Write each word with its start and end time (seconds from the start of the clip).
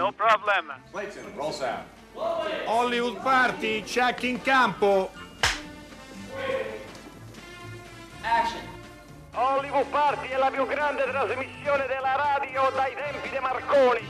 No 0.00 0.12
problem. 0.12 0.72
Clayton, 0.92 1.30
roll 1.36 1.52
sound. 1.52 1.84
Hollywood 2.64 3.20
Party, 3.20 3.82
check 3.82 4.22
in 4.22 4.40
campo. 4.40 5.10
Action. 8.22 8.62
Hollywood 9.34 9.84
Party 9.90 10.28
è 10.28 10.38
la 10.38 10.50
più 10.50 10.66
grande 10.66 11.02
trasmissione 11.02 11.86
della 11.86 12.16
radio 12.16 12.70
dai 12.74 12.94
tempi 12.94 13.28
di 13.28 13.38
Marconi. 13.40 14.00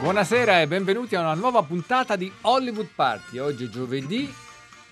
Buonasera 0.00 0.62
e 0.62 0.66
benvenuti 0.66 1.14
a 1.14 1.20
una 1.20 1.34
nuova 1.34 1.62
puntata 1.62 2.16
di 2.16 2.32
Hollywood 2.40 2.88
Party. 2.92 3.38
Oggi 3.38 3.66
è 3.66 3.68
giovedì 3.68 4.34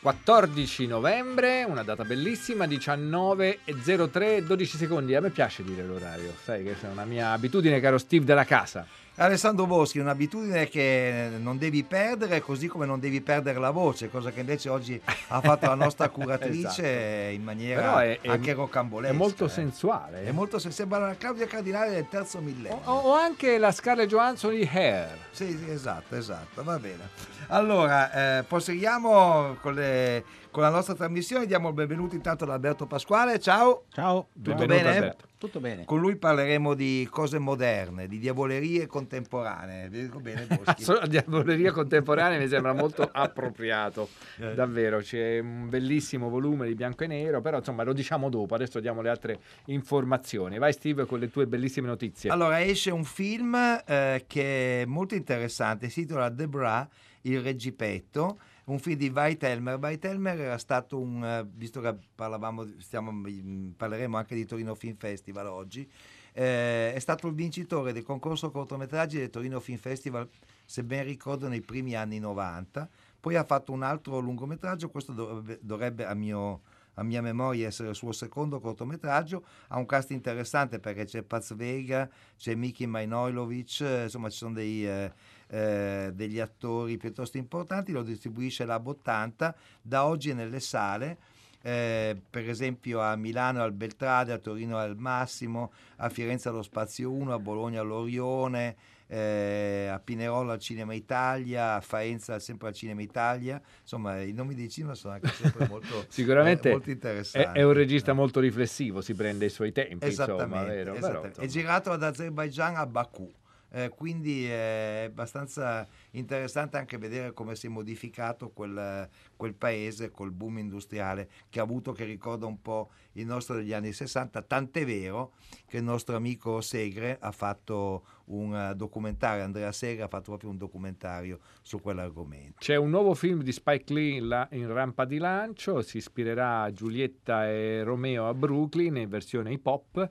14 0.03 0.87
novembre, 0.87 1.65
una 1.65 1.83
data 1.83 2.05
bellissima, 2.05 2.65
19.03, 2.67 4.39
12 4.39 4.77
secondi. 4.77 5.17
A 5.17 5.21
me 5.21 5.31
piace 5.31 5.65
dire 5.65 5.83
l'orario, 5.83 6.33
sai 6.45 6.63
che 6.63 6.77
è 6.81 6.87
una 6.87 7.05
mia 7.05 7.33
abitudine, 7.33 7.81
caro 7.81 7.99
Steve 7.99 8.25
della 8.25 8.45
casa. 8.45 8.87
Alessandro 9.17 9.67
Boschi, 9.67 9.99
un'abitudine 9.99 10.69
che 10.69 11.29
non 11.39 11.59
devi 11.59 11.83
perdere, 11.85 12.41
così 12.41 12.67
come 12.67 12.87
non 12.87 12.99
devi 12.99 13.21
perdere 13.21 13.59
la 13.59 13.71
voce, 13.71 14.09
cosa 14.09 14.31
che 14.31 14.41
invece 14.41 14.71
oggi 14.71 14.99
ha 15.29 15.41
fatto 15.43 15.67
la 15.67 15.75
nostra 15.75 16.09
curatrice 16.11 17.27
Esatto. 17.27 17.35
in 17.35 17.43
maniera 17.43 18.03
è- 18.05 18.19
anche 18.27 18.55
rocambolesca. 18.55 19.13
È 19.13 19.17
molto 19.17 19.45
eh. 19.45 19.49
sensuale. 19.51 20.25
È 20.25 20.31
molto 20.31 20.59
sen- 20.59 20.73
sembra 20.73 20.99
la 20.99 21.15
Claudia 21.17 21.47
Cardinale 21.47 21.91
del 21.91 22.07
terzo 22.09 22.39
O, 22.39 22.41
millennio. 22.41 22.81
o 22.85 23.13
anche 23.15 23.59
la 23.59 23.71
Scarlett 23.71 24.09
Johansson 24.09 24.55
di 24.55 24.69
Hair. 24.73 25.19
Sì, 25.31 25.59
sì, 25.59 25.71
esatto, 25.71 26.17
esatto, 26.17 26.65
va 26.65 26.79
bene. 26.79 27.09
Allora, 27.49 28.39
eh, 28.39 28.43
proseguiamo 28.45 29.57
con, 29.61 29.75
le- 29.75 30.25
con 30.53 30.63
la 30.63 30.69
nostra 30.69 30.95
trasmissione, 30.95 31.47
diamo 31.47 31.69
il 31.69 31.75
benvenuto 31.75 32.15
intanto 32.15 32.45
ad 32.45 32.51
Alberto 32.51 32.87
Pasquale, 32.87 33.41
ciao. 33.41 33.85
Ciao, 33.91 34.29
Tutto 34.41 34.67
bene? 34.67 34.89
Alberto. 34.97 35.27
tutto 35.39 35.61
bene. 35.61 35.87
Con 35.87 35.99
lui 35.99 36.17
parleremo 36.17 36.75
di 36.75 37.09
cose 37.11 37.39
moderne, 37.39 38.07
di 38.07 38.19
diavolerie 38.19 38.87
contemporanee. 38.87 39.89
Vi 39.89 40.03
dico 40.03 40.21
bene, 40.21 40.47
diavoleria 41.09 41.73
contemporanea 41.73 42.39
mi 42.39 42.49
sembra 42.49 42.75
molto 42.75 43.09
appropriato, 43.11 44.11
Eh. 44.39 44.53
davvero. 44.55 44.99
C'è 44.99 45.39
un 45.39 45.71
bellissimo 45.71 46.29
volume 46.29 46.67
di 46.67 46.75
bianco 46.75 47.05
e 47.05 47.07
nero, 47.07 47.41
però 47.41 47.57
insomma 47.57 47.83
lo 47.83 47.95
diciamo 47.95 48.29
dopo. 48.29 48.55
Adesso 48.55 48.79
diamo 48.79 49.01
le 49.01 49.09
altre 49.09 49.39
informazioni. 49.67 50.59
Vai, 50.59 50.75
Steve, 50.75 51.07
con 51.07 51.19
le 51.19 51.31
tue 51.31 51.47
bellissime 51.47 51.87
notizie. 51.89 52.29
Allora, 52.29 52.63
esce 52.63 52.91
un 52.91 53.05
film 53.05 53.55
eh, 53.87 54.25
che 54.27 54.83
è 54.83 54.85
molto 54.85 55.15
interessante, 55.15 55.89
si 55.89 56.01
intitola 56.01 56.29
Debra, 56.29 56.87
il 57.23 57.41
reggipetto, 57.41 58.39
un 58.65 58.79
film 58.79 58.97
di 58.97 59.09
Weitelmer. 59.09 59.79
Weitelmer 59.79 60.41
era 60.41 60.59
stato 60.59 60.99
un, 60.99 61.25
eh, 61.25 61.49
visto 61.55 61.81
che 61.81 61.97
parlavamo, 62.15 62.67
stiamo, 62.79 63.11
mm, 63.13 63.71
parleremo 63.71 64.17
anche 64.17 64.35
di 64.35 64.45
Torino 64.45 64.75
Film 64.75 64.97
Festival 64.97 65.47
oggi, 65.47 65.89
eh, 66.33 66.93
è 66.95 66.99
stato 66.99 67.27
il 67.27 67.35
vincitore 67.35 67.93
del 67.93 68.05
concorso 68.05 68.51
cortometraggi 68.51 69.19
del 69.19 69.31
Torino 69.31 69.61
Film 69.61 69.79
Festival, 69.79 70.29
se 70.65 70.85
ben 70.85 71.05
ricordo, 71.05 71.49
nei 71.49 71.61
primi 71.61 71.95
anni 71.95 72.19
90. 72.19 72.89
Poi 73.21 73.37
ha 73.37 73.45
fatto 73.45 73.73
un 73.73 73.83
altro 73.83 74.19
lungometraggio, 74.19 74.91
questo 74.91 75.13
dovrebbe, 75.13 75.59
dovrebbe 75.63 76.07
a 76.07 76.15
mio 76.15 76.63
a 76.95 77.03
mia 77.03 77.23
memoria 77.23 77.69
essere 77.69 77.91
il 77.91 77.95
suo 77.95 78.13
secondo 78.13 78.61
cortometraggio, 78.61 79.45
ha 79.69 79.79
un 79.79 79.87
cast 79.87 80.11
interessante 80.11 80.79
perché 80.79 81.05
c'è 81.05 81.23
Paz 81.23 81.55
Vega, 81.55 82.09
c'è 82.37 82.55
Miki 82.55 82.87
Majnojlovic, 82.87 83.81
eh, 83.81 84.03
insomma 84.05 84.29
ci 84.29 84.37
sono 84.37 84.55
dei, 84.55 84.87
eh, 84.87 85.13
eh, 85.53 86.11
degli 86.15 86.41
attori 86.41 86.97
piuttosto 86.97 87.37
importanti, 87.37 87.93
lo 87.93 88.03
distribuisce 88.03 88.65
Lab 88.65 88.87
80, 88.87 89.55
da 89.83 90.07
oggi 90.07 90.31
è 90.31 90.33
nelle 90.33 90.61
sale, 90.61 91.19
eh, 91.61 92.17
per 92.29 92.49
esempio 92.49 93.01
a 93.01 93.15
Milano 93.17 93.63
al 93.63 93.73
Beltrade, 93.73 94.33
a 94.33 94.39
Torino 94.39 94.79
al 94.79 94.97
Massimo, 94.97 95.73
a 95.97 96.09
Firenze 96.09 96.49
allo 96.49 96.63
Spazio 96.63 97.11
1, 97.11 97.35
a 97.35 97.39
Bologna 97.39 97.83
all'Orione, 97.83 98.77
eh, 99.07 99.89
a 99.93 99.99
Pinerolo 99.99 100.53
al 100.53 100.59
Cinema 100.59 100.95
Italia, 100.95 101.75
a 101.75 101.81
Faenza 101.83 102.39
sempre 102.39 102.69
al 102.69 102.75
Cinema 102.75 103.03
Italia, 103.03 103.61
insomma 103.83 104.23
i 104.23 104.33
nomi 104.33 104.55
dei 104.55 104.71
cinema 104.71 104.95
sono 104.95 105.13
anche 105.13 105.29
sempre 105.29 105.69
molto, 105.69 106.07
Sicuramente 106.09 106.71
eh, 106.71 106.73
molto 106.73 106.89
è, 106.89 106.93
interessanti. 106.93 107.59
è 107.59 107.63
un 107.63 107.75
regista 107.75 108.15
molto 108.15 108.41
riflessivo, 108.41 109.03
si 109.03 109.13
prende 109.13 109.45
i 109.45 109.51
suoi 109.51 109.71
tempi, 109.71 110.07
insomma, 110.07 110.09
Esattamente, 110.09 110.73
vero? 110.73 110.93
Però, 110.95 110.97
esattamente. 110.97 111.41
è 111.41 111.45
insomma. 111.45 111.63
girato 111.63 111.91
ad 111.91 112.03
Azerbaijan 112.03 112.77
a 112.77 112.87
Baku. 112.87 113.31
Eh, 113.73 113.89
quindi 113.89 114.47
è 114.47 115.07
abbastanza 115.09 115.87
interessante 116.11 116.77
anche 116.77 116.99
vedere 116.99 117.33
come 117.33 117.57
si 117.57 117.67
è 117.67 117.71
modificato 117.71 118.51
quel, 118.51 119.09
quel 119.37 119.55
paese 119.55 120.11
col 120.11 120.31
boom 120.31 120.59
industriale 120.59 121.29
che 121.49 121.59
ha 121.59 121.63
avuto, 121.63 121.93
che 121.93 122.05
ricorda 122.05 122.47
un 122.47 122.61
po' 122.61 122.91
il 123.13 123.27
nostro 123.27 123.57
degli 123.57 123.73
anni 123.73 123.93
60, 123.93 124.43
tant'è 124.43 124.85
vero 124.85 125.33
che 125.67 125.79
il 125.79 125.85
nostro 125.85 126.17
amico 126.17 126.61
Segre 126.61 127.17
ha 127.21 127.33
fatto 127.33 128.05
un 128.27 128.55
eh, 128.55 128.75
documentario, 128.75 129.43
Andrea 129.43 129.73
Segre 129.73 130.05
ha 130.05 130.09
fatto 130.09 130.31
proprio 130.31 130.51
un 130.51 130.59
documentario 130.59 131.41
su 131.63 131.81
quell'argomento. 131.81 132.57
C'è 132.59 132.77
un 132.77 132.91
nuovo 132.91 133.15
film 133.15 133.43
di 133.43 133.53
Spike 133.53 133.93
Lee 133.93 134.17
in, 134.17 134.49
in 134.53 134.73
rampa 134.73 135.05
di 135.05 135.19
lancio, 135.19 135.83
si 135.83 135.97
ispirerà 135.97 136.63
a 136.63 136.73
Giulietta 136.73 137.49
e 137.49 137.83
Romeo 137.83 138.29
a 138.29 138.35
Brooklyn 138.35 138.97
in 138.97 139.09
versione 139.09 139.53
hip 139.53 139.67
hop. 139.67 140.09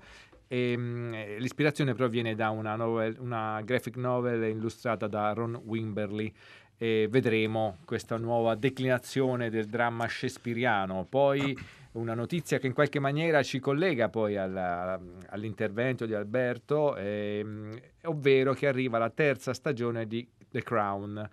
E, 0.54 0.76
mm, 0.76 1.14
eh, 1.14 1.40
l'ispirazione 1.40 1.94
proviene 1.94 2.36
da 2.36 2.50
una, 2.50 2.76
novel- 2.76 3.16
una 3.20 3.62
graphic 3.64 3.96
novel 3.96 4.44
illustrata 4.50 5.08
da 5.08 5.32
Ron 5.32 5.56
Wimberly 5.64 6.30
e 6.78 7.08
vedremo 7.10 7.78
questa 7.86 8.18
nuova 8.18 8.56
declinazione 8.56 9.50
del 9.50 9.68
dramma 9.68 10.10
shakespeariano. 10.10 11.06
Poi 11.08 11.58
una 11.94 12.16
notizia 12.16 12.58
che 12.60 12.68
in 12.68 12.74
qualche 12.74 13.00
maniera 13.00 13.42
ci 13.44 13.60
collega 13.60 14.10
poi 14.10 14.36
alla- 14.36 15.00
all'intervento 15.30 16.06
di 16.06 16.14
Alberto, 16.14 16.98
ehm, 16.98 17.80
ovvero 18.04 18.52
che 18.54 18.68
arriva 18.68 18.98
la 18.98 19.10
terza 19.10 19.54
stagione 19.54 20.06
di 20.06 20.28
The 20.50 20.64
Crown 20.64 21.30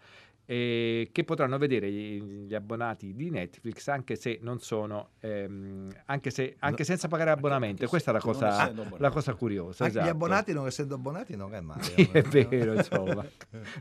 e 0.50 1.10
che 1.12 1.24
potranno 1.24 1.58
vedere 1.58 1.90
gli, 1.90 2.22
gli 2.46 2.54
abbonati 2.54 3.14
di 3.14 3.28
Netflix 3.28 3.86
anche 3.88 4.16
se 4.16 4.38
non 4.40 4.60
sono 4.60 5.10
ehm, 5.20 5.92
anche, 6.06 6.30
se, 6.30 6.56
anche 6.60 6.84
senza 6.84 7.06
pagare 7.06 7.28
abbonamento 7.28 7.86
questa 7.86 8.12
è 8.12 8.14
la 8.14 8.20
cosa, 8.20 8.72
la 8.96 9.10
cosa 9.10 9.34
curiosa 9.34 9.86
esatto. 9.86 10.06
gli 10.06 10.08
abbonati 10.08 10.54
non 10.54 10.66
essendo 10.66 10.94
abbonati 10.94 11.36
non 11.36 11.54
è 11.54 11.60
male. 11.60 11.82
Sì, 11.82 12.08
è 12.12 12.22
vero, 12.22 12.72
insomma. 12.72 13.26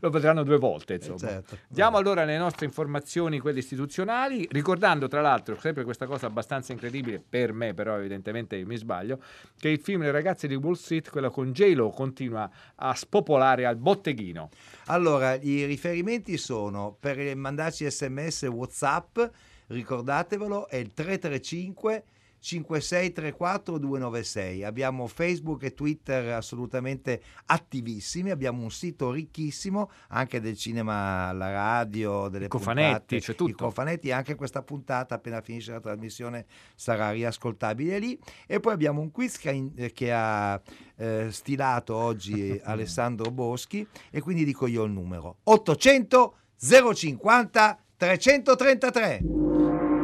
Lo 0.02 0.10
vedranno 0.10 0.44
due 0.44 0.58
volte, 0.58 0.94
Eh, 0.94 0.98
insomma. 0.98 1.18
certo. 1.18 1.58
Diamo 1.70 1.98
allora 1.98 2.26
le 2.26 2.38
nostre 2.38 2.66
informazioni, 2.66 3.40
quelle 3.40 3.60
istituzionali, 3.60 4.46
ricordando 4.52 5.08
tra 5.08 5.22
l'altro, 5.22 5.58
sempre 5.60 5.86
questa 5.86 6.06
cosa 6.06 6.26
abbastanza 6.28 6.74
incredibile, 6.74 7.24
per 7.28 7.54
me 7.54 7.74
però 7.74 7.98
evidentemente 7.98 8.64
mi 8.66 8.76
sbaglio, 8.76 9.22
che 9.58 9.70
il 9.70 9.80
film 9.80 10.02
Le 10.02 10.12
ragazze 10.12 10.48
di 10.48 10.56
Wall 10.56 10.74
Street, 10.74 11.10
quello 11.10 11.30
con 11.32 11.54
J-Lo, 11.54 11.90
continua 11.92 12.50
a 12.76 12.94
spopolare 12.94 13.66
al 13.66 13.78
botteghino. 13.78 14.50
Allora, 14.88 15.36
i 15.36 15.66
riferimenti 15.66 16.38
sono 16.38 16.57
per 17.00 17.36
mandarci 17.36 17.90
sms 17.90 18.44
whatsapp 18.44 19.20
ricordatevelo 19.68 20.68
è 20.68 20.78
il 20.78 20.94
335 20.94 22.04
5634 22.40 23.78
296 23.78 24.64
abbiamo 24.64 25.08
facebook 25.08 25.64
e 25.64 25.74
twitter 25.74 26.34
assolutamente 26.34 27.22
attivissimi 27.48 28.30
abbiamo 28.30 28.62
un 28.62 28.72
sito 28.72 29.12
ricchissimo 29.12 29.90
anche 30.10 30.40
del 30.40 30.56
cinema 30.56 31.28
alla 31.30 31.52
radio 31.52 32.28
delle 32.30 32.48
cofanetti, 32.48 32.90
puntate, 32.90 33.20
c'è 33.20 33.36
tutto. 33.36 33.50
i 33.50 33.54
cofanetti 33.54 34.12
anche 34.12 34.36
questa 34.36 34.62
puntata 34.62 35.16
appena 35.16 35.42
finisce 35.42 35.72
la 35.72 35.80
trasmissione 35.80 36.46
sarà 36.76 37.12
riascoltabile 37.12 38.00
lì. 38.00 38.18
E 38.46 38.60
poi 38.60 38.74
abbiamo 38.74 39.02
un 39.02 39.12
quiz 39.12 39.38
che, 39.38 39.92
che 39.94 40.14
ha 40.14 40.62
eh, 40.96 41.28
stilato 41.32 41.96
oggi 41.96 42.60
Alessandro 42.64 43.32
Boschi 43.32 43.86
e 44.12 44.22
quindi 44.22 44.46
dico 44.46 44.68
io 44.68 44.84
il 44.84 44.92
numero. 44.92 45.38
800 45.44 46.36
050 46.60 47.80
333 47.98 49.20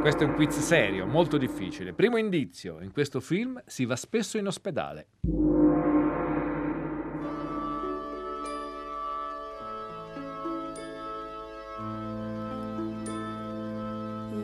Questo 0.02 0.24
è 0.24 0.26
un 0.28 0.34
quiz 0.36 0.60
serio, 0.60 1.08
molto 1.08 1.38
difficile. 1.38 1.94
Primo 1.94 2.18
indizio, 2.18 2.80
in 2.82 2.92
questo 2.92 3.20
film 3.20 3.62
si 3.66 3.86
va 3.86 3.96
spesso 3.96 4.38
in 4.38 4.48
ospedale. 4.48 5.08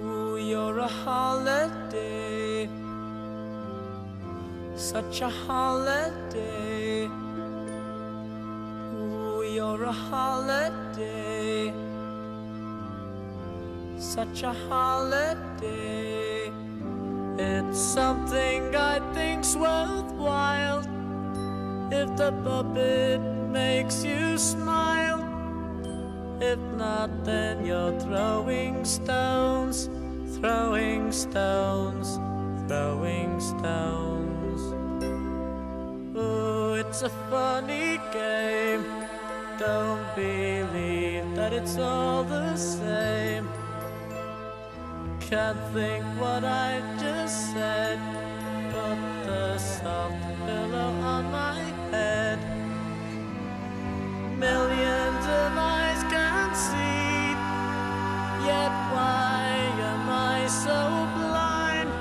Ooh, 0.02 0.38
you're 0.38 0.80
a 0.80 0.90
holiday, 1.06 2.68
such 4.74 5.22
a 5.22 5.32
holiday. 5.48 7.08
Ooh, 8.94 9.44
you're 9.44 9.86
a 9.86 9.94
holiday, 10.12 11.72
such 14.00 14.44
a 14.44 14.54
holiday. 14.54 16.50
It's 17.38 17.80
something 17.80 18.74
I 18.76 19.00
think's 19.14 19.56
worthwhile 19.56 20.80
if 21.92 22.16
the 22.16 22.32
puppet 22.44 23.20
makes 23.52 24.04
you 24.04 24.38
smile. 24.38 25.20
If 26.40 26.60
not, 26.78 27.26
then 27.26 27.66
you're 27.66 28.00
throwing 28.00 28.86
stones, 28.86 29.90
throwing 30.38 31.12
stones, 31.12 32.16
throwing 32.70 33.40
stones. 33.42 34.62
Oh, 36.16 36.74
it's 36.74 37.02
a 37.02 37.10
funny 37.30 38.00
game. 38.14 38.86
don't 39.60 40.16
believe 40.16 41.36
that 41.36 41.52
it's 41.52 41.78
all 41.78 42.24
the 42.24 42.56
same. 42.56 43.46
Can't 45.30 45.60
think 45.76 46.04
what 46.20 46.44
I 46.44 46.82
just 46.98 47.54
said. 47.54 48.00
Put 48.72 48.98
the 49.28 49.60
soft 49.60 50.18
pillow 50.44 50.92
on 51.14 51.32
my 51.32 51.60
head. 51.92 52.40
Millions 54.40 55.26
of 55.42 55.52
eyes 55.56 56.02
can 56.10 56.56
see. 56.56 57.30
Yet 58.50 58.74
why 58.90 59.54
am 59.92 60.10
I 60.10 60.48
so 60.48 60.80
blind 61.20 61.92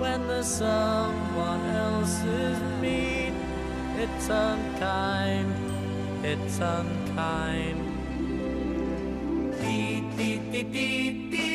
when 0.00 0.26
there's 0.26 0.48
someone 0.48 1.64
else's 1.76 2.58
mean? 2.82 3.34
It's 4.00 4.28
unkind, 4.28 5.54
it's 6.24 6.58
unkind. 6.58 7.78
Dee, 9.60 10.00
dee, 10.16 10.40
dee, 10.50 10.62
dee, 10.64 11.30
dee. 11.30 11.45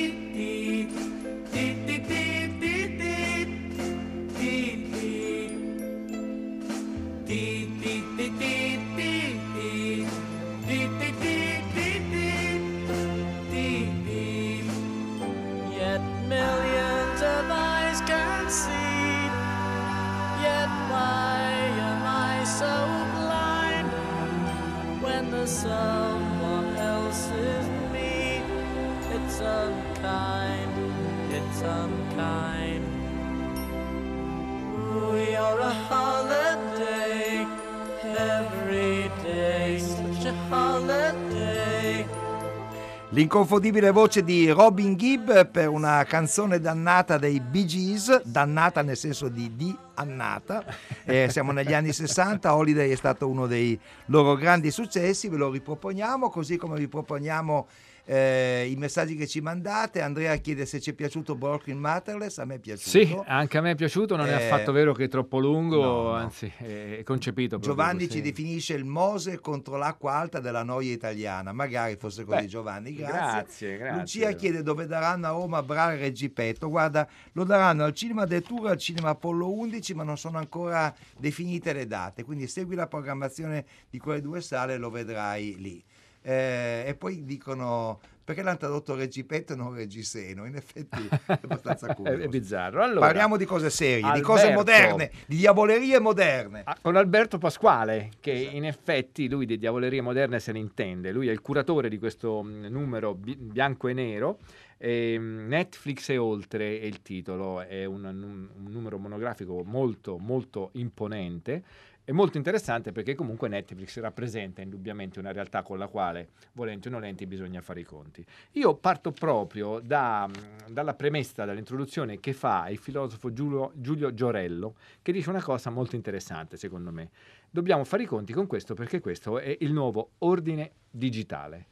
L'inconfondibile 43.21 43.91
voce 43.91 44.23
di 44.23 44.49
Robin 44.49 44.95
Gibb 44.95 45.29
per 45.51 45.69
una 45.69 46.03
canzone 46.05 46.59
dannata 46.59 47.19
dei 47.19 47.39
Bee 47.39 47.65
Gees, 47.65 48.23
dannata 48.23 48.81
nel 48.81 48.97
senso 48.97 49.29
di 49.29 49.55
di 49.55 49.77
annata. 49.93 50.65
Eh, 51.05 51.29
siamo 51.29 51.51
negli 51.51 51.71
anni 51.71 51.93
60, 51.93 52.55
Holiday 52.55 52.89
è 52.89 52.95
stato 52.95 53.27
uno 53.27 53.45
dei 53.45 53.79
loro 54.07 54.33
grandi 54.33 54.71
successi, 54.71 55.29
ve 55.29 55.37
lo 55.37 55.51
riproponiamo, 55.51 56.31
così 56.31 56.57
come 56.57 56.79
riproponiamo 56.79 57.67
eh, 58.05 58.67
i 58.69 58.75
messaggi 58.75 59.15
che 59.15 59.27
ci 59.27 59.41
mandate. 59.41 60.01
Andrea 60.01 60.35
chiede 60.37 60.65
se 60.65 60.79
ci 60.79 60.91
è 60.91 60.93
piaciuto 60.93 61.35
Brooklyn 61.35 61.77
Matterless, 61.77 62.37
a 62.39 62.45
me 62.45 62.55
è 62.55 62.59
piaciuto. 62.59 62.89
Sì, 62.89 63.17
anche 63.25 63.57
a 63.57 63.61
me 63.61 63.71
è 63.71 63.75
piaciuto, 63.75 64.15
non 64.15 64.27
è 64.27 64.31
Eh, 64.31 64.43
affatto 64.45 64.71
vero 64.71 64.93
che 64.93 65.05
è 65.05 65.07
troppo 65.07 65.39
lungo, 65.39 65.81
no, 65.81 66.01
no. 66.03 66.11
anzi 66.13 66.51
è 66.57 67.01
concepito 67.03 67.57
proprio 67.59 67.73
Giovanni 67.73 68.05
così. 68.07 68.17
ci 68.17 68.21
definisce 68.21 68.73
il 68.73 68.85
Mose 68.85 69.39
contro 69.39 69.77
l'acqua 69.77 70.13
alta 70.13 70.39
della 70.39 70.63
noia 70.63 70.91
italiana. 70.91 71.51
Magari 71.53 71.95
fosse 71.97 72.23
così, 72.23 72.41
Beh, 72.41 72.47
Giovanni. 72.47 72.93
Grazie. 72.95 73.17
grazie, 73.17 73.77
grazie. 73.77 73.99
Lucia 73.99 74.31
chiede 74.33 74.63
dove 74.63 74.85
daranno 74.87 75.27
a 75.27 75.31
Roma 75.31 75.61
Bra 75.63 75.93
e 75.93 75.97
Reggipetto. 75.97 76.69
Guarda, 76.69 77.07
lo 77.33 77.43
daranno 77.43 77.83
al 77.83 77.93
Cinema 77.93 78.25
del 78.25 78.41
Tour 78.41 78.67
al 78.69 78.77
Cinema 78.77 79.09
Apollo 79.09 79.51
11, 79.51 79.93
ma 79.93 80.03
non 80.03 80.17
sono 80.17 80.37
ancora 80.37 80.93
definite 81.17 81.73
le 81.73 81.87
date. 81.87 82.23
Quindi 82.23 82.47
segui 82.47 82.75
la 82.75 82.87
programmazione 82.87 83.65
di 83.89 83.97
quelle 83.99 84.21
due 84.21 84.41
sale 84.41 84.73
e 84.73 84.77
lo 84.77 84.89
vedrai 84.89 85.55
lì. 85.59 85.83
Eh, 86.23 86.83
e 86.87 86.95
poi 86.95 87.23
dicono 87.25 87.99
perché 88.23 88.43
l'hanno 88.43 88.57
tradotto 88.57 88.95
Reggipetto 88.95 89.53
e 89.53 89.55
non 89.55 89.73
Reggiseno. 89.73 90.45
In 90.45 90.55
effetti 90.55 91.05
è 91.25 91.39
abbastanza 91.41 91.93
curioso. 91.95 92.21
è 92.21 92.27
bizzarro. 92.27 92.83
Allora, 92.83 92.99
Parliamo 93.07 93.35
di 93.35 93.45
cose 93.45 93.69
serie, 93.69 94.11
di 94.13 94.21
cose 94.21 94.47
Alberto. 94.51 94.57
moderne, 94.59 95.11
di 95.25 95.35
diavolerie 95.37 95.99
moderne. 95.99 96.61
Ah, 96.63 96.77
Con 96.81 96.95
Alberto 96.95 97.37
Pasquale, 97.39 98.11
che 98.19 98.31
in 98.31 98.65
effetti 98.65 99.27
lui 99.27 99.45
di 99.45 99.57
diavolerie 99.57 100.01
moderne 100.01 100.39
se 100.39 100.51
ne 100.51 100.59
intende. 100.59 101.11
Lui 101.11 101.27
è 101.27 101.31
il 101.31 101.41
curatore 101.41 101.89
di 101.89 101.97
questo 101.97 102.41
mh, 102.43 102.67
numero 102.69 103.15
bi- 103.15 103.35
bianco 103.35 103.87
e 103.89 103.93
nero. 103.93 104.37
e, 104.77 105.17
mh, 105.19 105.47
Netflix 105.47 106.09
e 106.09 106.17
oltre 106.17 106.79
è 106.79 106.85
il 106.85 107.01
titolo, 107.01 107.61
è 107.61 107.83
un, 107.85 108.05
un 108.05 108.47
numero 108.71 108.97
monografico 108.97 109.61
molto, 109.65 110.17
molto 110.17 110.69
imponente. 110.73 111.63
È 112.11 112.13
molto 112.13 112.35
interessante 112.35 112.91
perché 112.91 113.15
comunque 113.15 113.47
Netflix 113.47 113.97
rappresenta 114.01 114.61
indubbiamente 114.61 115.17
una 115.17 115.31
realtà 115.31 115.63
con 115.63 115.77
la 115.77 115.87
quale, 115.87 116.31
volenti 116.51 116.89
o 116.89 116.91
nolenti, 116.91 117.25
bisogna 117.25 117.61
fare 117.61 117.79
i 117.79 117.83
conti. 117.85 118.21
Io 118.55 118.75
parto 118.75 119.11
proprio 119.11 119.79
da, 119.79 120.27
mh, 120.27 120.73
dalla 120.73 120.93
premessa, 120.93 121.45
dall'introduzione 121.45 122.19
che 122.19 122.33
fa 122.33 122.67
il 122.67 122.79
filosofo 122.79 123.31
Giulio, 123.31 123.71
Giulio 123.75 124.13
Giorello, 124.13 124.75
che 125.01 125.13
dice 125.13 125.29
una 125.29 125.41
cosa 125.41 125.69
molto 125.69 125.95
interessante 125.95 126.57
secondo 126.57 126.91
me. 126.91 127.11
Dobbiamo 127.49 127.85
fare 127.85 128.03
i 128.03 128.07
conti 128.07 128.33
con 128.33 128.45
questo 128.45 128.73
perché 128.73 128.99
questo 128.99 129.39
è 129.39 129.55
il 129.61 129.71
nuovo 129.71 130.09
ordine 130.17 130.71
digitale. 130.91 131.67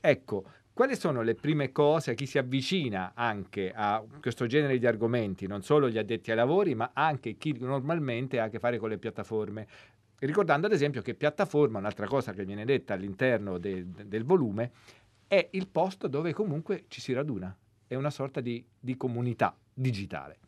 Ecco, 0.00 0.44
quali 0.72 0.96
sono 0.96 1.22
le 1.22 1.34
prime 1.34 1.72
cose 1.72 2.12
a 2.12 2.14
chi 2.14 2.26
si 2.26 2.38
avvicina 2.38 3.12
anche 3.14 3.72
a 3.74 4.02
questo 4.20 4.46
genere 4.46 4.78
di 4.78 4.86
argomenti, 4.86 5.46
non 5.46 5.62
solo 5.62 5.90
gli 5.90 5.98
addetti 5.98 6.30
ai 6.30 6.36
lavori, 6.36 6.74
ma 6.74 6.90
anche 6.94 7.36
chi 7.36 7.56
normalmente 7.58 8.40
ha 8.40 8.44
a 8.44 8.48
che 8.48 8.58
fare 8.58 8.78
con 8.78 8.88
le 8.88 8.98
piattaforme? 8.98 9.66
Ricordando 10.18 10.66
ad 10.66 10.72
esempio 10.72 11.02
che 11.02 11.14
piattaforma, 11.14 11.78
un'altra 11.78 12.06
cosa 12.06 12.32
che 12.32 12.44
viene 12.44 12.64
detta 12.64 12.94
all'interno 12.94 13.58
de- 13.58 13.90
de- 13.90 14.08
del 14.08 14.24
volume, 14.24 14.70
è 15.26 15.48
il 15.52 15.66
posto 15.68 16.08
dove 16.08 16.32
comunque 16.32 16.84
ci 16.88 17.00
si 17.00 17.12
raduna, 17.12 17.54
è 17.86 17.94
una 17.94 18.10
sorta 18.10 18.40
di, 18.40 18.64
di 18.78 18.96
comunità 18.96 19.56
digitale. 19.72 20.38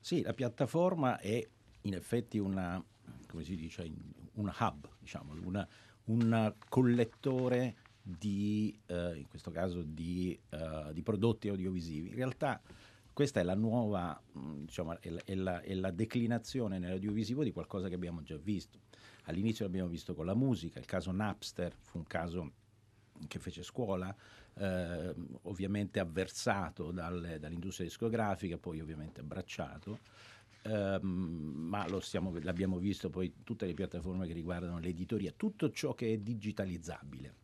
Sì, 0.00 0.22
la 0.22 0.32
piattaforma 0.34 1.18
è 1.18 1.46
in 1.82 1.94
effetti 1.94 2.38
una, 2.38 2.82
come 3.28 3.44
si 3.44 3.54
dice, 3.54 3.90
un 4.34 4.52
hub, 4.58 4.88
diciamo, 4.98 5.34
una- 5.42 5.68
un 6.04 6.54
collettore 6.68 7.76
di, 8.02 8.78
eh, 8.86 9.16
in 9.16 9.28
questo 9.28 9.50
caso, 9.50 9.82
di, 9.82 10.38
eh, 10.50 10.90
di 10.92 11.02
prodotti 11.02 11.48
audiovisivi. 11.48 12.08
In 12.08 12.14
realtà 12.14 12.60
questa 13.12 13.40
è 13.40 13.42
la 13.42 13.54
nuova, 13.54 14.20
diciamo, 14.32 15.00
è 15.00 15.10
la, 15.10 15.20
è 15.24 15.34
la- 15.34 15.60
è 15.60 15.74
la 15.74 15.90
declinazione 15.90 16.78
nell'audiovisivo 16.78 17.42
di 17.44 17.52
qualcosa 17.52 17.88
che 17.88 17.94
abbiamo 17.94 18.22
già 18.22 18.36
visto. 18.36 18.78
All'inizio 19.24 19.64
l'abbiamo 19.64 19.88
visto 19.88 20.14
con 20.14 20.26
la 20.26 20.34
musica, 20.34 20.78
il 20.78 20.86
caso 20.86 21.10
Napster 21.12 21.74
fu 21.74 21.98
un 21.98 22.06
caso 22.06 22.52
che 23.28 23.38
fece 23.38 23.62
scuola, 23.62 24.14
eh, 24.54 25.14
ovviamente 25.42 26.00
avversato 26.00 26.90
dalle- 26.90 27.38
dall'industria 27.38 27.86
discografica, 27.86 28.56
poi 28.56 28.80
ovviamente 28.80 29.20
abbracciato, 29.20 29.98
ehm, 30.62 31.02
ma 31.68 31.86
stiamo- 32.00 32.32
l'abbiamo 32.40 32.78
visto 32.78 33.10
poi 33.10 33.32
tutte 33.44 33.66
le 33.66 33.74
piattaforme 33.74 34.26
che 34.26 34.32
riguardano 34.32 34.78
l'editoria, 34.78 35.32
tutto 35.36 35.70
ciò 35.70 35.94
che 35.94 36.12
è 36.14 36.18
digitalizzabile. 36.18 37.34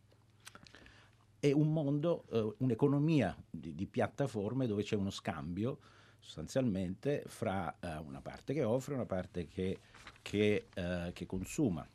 È 1.47 1.53
un 1.53 1.71
mondo, 1.71 2.25
eh, 2.31 2.55
un'economia 2.57 3.35
di, 3.49 3.73
di 3.73 3.85
piattaforme 3.85 4.67
dove 4.67 4.83
c'è 4.83 4.95
uno 4.95 5.09
scambio 5.09 5.79
sostanzialmente 6.19 7.23
fra 7.27 7.73
eh, 7.79 7.97
una 7.97 8.19
parte 8.21 8.53
che 8.53 8.63
offre 8.63 8.93
e 8.93 8.95
una 8.97 9.05
parte 9.05 9.47
che, 9.47 9.79
che, 10.21 10.67
eh, 10.73 11.11
che 11.13 11.25
consuma 11.25 11.87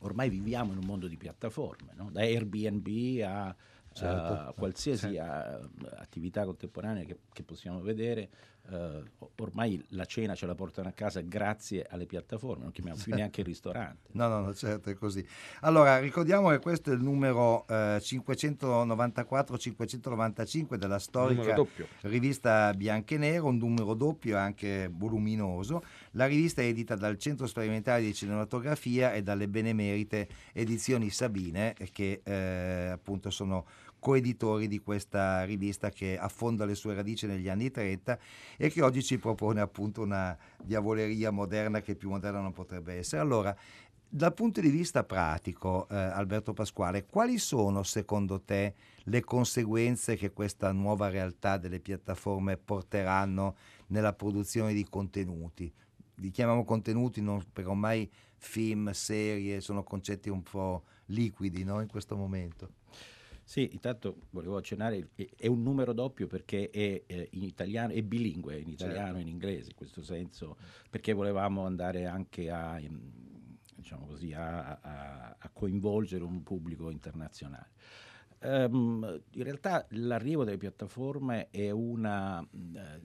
ormai 0.00 0.28
viviamo 0.28 0.72
in 0.72 0.78
un 0.78 0.84
mondo 0.84 1.06
di 1.06 1.16
piattaforme, 1.16 1.92
no? 1.94 2.10
da 2.10 2.22
Airbnb 2.22 3.22
a, 3.24 3.54
Certo. 3.94 4.32
a 4.32 4.54
qualsiasi 4.56 5.18
a- 5.18 5.60
attività 5.96 6.44
contemporanea 6.44 7.04
che, 7.04 7.18
che 7.32 7.42
possiamo 7.42 7.80
vedere. 7.82 8.30
Eh, 8.70 9.02
ormai 9.36 9.82
la 9.88 10.04
cena 10.04 10.34
ce 10.34 10.46
la 10.46 10.54
portano 10.54 10.88
a 10.88 10.92
casa 10.92 11.20
grazie 11.20 11.84
alle 11.88 12.06
piattaforme, 12.06 12.62
non 12.62 12.72
chiamiamo 12.72 12.98
più 13.02 13.12
neanche 13.14 13.40
il 13.40 13.46
ristorante. 13.46 14.10
No, 14.12 14.28
no, 14.28 14.40
no, 14.40 14.54
certo, 14.54 14.88
è 14.90 14.94
così. 14.94 15.26
Allora, 15.60 15.98
ricordiamo 15.98 16.50
che 16.50 16.60
questo 16.60 16.90
è 16.90 16.94
il 16.94 17.02
numero 17.02 17.66
eh, 17.68 17.98
594-595 18.00 20.76
della 20.76 20.86
Numero 20.86 20.98
storica 20.98 21.54
doppio. 21.54 21.88
rivista 22.02 22.72
Bianco 22.74 23.14
e 23.14 23.18
Nero, 23.18 23.46
un 23.46 23.56
numero 23.56 23.94
doppio 23.94 24.36
e 24.36 24.38
anche 24.38 24.88
voluminoso. 24.92 25.82
La 26.12 26.26
rivista 26.26 26.62
è 26.62 26.66
edita 26.66 26.94
dal 26.94 27.18
Centro 27.18 27.46
Sperimentale 27.46 28.02
di 28.02 28.14
Cinematografia 28.14 29.12
e 29.12 29.22
dalle 29.22 29.48
Benemerite 29.48 30.28
Edizioni 30.52 31.10
Sabine, 31.10 31.74
che 31.92 32.20
eh, 32.22 32.90
appunto 32.92 33.30
sono 33.30 33.66
coeditori 34.02 34.66
di 34.66 34.80
questa 34.80 35.44
rivista 35.44 35.88
che 35.88 36.18
affonda 36.18 36.64
le 36.64 36.74
sue 36.74 36.92
radici 36.92 37.28
negli 37.28 37.48
anni 37.48 37.70
30 37.70 38.18
e 38.56 38.68
che 38.68 38.82
oggi 38.82 39.00
ci 39.00 39.16
propone 39.16 39.60
appunto 39.60 40.02
una 40.02 40.36
diavoleria 40.60 41.30
moderna 41.30 41.80
che 41.80 41.94
più 41.94 42.08
moderna 42.10 42.40
non 42.40 42.52
potrebbe 42.52 42.94
essere. 42.94 43.22
Allora, 43.22 43.56
dal 44.08 44.34
punto 44.34 44.60
di 44.60 44.70
vista 44.70 45.04
pratico, 45.04 45.88
eh, 45.88 45.94
Alberto 45.94 46.52
Pasquale, 46.52 47.06
quali 47.06 47.38
sono 47.38 47.84
secondo 47.84 48.40
te 48.40 48.74
le 49.04 49.20
conseguenze 49.22 50.16
che 50.16 50.32
questa 50.32 50.72
nuova 50.72 51.08
realtà 51.08 51.56
delle 51.56 51.78
piattaforme 51.78 52.56
porteranno 52.56 53.54
nella 53.86 54.14
produzione 54.14 54.74
di 54.74 54.84
contenuti? 54.84 55.72
Li 56.16 56.30
chiamiamo 56.32 56.64
contenuti 56.64 57.22
non, 57.22 57.40
perché 57.52 57.70
ormai 57.70 58.10
film, 58.36 58.90
serie, 58.90 59.60
sono 59.60 59.84
concetti 59.84 60.28
un 60.28 60.42
po' 60.42 60.82
liquidi 61.06 61.62
no? 61.62 61.80
in 61.80 61.88
questo 61.88 62.16
momento. 62.16 62.81
Sì, 63.44 63.70
intanto 63.72 64.16
volevo 64.30 64.56
accennare, 64.56 65.10
è- 65.36 65.46
un 65.46 65.62
numero 65.62 65.92
doppio 65.92 66.26
perché 66.26 66.70
è 66.70 67.02
eh, 67.06 67.28
in 67.32 67.42
italiano, 67.42 67.92
è 67.92 68.02
bilingue, 68.02 68.58
in 68.58 68.68
italiano 68.68 69.18
e 69.18 69.20
in 69.22 69.28
inglese, 69.28 69.70
in 69.70 69.76
questo 69.76 70.02
senso, 70.02 70.56
perché 70.88 71.12
volevamo 71.12 71.64
andare 71.66 72.06
anche 72.06 72.50
a, 72.50 72.78
ehm, 72.80 73.58
diciamo 73.74 74.06
così, 74.06 74.32
a, 74.32 74.78
a- 74.80 75.36
a 75.38 75.50
coinvolgere 75.52 76.24
un 76.24 76.42
pubblico 76.42 76.88
internazionale. 76.90 77.70
Ehm, 78.44 79.22
in 79.34 79.42
realtà 79.44 79.86
l'arrivo 79.90 80.44
delle 80.44 80.56
piattaforme 80.56 81.48
è 81.50 81.70
una, 81.70 82.40
eh, 82.40 83.00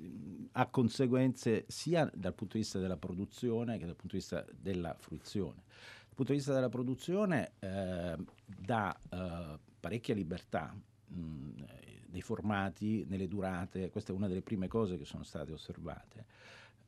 ha 0.52 0.68
conseguenze 0.68 1.66
sia 1.68 2.10
dal 2.14 2.34
punto 2.34 2.54
di 2.58 2.64
vista 2.64 2.80
della 2.80 2.98
produzione 2.98 3.78
che 3.78 3.86
dal 3.86 3.96
punto 3.96 4.16
di 4.16 4.22
vista 4.22 4.46
della 4.52 4.96
fruizione. 4.98 5.64
Dal 5.66 6.16
punto 6.16 6.32
di 6.32 6.38
vista 6.38 6.54
della 6.54 6.70
produzione 6.70 7.52
eh, 7.60 8.16
dà 8.46 9.00
eh, 9.12 9.60
parecchia 9.88 10.14
libertà 10.14 10.76
mh, 11.08 11.50
eh, 11.62 12.02
nei 12.10 12.22
formati, 12.22 13.06
nelle 13.08 13.28
durate, 13.28 13.90
questa 13.90 14.12
è 14.12 14.16
una 14.16 14.28
delle 14.28 14.42
prime 14.42 14.68
cose 14.68 14.98
che 14.98 15.06
sono 15.06 15.24
state 15.24 15.52
osservate, 15.54 16.26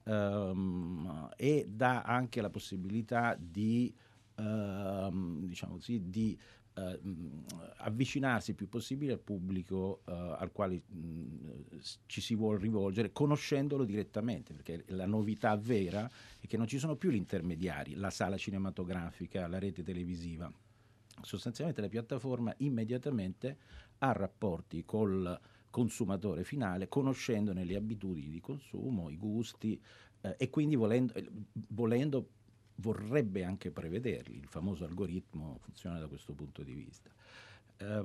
Ehm, 0.04 1.30
e 1.38 1.66
dà 1.70 2.02
anche 2.02 2.42
la 2.42 2.50
possibilità 2.50 3.38
di, 3.40 3.94
ehm, 4.36 5.46
diciamo 5.46 5.74
così, 5.76 6.10
di 6.10 6.36
eh, 6.74 7.00
mh, 7.02 7.46
avvicinarsi 7.78 8.52
il 8.52 8.56
più 8.56 8.68
possibile 8.70 9.14
al 9.14 9.20
pubblico 9.20 10.02
eh, 10.08 10.12
al 10.12 10.52
quale 10.52 10.82
mh, 10.88 11.78
s- 11.80 12.00
ci 12.08 12.22
si 12.22 12.34
vuole 12.36 12.58
rivolgere, 12.60 13.12
conoscendolo 13.12 13.84
direttamente, 13.86 14.54
perché 14.54 14.84
la 14.88 15.06
novità 15.06 15.56
vera 15.58 16.10
è 16.40 16.48
che 16.48 16.58
non 16.58 16.66
ci 16.68 16.80
sono 16.80 16.96
più 16.96 17.12
gli 17.12 17.16
intermediari, 17.16 17.94
la 17.96 18.10
sala 18.10 18.38
cinematografica, 18.38 19.48
la 19.48 19.60
rete 19.60 19.84
televisiva. 19.84 20.52
Sostanzialmente 21.22 21.82
la 21.82 21.90
piattaforma 21.90 22.54
immediatamente 22.58 23.58
ha 24.00 24.12
rapporti 24.12 24.84
col 24.86 25.40
consumatore 25.70 26.44
finale, 26.44 26.88
conoscendone 26.88 27.64
le 27.64 27.76
abitudini 27.76 28.30
di 28.30 28.40
consumo, 28.40 29.10
i 29.10 29.18
gusti 29.18 29.80
eh, 30.22 30.36
e 30.38 30.50
quindi 30.50 30.76
volendo, 30.76 31.14
eh, 31.14 31.30
volendo 31.70 32.30
vorrebbe 32.76 33.44
anche 33.44 33.72
prevederli. 33.72 34.38
Il 34.38 34.48
famoso 34.48 34.86
algoritmo 34.86 35.60
funziona 35.62 36.00
da 36.00 36.08
questo 36.08 36.34
punto 36.34 36.64
di 36.64 36.74
vista. 36.74 37.12
Eh, 37.78 38.04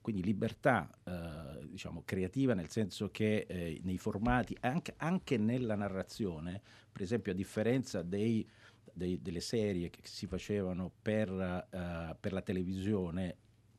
quindi 0.00 0.22
libertà 0.22 0.90
eh, 1.04 1.66
diciamo, 1.68 2.02
creativa 2.04 2.54
nel 2.54 2.68
senso 2.68 3.10
che 3.10 3.46
eh, 3.48 3.80
nei 3.84 3.98
formati, 3.98 4.56
anche, 4.60 4.94
anche 4.96 5.36
nella 5.36 5.76
narrazione, 5.76 6.60
per 6.90 7.02
esempio 7.02 7.32
a 7.32 7.34
differenza 7.34 8.02
dei, 8.02 8.48
dei- 8.94 9.20
delle 9.20 9.40
serie 9.40 9.90
che 9.90 10.00
si 10.04 10.26
facevano 10.26 10.90
per, 11.02 11.28
eh, 11.70 12.16
per 12.18 12.32
la 12.32 12.42
televisione, 12.42 13.36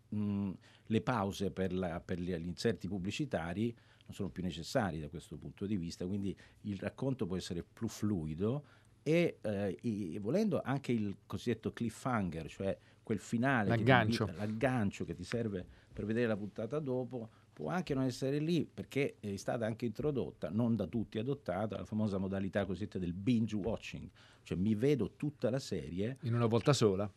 mh, 0.10 0.52
le 0.88 1.02
pause 1.02 1.52
per, 1.52 1.74
la- 1.74 2.00
per 2.02 2.20
gli, 2.20 2.32
inserti 2.32 2.88
pubblicitari 2.88 3.74
non 4.06 4.14
sono 4.16 4.30
più 4.30 4.44
necessari 4.44 5.00
da 5.00 5.08
questo 5.10 5.38
punto 5.38 5.66
di 5.66 5.78
vista, 5.78 6.06
quindi 6.06 6.36
il 6.62 6.78
racconto 6.80 7.26
può 7.26 7.38
essere 7.38 7.64
più 7.64 7.88
fluido 7.88 8.66
e 9.04 9.40
eh, 9.42 9.78
i- 9.82 10.18
volendo 10.20 10.62
anche 10.62 10.92
il 10.92 11.20
cosiddetto 11.26 11.72
cliffhanger, 11.72 12.50
cioè 12.50 12.78
quel 13.04 13.20
finale, 13.20 13.70
che 13.70 13.78
ti 13.78 13.84
L'aggancio. 13.84 14.24
invita- 14.26 14.38
l'aggancio 14.46 15.06
che 15.06 15.16
ti 15.16 15.24
serve 15.24 15.66
per 15.94 16.06
vedere 16.06 16.28
la 16.28 16.38
puntata 16.38 16.80
dopo, 16.80 17.30
può 17.62 17.70
anche 17.70 17.94
non 17.94 18.06
essere 18.06 18.40
lì 18.40 18.66
perché 18.66 19.18
è 19.20 19.36
stata 19.36 19.68
anche 19.68 19.86
introdotta, 19.86 20.50
non 20.50 20.76
da 20.76 20.88
tutti 20.88 21.20
adottata, 21.20 21.78
la 21.78 21.86
famosa 21.86 22.18
modalità 22.18 22.66
cosiddetta 22.66 22.98
del 22.98 23.14
binge 23.14 23.56
watching, 23.56 24.10
cioè 24.42 24.58
mi 24.58 24.74
vedo 24.74 25.12
tutta 25.16 25.52
la 25.52 25.60
serie 25.60 26.18
In 26.22 26.34
una 26.34 26.48
volta 26.48 26.74
sola. 26.74 27.08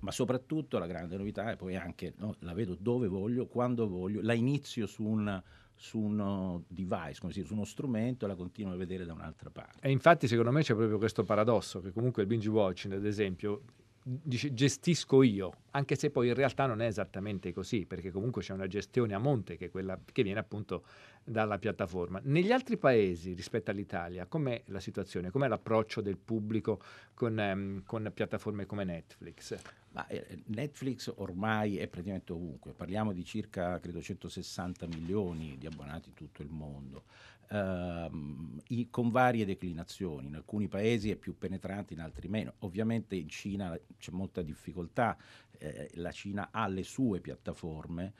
ma 0.00 0.10
soprattutto 0.10 0.78
la 0.78 0.88
grande 0.88 1.16
novità 1.16 1.52
è 1.52 1.56
poi 1.56 1.76
anche 1.76 2.14
no, 2.16 2.34
la 2.40 2.52
vedo 2.52 2.76
dove 2.76 3.06
voglio, 3.06 3.46
quando 3.46 3.86
voglio, 3.86 4.20
la 4.22 4.32
inizio 4.32 4.88
su 4.88 5.04
un, 5.04 5.40
su 5.76 6.00
uno 6.00 6.64
device, 6.66 7.20
come 7.20 7.32
si 7.32 7.38
dice, 7.38 7.46
su 7.46 7.54
uno 7.54 7.64
strumento 7.64 8.24
e 8.24 8.28
la 8.28 8.34
continuo 8.34 8.72
a 8.72 8.76
vedere 8.76 9.04
da 9.04 9.12
un'altra 9.12 9.50
parte. 9.50 9.86
E 9.86 9.92
infatti 9.92 10.26
secondo 10.26 10.50
me 10.50 10.62
c'è 10.62 10.74
proprio 10.74 10.98
questo 10.98 11.22
paradosso 11.22 11.80
che 11.80 11.92
comunque 11.92 12.22
il 12.22 12.28
binge 12.28 12.48
watching, 12.48 12.94
ad 12.94 13.04
esempio, 13.04 13.62
gestisco 14.08 15.22
io, 15.22 15.52
anche 15.72 15.96
se 15.96 16.10
poi 16.10 16.28
in 16.28 16.34
realtà 16.34 16.66
non 16.66 16.80
è 16.80 16.86
esattamente 16.86 17.52
così, 17.52 17.86
perché 17.86 18.12
comunque 18.12 18.40
c'è 18.40 18.52
una 18.52 18.68
gestione 18.68 19.14
a 19.14 19.18
monte 19.18 19.56
che 19.56 19.68
quella 19.68 19.98
che 20.12 20.22
viene 20.22 20.38
appunto 20.38 20.84
dalla 21.24 21.58
piattaforma. 21.58 22.20
Negli 22.22 22.52
altri 22.52 22.76
paesi 22.76 23.32
rispetto 23.32 23.72
all'Italia, 23.72 24.26
com'è 24.26 24.62
la 24.66 24.78
situazione? 24.78 25.30
Com'è 25.30 25.48
l'approccio 25.48 26.00
del 26.00 26.18
pubblico 26.18 26.80
con, 27.14 27.38
ehm, 27.38 27.82
con 27.84 28.08
piattaforme 28.14 28.64
come 28.64 28.84
Netflix? 28.84 29.58
Ma 29.90 30.06
eh, 30.06 30.42
Netflix 30.46 31.12
ormai 31.16 31.78
è 31.78 31.88
praticamente 31.88 32.32
ovunque, 32.32 32.74
parliamo 32.74 33.12
di 33.12 33.24
circa 33.24 33.80
credo 33.80 34.00
160 34.00 34.86
milioni 34.86 35.56
di 35.58 35.66
abbonati 35.66 36.10
in 36.10 36.14
tutto 36.14 36.42
il 36.42 36.50
mondo, 36.50 37.04
ehm, 37.50 38.60
i- 38.68 38.88
con 38.90 39.10
varie 39.10 39.44
declinazioni, 39.44 40.26
in 40.28 40.34
alcuni 40.36 40.68
paesi 40.68 41.10
è 41.10 41.16
più 41.16 41.36
penetrante, 41.38 41.94
in 41.94 42.00
altri 42.00 42.28
meno. 42.28 42.54
Ovviamente 42.60 43.14
in 43.16 43.28
Cina 43.28 43.78
c'è 43.98 44.10
molta 44.12 44.42
difficoltà, 44.42 45.16
eh, 45.58 45.90
la 45.94 46.12
Cina 46.12 46.48
ha 46.50 46.66
le 46.68 46.82
sue 46.82 47.20
piattaforme, 47.20 48.12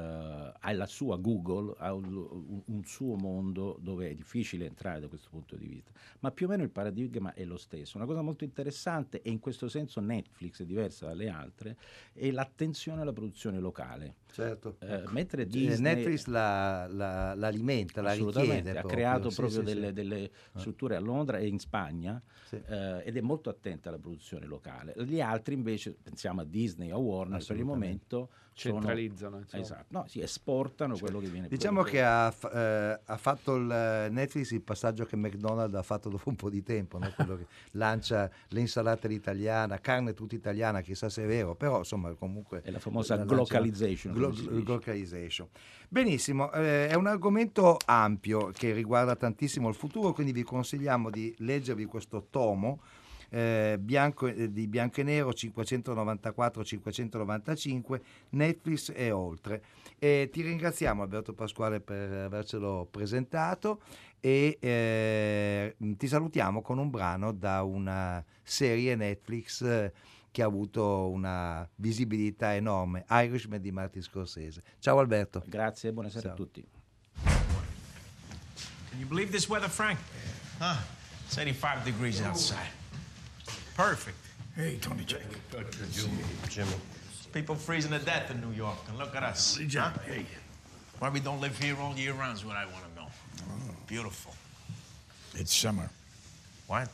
ha 0.00 0.72
la 0.72 0.86
sua 0.86 1.16
Google, 1.16 1.74
ha 1.78 1.92
un, 1.92 2.62
un- 2.66 2.84
suo 2.84 3.16
mondo 3.16 3.78
dove 3.80 4.10
è 4.10 4.14
difficile 4.14 4.66
entrare 4.66 5.00
da 5.00 5.08
questo 5.08 5.28
punto 5.30 5.56
di 5.56 5.66
vista, 5.66 5.90
ma 6.20 6.30
più 6.30 6.46
o 6.46 6.48
meno 6.48 6.62
il 6.62 6.70
paradigma 6.70 7.32
è 7.32 7.44
lo 7.44 7.56
stesso. 7.56 7.96
Una 7.96 8.06
cosa 8.06 8.20
molto 8.22 8.44
interessante 8.44 9.22
e 9.22 9.30
in 9.30 9.38
questo 9.38 9.68
senso 9.68 10.00
Netflix 10.00 10.62
è 10.62 10.64
diversa 10.66 11.06
dalle 11.06 11.28
altre 11.28 11.76
è 12.12 12.30
l'attenzione 12.30 13.00
alla 13.02 13.12
produzione 13.12 13.58
locale. 13.58 14.16
Certo. 14.32 14.76
Eh, 14.80 15.04
mentre 15.10 15.42
Eh, 15.42 15.46
Disney 15.46 15.94
Netflix 15.94 16.26
la, 16.26 16.86
la- 16.88 17.34
l'alimenta, 17.34 18.02
la 18.02 18.12
richiede. 18.12 18.70
ha 18.70 18.80
proprio. 18.80 18.90
creato 18.90 19.30
Sì, 19.30 19.36
proprio 19.36 19.60
sì, 19.60 19.66
sì. 19.68 19.74
delle, 19.74 19.92
delle 19.92 20.30
strutture 20.56 20.96
a 20.96 21.00
Londra 21.00 21.38
e 21.38 21.46
in 21.46 21.58
Spagna 21.60 22.20
eh, 22.50 23.02
ed 23.04 23.16
è 23.16 23.20
molto 23.20 23.48
attenta 23.48 23.88
alla 23.90 23.98
produzione 23.98 24.46
locale. 24.46 24.92
Gli 25.04 25.20
altri 25.20 25.54
invece, 25.54 25.94
pensiamo 26.02 26.40
a 26.40 26.44
Disney 26.44 26.90
o 26.90 26.96
a 26.96 26.98
Warner, 26.98 27.44
per 27.46 27.56
il 27.56 27.64
momento 27.64 28.30
Centralizzano, 28.54 29.38
insomma. 29.38 29.62
Esatto, 29.62 29.84
no, 29.88 30.04
si 30.06 30.20
esportano 30.20 30.96
quello 30.96 31.18
che 31.18 31.26
viene 31.26 31.48
Diciamo 31.48 31.82
prodotto. 31.82 31.96
che 31.96 32.04
ha, 32.04 32.92
eh, 32.92 33.00
ha 33.04 33.16
fatto 33.16 33.56
il 33.56 33.70
eh, 33.70 34.08
Netflix 34.10 34.52
il 34.52 34.62
passaggio 34.62 35.04
che 35.04 35.16
McDonald's 35.16 35.74
ha 35.74 35.82
fatto 35.82 36.08
dopo 36.08 36.28
un 36.28 36.36
po' 36.36 36.50
di 36.50 36.62
tempo, 36.62 36.98
no? 36.98 37.12
quello 37.14 37.36
che 37.36 37.46
lancia 37.72 38.30
le 38.48 38.60
insalate 38.60 39.08
all'italiana, 39.08 39.80
carne 39.80 40.14
tutta 40.14 40.36
italiana, 40.36 40.80
chissà 40.82 41.08
se 41.08 41.24
è 41.24 41.26
vero, 41.26 41.54
però 41.56 41.78
insomma 41.78 42.12
comunque... 42.14 42.62
È 42.62 42.70
la 42.70 42.78
famosa 42.78 43.16
lancia- 43.16 43.34
glocalization, 43.34 44.12
Glo- 44.12 44.62
glocalization. 44.62 45.48
Benissimo, 45.88 46.52
eh, 46.52 46.88
è 46.88 46.94
un 46.94 47.06
argomento 47.06 47.76
ampio 47.84 48.50
che 48.52 48.72
riguarda 48.72 49.16
tantissimo 49.16 49.68
il 49.68 49.74
futuro, 49.74 50.12
quindi 50.12 50.32
vi 50.32 50.42
consigliamo 50.44 51.10
di 51.10 51.34
leggervi 51.38 51.84
questo 51.86 52.26
tomo 52.30 52.80
eh, 53.34 53.76
bianco, 53.80 54.28
eh, 54.28 54.52
di 54.52 54.68
bianco 54.68 55.00
e 55.00 55.02
nero 55.02 55.30
594-595, 55.30 58.00
Netflix 58.30 58.92
e 58.94 59.10
oltre. 59.10 59.60
E 59.98 60.30
ti 60.32 60.42
ringraziamo 60.42 61.02
Alberto 61.02 61.32
Pasquale 61.32 61.80
per 61.80 62.12
avercelo 62.12 62.86
presentato 62.88 63.82
e 64.20 64.56
eh, 64.60 65.74
ti 65.78 66.06
salutiamo 66.06 66.62
con 66.62 66.78
un 66.78 66.90
brano 66.90 67.32
da 67.32 67.64
una 67.64 68.24
serie 68.42 68.94
Netflix 68.94 69.62
eh, 69.62 69.92
che 70.30 70.42
ha 70.42 70.46
avuto 70.46 71.10
una 71.10 71.68
visibilità 71.76 72.54
enorme, 72.54 73.04
Irishman 73.10 73.60
di 73.60 73.72
Martin 73.72 74.02
Scorsese. 74.02 74.62
Ciao 74.78 74.98
Alberto. 74.98 75.42
Grazie 75.46 75.92
buonasera 75.92 76.22
Ciao. 76.22 76.32
a 76.32 76.36
tutti. 76.36 76.64
Can 78.90 79.00
you 79.00 79.08
believe 79.08 79.32
this 79.32 79.48
weather, 79.48 79.68
Frank? 79.68 79.98
Huh? 80.60 80.76
It's 81.26 81.36
85 81.36 81.82
degrees 81.82 82.20
outside. 82.20 82.82
Perfect. 83.74 84.16
Hey, 84.54 84.78
Tony 84.80 85.04
Jake. 85.04 85.22
Jimmy. 86.48 86.70
People 87.32 87.56
freezing 87.56 87.90
to 87.90 87.98
death 87.98 88.30
in 88.30 88.40
New 88.40 88.52
York, 88.52 88.78
and 88.88 88.96
look 88.96 89.16
at 89.16 89.24
us. 89.24 89.58
John, 89.66 89.92
hey. 90.06 90.26
Why 91.00 91.08
we 91.08 91.18
don't 91.18 91.40
live 91.40 91.58
here 91.58 91.76
all 91.80 91.94
year 91.96 92.12
round 92.12 92.38
is 92.38 92.44
what 92.44 92.56
I 92.56 92.64
want 92.66 92.84
to 92.88 93.00
know. 93.00 93.08
Oh. 93.50 93.74
Beautiful. 93.88 94.32
It's 95.34 95.52
summer. 95.52 95.90
What? 96.68 96.88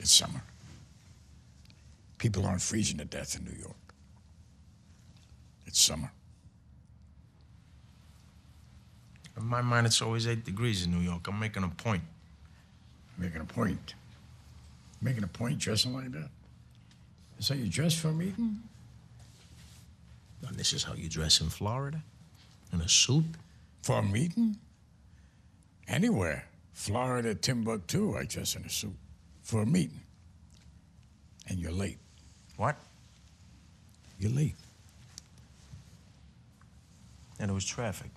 It's 0.00 0.10
summer. 0.10 0.42
People 2.18 2.44
aren't 2.46 2.62
freezing 2.62 2.98
to 2.98 3.04
death 3.04 3.38
in 3.38 3.44
New 3.44 3.56
York. 3.56 3.76
It's 5.66 5.80
summer. 5.80 6.10
In 9.36 9.44
my 9.44 9.62
mind, 9.62 9.86
it's 9.86 10.02
always 10.02 10.26
8 10.26 10.44
degrees 10.44 10.84
in 10.84 10.90
New 10.90 11.00
York. 11.00 11.28
I'm 11.28 11.38
making 11.38 11.62
a 11.62 11.68
point. 11.68 12.02
Making 13.18 13.42
a 13.42 13.44
point. 13.44 13.94
Making 15.04 15.24
a 15.24 15.28
point 15.28 15.58
dressing 15.58 15.92
like 15.92 16.10
that. 16.12 16.30
Is 17.38 17.48
that 17.48 17.58
you 17.58 17.68
dress 17.68 17.94
for 17.94 18.08
a 18.08 18.12
meeting? 18.12 18.60
Hmm. 20.42 20.46
And 20.48 20.56
this 20.56 20.72
is 20.72 20.82
how 20.82 20.94
you 20.94 21.08
dress 21.10 21.40
in 21.42 21.50
Florida? 21.50 22.02
In 22.72 22.80
a 22.80 22.88
suit? 22.88 23.24
For 23.82 23.98
a 23.98 24.02
meeting? 24.02 24.56
Hmm. 25.88 25.92
Anywhere. 25.94 26.46
Florida, 26.72 27.34
Timbuktu, 27.34 28.16
I 28.16 28.24
dress 28.24 28.56
in 28.56 28.62
a 28.64 28.70
suit. 28.70 28.96
For 29.42 29.60
a 29.62 29.66
meeting. 29.66 30.00
and 31.48 31.58
you're 31.58 31.70
late. 31.72 31.98
What? 32.56 32.76
You're 34.18 34.30
late. 34.32 34.54
And 37.38 37.50
it 37.50 37.54
was 37.54 37.66
traffic. 37.66 38.10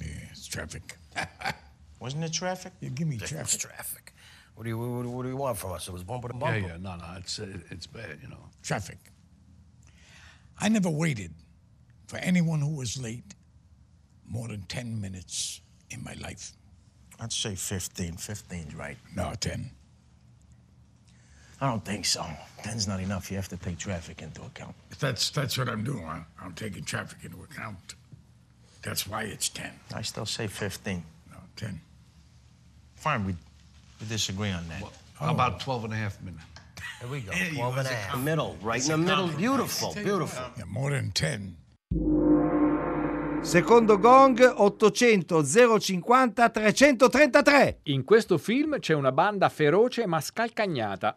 Yeah, 0.00 0.06
it's 0.32 0.46
traffic. 0.48 0.96
Wasn't 2.00 2.24
it 2.24 2.32
traffic? 2.32 2.72
You 2.80 2.90
give 2.90 3.06
me 3.06 3.16
It 3.16 3.32
was 3.32 3.56
traffic. 3.56 4.13
Traffic. 4.54 4.56
What 4.56 4.64
do 4.64 4.68
you 4.70 4.78
what, 4.78 5.02
do- 5.02 5.10
what 5.10 5.22
do 5.22 5.28
you 5.28 5.36
want 5.36 5.58
from 5.58 5.72
us? 5.72 5.88
It 5.88 5.92
was 5.92 6.02
bumper 6.04 6.28
to 6.28 6.34
bumper. 6.34 6.58
yeah, 6.58 6.66
yeah, 6.66 6.76
no, 6.80 6.96
no, 6.96 7.04
it's 7.18 7.38
uh, 7.38 7.46
it's 7.70 7.86
bad, 7.86 8.18
you 8.22 8.28
know. 8.28 8.38
Traffic. 8.62 8.98
I 10.60 10.68
never 10.68 10.90
waited 10.90 11.32
for 12.06 12.18
anyone 12.18 12.60
who 12.60 12.76
was 12.76 13.00
late 13.00 13.34
more 14.26 14.48
than 14.48 14.62
10 14.62 15.00
minutes 15.00 15.60
in 15.90 16.02
my 16.04 16.14
life. 16.22 16.52
I'd 17.20 17.32
say 17.32 17.54
15. 17.56 18.14
15's 18.14 18.74
right. 18.74 18.96
No, 19.16 19.32
10. 19.38 19.70
I 21.60 21.68
don't 21.70 21.84
think 21.84 22.04
so. 22.04 22.24
10's 22.62 22.86
not 22.88 23.00
enough. 23.00 23.30
You 23.30 23.36
have 23.36 23.48
to 23.48 23.56
take 23.56 23.78
traffic 23.78 24.22
into 24.22 24.42
account. 24.42 24.74
That's, 25.00 25.30
that's 25.30 25.58
what 25.58 25.68
I'm 25.68 25.84
doing. 25.84 26.04
I- 26.04 26.24
I'm 26.40 26.52
taking 26.54 26.84
traffic 26.84 27.18
into 27.24 27.42
account. 27.42 27.94
That's 28.82 29.06
why 29.06 29.22
it's 29.24 29.48
10. 29.48 29.70
I 29.94 30.02
still 30.02 30.26
say 30.26 30.46
15. 30.46 31.02
No, 31.30 31.36
10. 31.56 31.80
Fine, 32.96 33.24
we, 33.26 33.34
we 34.04 34.08
disagree 34.16 34.50
on 34.50 34.66
that. 34.68 34.82
How 35.18 35.30
about 35.32 35.60
12 35.60 35.84
and 35.84 35.92
a 35.92 35.96
half 35.96 36.20
minutes? 36.22 36.44
Here 37.00 37.08
we 37.10 37.20
go. 37.20 37.30
There 37.32 37.48
you 37.48 37.54
12 37.56 37.74
go. 37.74 37.78
and 37.80 37.88
a 37.88 37.94
half. 37.94 38.10
com- 38.12 38.24
Middle, 38.24 38.56
right 38.62 38.82
in 38.82 38.90
the 38.90 38.96
middle. 38.98 39.28
Beautiful, 39.28 39.94
beautiful. 39.94 40.44
Yeah, 40.56 40.64
more 40.66 40.90
than 40.90 41.10
10. 41.12 41.56
Secondo 43.42 43.98
gong 43.98 44.38
800 44.40 45.44
050 45.44 47.08
333. 47.10 47.78
In 47.84 48.04
questo 48.04 48.38
film 48.38 48.78
c'è 48.78 48.94
una 48.94 49.12
banda 49.12 49.48
feroce 49.50 50.06
ma 50.06 50.20
scalcagnata. 50.20 51.16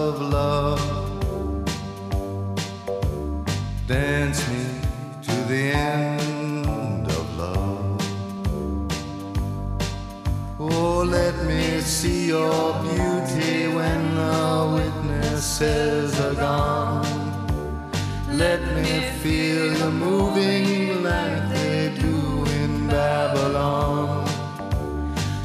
your 12.31 12.73
beauty 12.87 13.67
when 13.77 14.01
the 14.15 14.43
witnesses 14.77 16.17
are 16.25 16.35
gone. 16.35 17.05
Let 18.43 18.61
me 18.75 18.93
feel 19.21 19.65
you 19.79 19.89
moving 19.91 21.03
like 21.03 21.41
they 21.53 21.91
do 22.05 22.17
in 22.61 22.87
Babylon. 22.87 24.25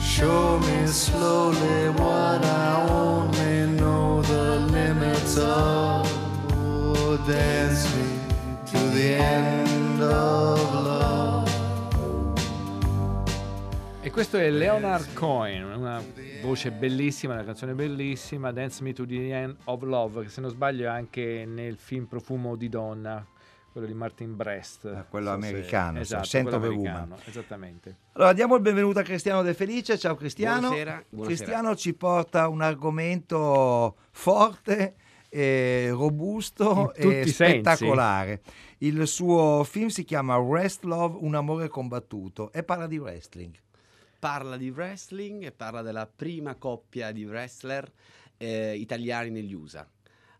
Show 0.01 0.61
me 0.61 0.87
slowly 0.87 1.89
what 2.01 2.41
I 2.45 2.87
only 2.89 3.57
know 3.81 4.23
the 4.23 4.47
limits 4.79 5.37
of. 5.39 6.07
Oh, 6.53 7.19
dance 7.27 7.83
me 7.97 8.09
to 8.71 8.79
the 8.97 9.09
end 9.15 10.01
of 10.03 10.59
love. 10.91 11.51
E 14.03 14.11
questo 14.13 14.39
è 14.39 14.49
Leonard 14.51 15.15
Cohen, 15.15 15.76
voce 16.47 16.71
bellissima, 16.71 17.33
una 17.35 17.43
canzone 17.43 17.75
bellissima, 17.75 18.53
Dance 18.53 18.81
Me 18.85 18.93
to 18.93 19.05
the 19.05 19.35
End 19.35 19.57
of 19.65 19.83
Love, 19.83 20.23
che 20.23 20.29
se 20.29 20.41
non 20.41 20.49
sbaglio 20.51 20.85
è 20.85 20.89
anche 20.89 21.45
nel 21.45 21.77
film 21.77 22.05
Profumo 22.05 22.55
di 22.55 22.69
donna, 22.69 23.27
quello 23.73 23.89
di 23.89 23.95
Martin 23.95 24.37
Brest. 24.37 25.07
quello 25.09 25.31
Non 25.31 25.41
so 25.41 25.47
se- 25.49 25.53
americano, 25.53 25.99
esatto, 25.99 26.29
quello 26.31 26.49
of 26.49 26.55
a 26.55 26.57
americano, 26.59 26.99
Woman. 27.01 27.19
Esattamente. 27.25 27.97
Allora 28.13 28.33
diamo 28.33 28.55
il 28.55 28.61
benvenuto 28.61 29.01
a 29.01 29.03
Cristiano 29.03 29.43
De 29.43 29.55
Felice. 29.55 29.99
Ciao 29.99 30.15
Cristiano. 30.15 30.61
Buonasera, 30.69 31.05
buonasera. 31.09 31.37
Cristiano 31.37 31.75
ci 31.75 31.95
porta 31.95 32.47
un 32.47 32.61
argomento 32.63 33.97
forte, 34.13 34.95
eh, 35.29 35.89
robusto 35.91 36.95
e 36.95 37.23
i 37.23 37.29
sensi. 37.29 37.33
spettacolare. 37.33 38.41
Il 38.79 39.05
suo 39.09 39.65
film 39.65 39.89
si 39.89 40.05
chiama 40.05 40.37
Wrest 40.37 40.85
Love, 40.85 41.19
un 41.23 41.35
amore 41.35 41.67
combattuto 41.67 42.53
e 42.53 42.63
parla 42.63 42.87
di 42.87 42.99
wrestling. 42.99 43.53
Parla 44.27 44.57
di 44.57 44.71
wrestling 44.71 45.45
e 45.45 45.53
parla 45.53 45.83
della 45.83 46.09
prima 46.09 46.57
coppia 46.57 47.13
di 47.13 47.25
wrestler 47.25 47.89
eh, 48.37 48.75
italiani 48.75 49.31
negli 49.31 49.53
USA. 49.53 49.89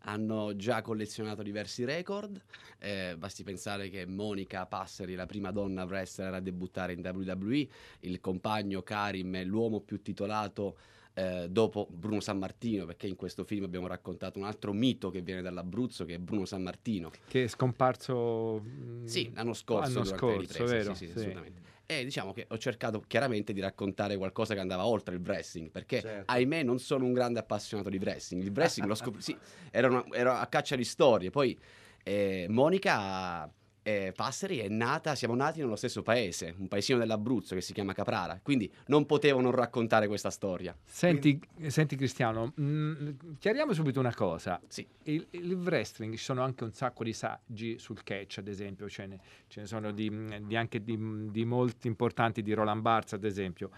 Hanno 0.01 0.57
già 0.57 0.83
collezionato 0.83 1.45
diversi 1.45 1.85
record, 1.85 2.43
eh, 2.81 3.15
basti 3.17 3.45
pensare 3.45 3.89
che 3.89 4.05
Monica 4.05 4.67
Passeri 4.67 5.15
la 5.15 5.27
prima 5.27 5.53
donna 5.53 5.85
wrestler 5.85 6.35
a 6.35 6.41
debuttare 6.41 6.95
in 6.95 7.01
WWE, 7.01 7.69
il 8.01 8.19
compagno 8.19 8.83
Karim 8.83 9.37
è 9.37 9.45
l'uomo 9.45 9.79
più 9.79 10.03
titolato 10.03 10.77
eh, 11.15 11.47
dopo 11.49 11.87
Bruno 11.89 12.19
San 12.19 12.39
Martino, 12.39 12.87
perché 12.87 13.07
in 13.07 13.15
questo 13.15 13.45
film 13.45 13.63
abbiamo 13.63 13.87
raccontato 13.87 14.41
un 14.41 14.47
altro 14.47 14.73
mito 14.73 15.11
che 15.11 15.21
viene 15.21 15.43
dall'Abruzzo, 15.43 16.05
che 16.05 16.15
è 16.15 16.19
Bruno 16.19 16.45
San 16.45 16.63
Martino. 16.63 17.13
Che 17.29 17.45
è 17.45 17.47
scomparso 17.47 18.61
mm, 18.67 19.07
Sì, 19.07 19.31
l'anno 19.33 19.55
scorso 19.55 20.01
l'anno 20.01 20.05
scorso, 20.05 20.65
vero? 20.65 20.95
sì, 20.95 21.07
sì, 21.07 21.13
Sì. 21.13 21.19
assolutamente. 21.19 21.75
E 21.87 22.03
diciamo 22.05 22.33
che 22.33 22.47
ho 22.49 22.59
cercato 22.59 23.03
chiaramente 23.07 23.53
di 23.53 23.61
raccontare 23.61 24.17
qualcosa 24.17 24.55
che 24.55 24.61
andava 24.61 24.85
oltre 24.87 25.15
il 25.15 25.21
wrestling, 25.25 25.71
perché 25.71 26.01
Certo. 26.01 26.33
ahimè 26.33 26.65
non 26.65 26.81
sono 26.81 27.05
un 27.05 27.13
grande 27.13 27.39
appassionato 27.39 27.89
di 27.89 27.99
wrestling. 27.99 28.43
Il 28.43 28.51
wrestling 28.53 28.89
l'ho 28.89 28.95
scoperto, 28.97 29.25
sì, 29.25 29.37
ero, 29.71 29.89
una- 29.89 30.05
ero 30.13 30.33
a 30.33 30.47
caccia 30.47 30.75
di 30.75 30.85
storie. 30.85 31.31
Poi 31.31 31.57
eh, 32.03 32.47
Monica 32.49 33.49
eh, 33.87 34.13
Passeri 34.17 34.59
è 34.59 34.67
nata, 34.69 35.15
siamo 35.15 35.37
nati 35.37 35.61
nello 35.61 35.77
stesso 35.77 36.03
paese, 36.03 36.53
un 36.59 36.67
paesino 36.67 36.99
dell'Abruzzo 36.99 37.55
che 37.55 37.61
si 37.61 37.73
chiama 37.73 37.93
Caprara, 37.93 38.41
quindi 38.43 38.69
non 38.87 39.07
potevo 39.07 39.41
non 39.41 39.53
raccontare 39.53 40.09
questa 40.09 40.31
storia. 40.31 40.77
Senti, 40.85 41.41
senti 41.69 41.95
Cristiano, 41.95 42.53
mm, 42.61 43.11
chiariamo 43.39 43.73
subito 43.73 44.01
una 44.01 44.13
cosa. 44.13 44.61
Sì. 44.67 44.85
Il, 45.05 45.25
il 45.31 45.55
wrestling, 45.55 46.13
ci 46.15 46.25
sono 46.25 46.43
anche 46.43 46.65
un 46.65 46.73
sacco 46.73 47.05
di 47.05 47.13
saggi 47.13 47.79
sul 47.79 48.03
catch, 48.03 48.39
ad 48.39 48.49
esempio, 48.49 48.89
ce 48.89 49.07
ne, 49.07 49.21
ce 49.47 49.61
ne 49.61 49.67
sono 49.67 49.93
di, 49.93 50.11
di 50.45 50.57
anche 50.57 50.83
di, 50.83 51.31
di 51.31 51.45
molti 51.45 51.87
importanti, 51.87 52.43
di 52.43 52.53
Roland 52.55 52.83
Barthes, 52.83 53.13
ad 53.13 53.25
esempio. 53.25 53.71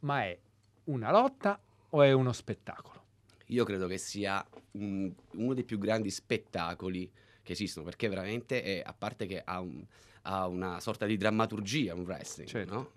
Ma 0.00 0.24
è 0.24 0.36
una 0.84 1.12
lotta 1.12 1.60
o 1.90 2.02
è 2.02 2.10
uno 2.10 2.32
spettacolo? 2.32 3.00
Io 3.46 3.62
credo 3.62 3.86
che 3.86 3.98
sia 3.98 4.44
un- 4.72 5.12
uno 5.34 5.54
dei 5.54 5.62
più 5.62 5.78
grandi 5.78 6.10
spettacoli 6.10 7.08
che 7.42 7.52
esistono, 7.52 7.84
perché 7.84 8.08
veramente, 8.08 8.62
è- 8.62 8.82
a 8.84 8.94
parte 8.96 9.26
che 9.26 9.42
ha, 9.44 9.60
un- 9.60 9.84
ha 10.22 10.46
una 10.46 10.80
sorta 10.80 11.06
di 11.06 11.16
drammaturgia 11.16 11.94
un 11.94 12.02
wrestling, 12.02 12.48
Certo. 12.48 12.74
no? 12.74 12.90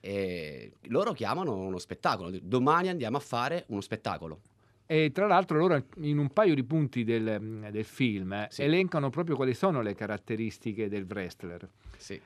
E 0.00 0.72
loro 0.82 1.12
chiamano 1.12 1.54
uno 1.56 1.78
spettacolo. 1.78 2.30
Domani 2.40 2.88
andiamo 2.88 3.16
a 3.16 3.20
fare 3.20 3.64
uno 3.68 3.80
spettacolo. 3.80 4.40
E 4.86 5.10
tra 5.12 5.26
l'altro 5.26 5.58
loro 5.58 5.84
in 5.96 6.16
un 6.18 6.28
paio 6.32 6.54
di 6.54 6.62
punti 6.64 7.04
del, 7.04 7.66
del 7.70 7.84
film 7.84 8.46
Sì. 8.48 8.62
elencano 8.62 9.10
proprio 9.10 9.36
quali 9.36 9.52
sono 9.54 9.82
le 9.82 9.94
caratteristiche 9.94 10.88
del 10.88 11.04
wrestler. 11.08 11.68
Sì. 11.96 12.18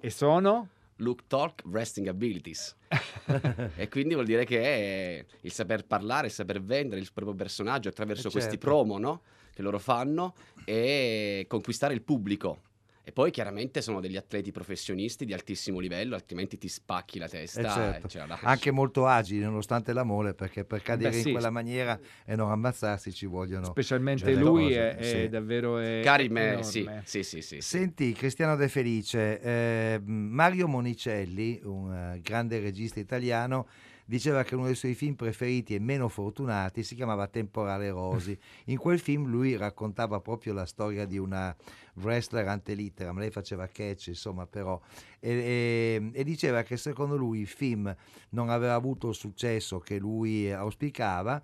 E 0.00 0.10
sono? 0.10 0.68
Look 1.00 1.26
Talk 1.26 1.62
Wrestling 1.64 2.08
Abilities. 2.08 2.76
e 3.76 3.88
quindi 3.88 4.14
vuol 4.14 4.26
dire 4.26 4.44
che 4.44 4.62
è 4.62 5.24
il 5.42 5.52
saper 5.52 5.84
parlare, 5.84 6.28
il 6.28 6.32
saper 6.32 6.62
vendere 6.62 7.00
il 7.00 7.10
proprio 7.12 7.34
personaggio 7.34 7.88
attraverso 7.88 8.28
Eh, 8.28 8.30
questi 8.30 8.50
certo. 8.52 8.66
promo 8.66 8.98
no? 8.98 9.22
che 9.52 9.62
loro 9.62 9.78
fanno 9.78 10.34
e 10.64 11.44
conquistare 11.48 11.94
il 11.94 12.02
pubblico. 12.02 12.62
E 13.02 13.12
poi 13.12 13.30
chiaramente 13.30 13.80
sono 13.80 13.98
degli 13.98 14.16
atleti 14.16 14.52
professionisti 14.52 15.24
di 15.24 15.32
altissimo 15.32 15.78
livello, 15.78 16.14
altrimenti 16.14 16.58
ti 16.58 16.68
spacchi 16.68 17.18
la 17.18 17.28
testa. 17.28 17.60
Eh, 17.60 17.64
certo. 17.64 18.08
ce 18.08 18.26
la. 18.26 18.38
Anche 18.42 18.70
molto 18.70 19.06
agili 19.06 19.42
nonostante 19.42 19.92
la 19.92 20.04
mole, 20.04 20.34
perché 20.34 20.64
per 20.64 20.82
cadere 20.82 21.10
Beh, 21.10 21.16
in 21.16 21.22
sì. 21.22 21.32
quella 21.32 21.50
maniera 21.50 21.98
e 22.24 22.36
non 22.36 22.50
ammazzarsi 22.50 23.12
ci 23.12 23.26
vogliono 23.26 23.66
Specialmente 23.66 24.34
lui 24.34 24.64
cose, 24.64 24.90
è, 24.90 24.96
è 24.96 25.04
sì. 25.22 25.28
davvero 25.28 25.78
è 25.78 26.02
enorme. 26.04 26.62
sì, 27.04 27.22
sì, 27.22 27.22
sì, 27.22 27.40
sì. 27.40 27.60
Senti, 27.60 28.12
Cristiano 28.12 28.54
De 28.54 28.68
Felice, 28.68 29.40
eh, 29.40 30.00
Mario 30.04 30.68
Monicelli, 30.68 31.60
un 31.64 31.92
eh, 31.92 32.20
grande 32.20 32.60
regista 32.60 33.00
italiano, 33.00 33.66
diceva 34.10 34.42
che 34.42 34.56
uno 34.56 34.66
dei 34.66 34.74
suoi 34.74 34.94
film 34.94 35.14
preferiti 35.14 35.76
e 35.76 35.78
meno 35.78 36.08
fortunati 36.08 36.82
si 36.82 36.96
chiamava 36.96 37.28
Temporale 37.28 37.90
Rosi. 37.90 38.36
In 38.66 38.76
quel 38.76 38.98
film 38.98 39.26
lui 39.26 39.56
raccontava 39.56 40.18
proprio 40.18 40.52
la 40.52 40.66
storia 40.66 41.06
di 41.06 41.16
una 41.16 41.54
wrestler 41.94 42.48
ante 42.48 42.74
litteram, 42.74 43.16
lei 43.18 43.30
faceva 43.30 43.68
catch, 43.68 44.08
insomma, 44.08 44.46
però, 44.48 44.80
e, 45.20 45.30
e- 45.30 46.10
e 46.12 46.24
diceva 46.24 46.64
che 46.64 46.76
secondo 46.76 47.16
lui 47.16 47.38
il 47.38 47.46
film 47.46 47.94
non 48.30 48.50
aveva 48.50 48.74
avuto 48.74 49.10
il 49.10 49.14
successo 49.14 49.78
che 49.78 49.98
lui 49.98 50.50
auspicava 50.50 51.40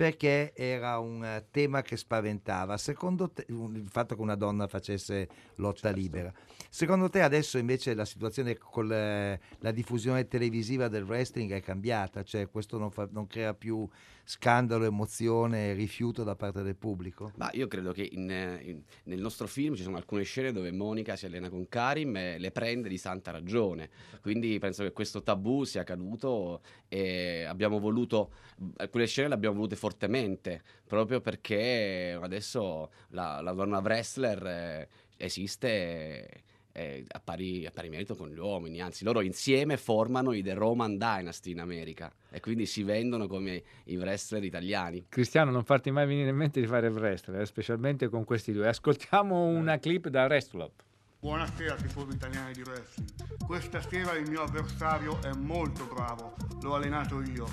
perché 0.00 0.54
era 0.54 0.98
un 0.98 1.22
eh, 1.22 1.44
tema 1.50 1.82
che 1.82 1.98
spaventava. 1.98 2.78
Secondo 2.78 3.28
te, 3.28 3.44
il 3.48 3.84
fatto 3.90 4.14
che 4.14 4.22
una 4.22 4.34
donna 4.34 4.66
facesse 4.66 5.28
lotta 5.56 5.90
libera. 5.90 6.32
Secondo 6.70 7.10
te 7.10 7.20
adesso 7.20 7.58
invece 7.58 7.92
la 7.92 8.06
situazione 8.06 8.56
con 8.56 8.90
eh, 8.90 9.38
la 9.58 9.70
diffusione 9.72 10.26
televisiva 10.26 10.88
del 10.88 11.02
wrestling 11.02 11.52
è 11.52 11.60
cambiata? 11.60 12.22
Cioè 12.22 12.48
questo 12.48 12.78
non, 12.78 12.90
fa- 12.90 13.08
non 13.10 13.26
crea 13.26 13.52
più 13.52 13.86
scandalo, 14.24 14.84
emozione, 14.84 15.74
rifiuto 15.74 16.22
da 16.22 16.36
parte 16.36 16.62
del 16.62 16.76
pubblico? 16.76 17.32
Ma 17.36 17.50
io 17.52 17.66
credo 17.66 17.92
che 17.92 18.08
in- 18.10 18.60
in- 18.62 18.82
nel 19.04 19.20
nostro 19.20 19.48
film 19.48 19.74
ci 19.74 19.82
sono 19.82 19.96
alcune 19.96 20.22
scene 20.22 20.52
dove 20.52 20.70
Monica 20.70 21.16
si 21.16 21.26
allena 21.26 21.50
con 21.50 21.68
Karim 21.68 22.16
e 22.16 22.38
le 22.38 22.52
prende 22.52 22.88
di 22.88 22.96
santa 22.96 23.32
ragione. 23.32 23.90
Quindi 24.22 24.58
penso 24.60 24.82
che 24.84 24.92
questo 24.92 25.22
tabù 25.22 25.64
sia 25.64 25.82
caduto 25.82 26.62
e 26.88 27.44
abbiamo 27.44 27.80
voluto, 27.80 28.30
alcune 28.76 29.06
scene 29.06 29.28
le 29.28 29.34
abbiamo 29.34 29.56
volute 29.56 29.76
fortemente, 29.90 30.62
proprio 30.86 31.20
perché 31.20 32.16
adesso 32.20 32.90
la, 33.08 33.40
la 33.40 33.52
donna 33.52 33.78
wrestler 33.78 34.46
eh, 34.46 34.88
esiste 35.16 36.44
eh, 36.72 37.04
a, 37.08 37.20
pari, 37.20 37.66
a 37.66 37.72
pari 37.72 37.88
merito 37.88 38.14
con 38.14 38.30
gli 38.30 38.38
uomini, 38.38 38.80
anzi 38.80 39.02
loro 39.02 39.20
insieme 39.20 39.76
formano 39.76 40.32
i 40.32 40.42
The 40.42 40.54
Roman 40.54 40.96
Dynasty 40.96 41.50
in 41.50 41.60
America 41.60 42.12
e 42.30 42.38
quindi 42.38 42.66
si 42.66 42.84
vendono 42.84 43.26
come 43.26 43.62
i 43.86 43.96
wrestler 43.96 44.44
italiani. 44.44 45.06
Cristiano, 45.08 45.50
non 45.50 45.64
farti 45.64 45.90
mai 45.90 46.06
venire 46.06 46.30
in 46.30 46.36
mente 46.36 46.60
di 46.60 46.68
fare 46.68 46.86
il 46.86 46.94
wrestler, 46.94 47.40
eh, 47.40 47.46
specialmente 47.46 48.08
con 48.08 48.22
questi 48.24 48.52
due. 48.52 48.68
Ascoltiamo 48.68 49.46
una 49.46 49.78
clip 49.78 50.06
da 50.06 50.26
Wrestle 50.26 50.62
Up. 50.62 50.82
Buonasera 51.18 51.74
tifosi 51.74 52.14
italiani 52.14 52.52
di 52.52 52.62
wrestling. 52.62 53.10
Questa 53.44 53.80
sera 53.80 54.12
il 54.12 54.30
mio 54.30 54.42
avversario 54.42 55.20
è 55.20 55.32
molto 55.34 55.84
bravo, 55.84 56.34
l'ho 56.62 56.74
allenato 56.76 57.20
io. 57.20 57.46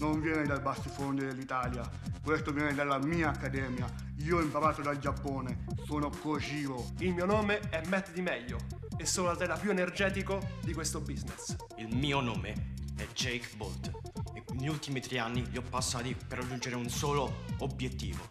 Non 0.00 0.18
viene 0.22 0.46
dal 0.46 0.62
bassifondo 0.62 1.22
dell'Italia, 1.22 1.82
questo 2.22 2.52
viene 2.52 2.72
dalla 2.72 2.98
mia 2.98 3.28
accademia. 3.28 3.86
Io 4.20 4.38
ho 4.38 4.40
imparato 4.40 4.80
dal 4.80 4.98
Giappone, 4.98 5.66
sono 5.84 6.08
Kojiro. 6.08 6.92
Il 7.00 7.12
mio 7.12 7.26
nome 7.26 7.60
è 7.68 7.82
Matt 7.86 8.10
Di 8.12 8.22
Meglio 8.22 8.56
e 8.96 9.04
sono 9.04 9.26
l'atleta 9.26 9.56
più 9.56 9.70
energetico 9.70 10.40
di 10.62 10.72
questo 10.72 11.00
business. 11.00 11.54
Il 11.76 11.94
mio 11.94 12.20
nome 12.20 12.72
è 12.96 13.06
Jake 13.12 13.46
Bolt 13.56 13.90
e 14.32 14.42
gli 14.54 14.68
ultimi 14.68 15.00
tre 15.00 15.18
anni 15.18 15.46
li 15.50 15.58
ho 15.58 15.62
passati 15.68 16.16
per 16.26 16.38
raggiungere 16.38 16.76
un 16.76 16.88
solo 16.88 17.44
obiettivo, 17.58 18.26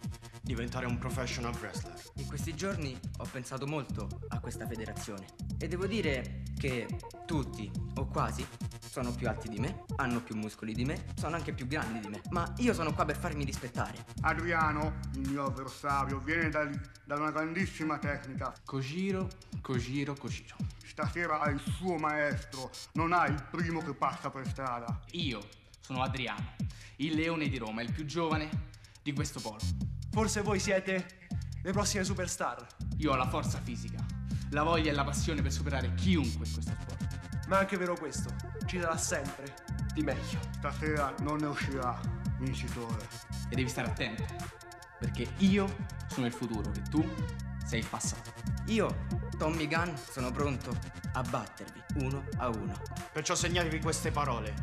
diventare 0.49 0.87
un 0.87 0.97
professional 0.97 1.53
wrestler. 1.59 1.93
In 2.15 2.25
questi 2.25 2.55
giorni 2.55 2.99
ho 3.17 3.27
pensato 3.31 3.67
molto 3.67 4.07
a 4.29 4.39
questa 4.39 4.65
federazione 4.65 5.27
e 5.59 5.67
devo 5.67 5.85
dire 5.85 6.41
che 6.57 6.87
tutti, 7.27 7.71
o 7.97 8.07
quasi, 8.07 8.43
sono 8.89 9.13
più 9.13 9.29
alti 9.29 9.47
di 9.47 9.59
me, 9.59 9.85
hanno 9.97 10.23
più 10.23 10.35
muscoli 10.35 10.73
di 10.73 10.85
me, 10.85 11.05
sono 11.15 11.35
anche 11.35 11.53
più 11.53 11.67
grandi 11.67 11.99
di 11.99 12.07
me, 12.07 12.21
ma 12.31 12.51
io 12.57 12.73
sono 12.73 12.95
qua 12.95 13.05
per 13.05 13.15
farmi 13.15 13.43
rispettare. 13.43 14.03
Adriano, 14.21 14.97
il 15.13 15.29
mio 15.29 15.45
avversario, 15.45 16.17
viene 16.17 16.49
da, 16.49 16.67
da 17.05 17.15
una 17.15 17.29
grandissima 17.29 17.99
tecnica. 17.99 18.51
Kojiro, 18.65 19.29
Kojiro, 19.61 20.15
Kojiro. 20.15 20.55
Stasera 20.83 21.41
ha 21.41 21.49
il 21.51 21.59
suo 21.59 21.97
maestro, 21.97 22.71
non 22.93 23.13
ha 23.13 23.27
il 23.27 23.45
primo 23.51 23.81
che 23.81 23.93
passa 23.93 24.31
per 24.31 24.47
strada. 24.47 24.99
Io 25.11 25.47
sono 25.79 26.01
Adriano, 26.01 26.55
il 26.95 27.13
leone 27.13 27.47
di 27.47 27.57
Roma, 27.59 27.83
il 27.83 27.91
più 27.91 28.05
giovane 28.05 28.49
di 29.03 29.13
questo 29.13 29.39
polo. 29.39 29.98
Forse 30.11 30.41
voi 30.41 30.59
siete 30.59 31.27
le 31.61 31.71
prossime 31.71 32.03
superstar, 32.03 32.65
Io 32.97 33.11
ho 33.11 33.15
la 33.15 33.27
forza 33.29 33.59
fisica, 33.61 34.03
la 34.51 34.63
voglia 34.63 34.91
e 34.91 34.93
la 34.93 35.03
passione 35.03 35.41
per 35.41 35.51
superare 35.51 35.93
chiunque 35.95 36.31
in 36.31 36.37
questo 36.37 36.61
sport. 36.61 37.47
ma 37.47 37.57
è 37.57 37.59
anche 37.61 37.77
vero 37.77 37.95
questo, 37.95 38.33
ci 38.65 38.77
darà 38.77 38.97
sempre 38.97 39.53
di 39.93 40.03
meglio. 40.03 40.39
Stasera 40.57 41.13
non 41.19 41.37
ne 41.37 41.47
uscirà 41.47 41.99
vincitore. 42.39 43.07
E 43.49 43.55
devi 43.55 43.69
stare 43.69 43.87
attento, 43.87 44.23
perché 44.99 45.27
io 45.37 45.67
sono 46.07 46.25
il 46.25 46.33
futuro 46.33 46.71
e 46.73 46.81
tu 46.89 47.07
sei 47.65 47.79
il 47.79 47.87
passato. 47.87 48.31
Io, 48.65 49.05
Tommy 49.37 49.67
Gunn, 49.67 49.93
sono 50.11 50.31
pronto 50.31 50.77
a 51.13 51.21
battervi 51.21 51.81
uno 51.95 52.23
a 52.37 52.49
uno. 52.49 52.73
Perciò 53.11 53.35
segnatevi 53.35 53.79
queste 53.79 54.11
parole. 54.11 54.53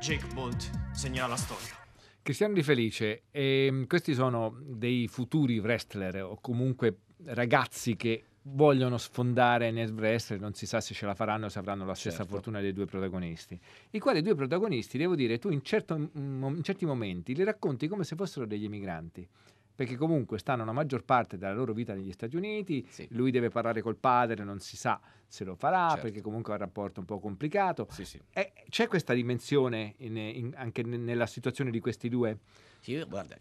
Jake 0.00 0.26
Bolt 0.32 0.70
segnerà 0.92 1.26
la 1.26 1.36
storia. 1.36 1.85
Cristiano 2.26 2.54
Di 2.54 2.64
Felice, 2.64 3.22
ehm, 3.30 3.86
questi 3.86 4.12
sono 4.12 4.58
dei 4.60 5.06
futuri 5.06 5.60
wrestler 5.60 6.24
o 6.24 6.38
comunque 6.40 7.02
ragazzi 7.26 7.94
che 7.94 8.24
vogliono 8.42 8.98
sfondare 8.98 9.70
nel 9.70 9.92
wrestling, 9.92 10.42
non 10.42 10.52
si 10.52 10.66
sa 10.66 10.80
se 10.80 10.92
ce 10.92 11.06
la 11.06 11.14
faranno 11.14 11.46
o 11.46 11.48
se 11.48 11.60
avranno 11.60 11.86
la 11.86 11.94
stessa 11.94 12.16
Certo. 12.16 12.32
fortuna 12.32 12.60
dei 12.60 12.72
due 12.72 12.84
protagonisti. 12.84 13.56
I 13.90 14.00
quali 14.00 14.22
due 14.22 14.34
protagonisti, 14.34 14.98
devo 14.98 15.14
dire, 15.14 15.38
tu 15.38 15.50
in, 15.50 15.62
certo- 15.62 15.94
in 15.94 16.60
certi 16.64 16.84
momenti 16.84 17.32
li 17.32 17.44
racconti 17.44 17.86
come 17.86 18.02
se 18.02 18.16
fossero 18.16 18.44
degli 18.44 18.64
emigranti. 18.64 19.24
Perché 19.76 19.94
comunque 19.96 20.38
stanno 20.38 20.64
la 20.64 20.72
maggior 20.72 21.04
parte 21.04 21.36
della 21.36 21.52
loro 21.52 21.74
vita 21.74 21.92
negli 21.92 22.10
Stati 22.10 22.34
Uniti, 22.34 22.84
lui 23.10 23.30
deve 23.30 23.50
parlare 23.50 23.82
col 23.82 23.96
padre, 23.96 24.42
non 24.42 24.58
si 24.58 24.74
sa 24.76 24.98
se 25.28 25.44
lo 25.44 25.54
farà, 25.54 25.88
Certo. 25.90 26.02
perché 26.04 26.22
comunque 26.22 26.52
ha 26.52 26.56
un 26.56 26.62
rapporto 26.62 27.00
un 27.00 27.04
po' 27.06 27.18
complicato. 27.20 27.86
Sì, 27.90 28.06
sì. 28.06 28.18
E 28.32 28.52
c'è 28.70 28.86
questa 28.88 29.12
dimensione 29.12 29.94
in- 29.98 30.16
in- 30.16 30.52
anche 30.56 30.82
ne- 30.82 30.96
nella 30.96 31.26
situazione 31.26 31.70
di 31.70 31.78
questi 31.80 32.08
due? 32.08 32.38
Sì, 32.80 33.02
guarda, 33.06 33.36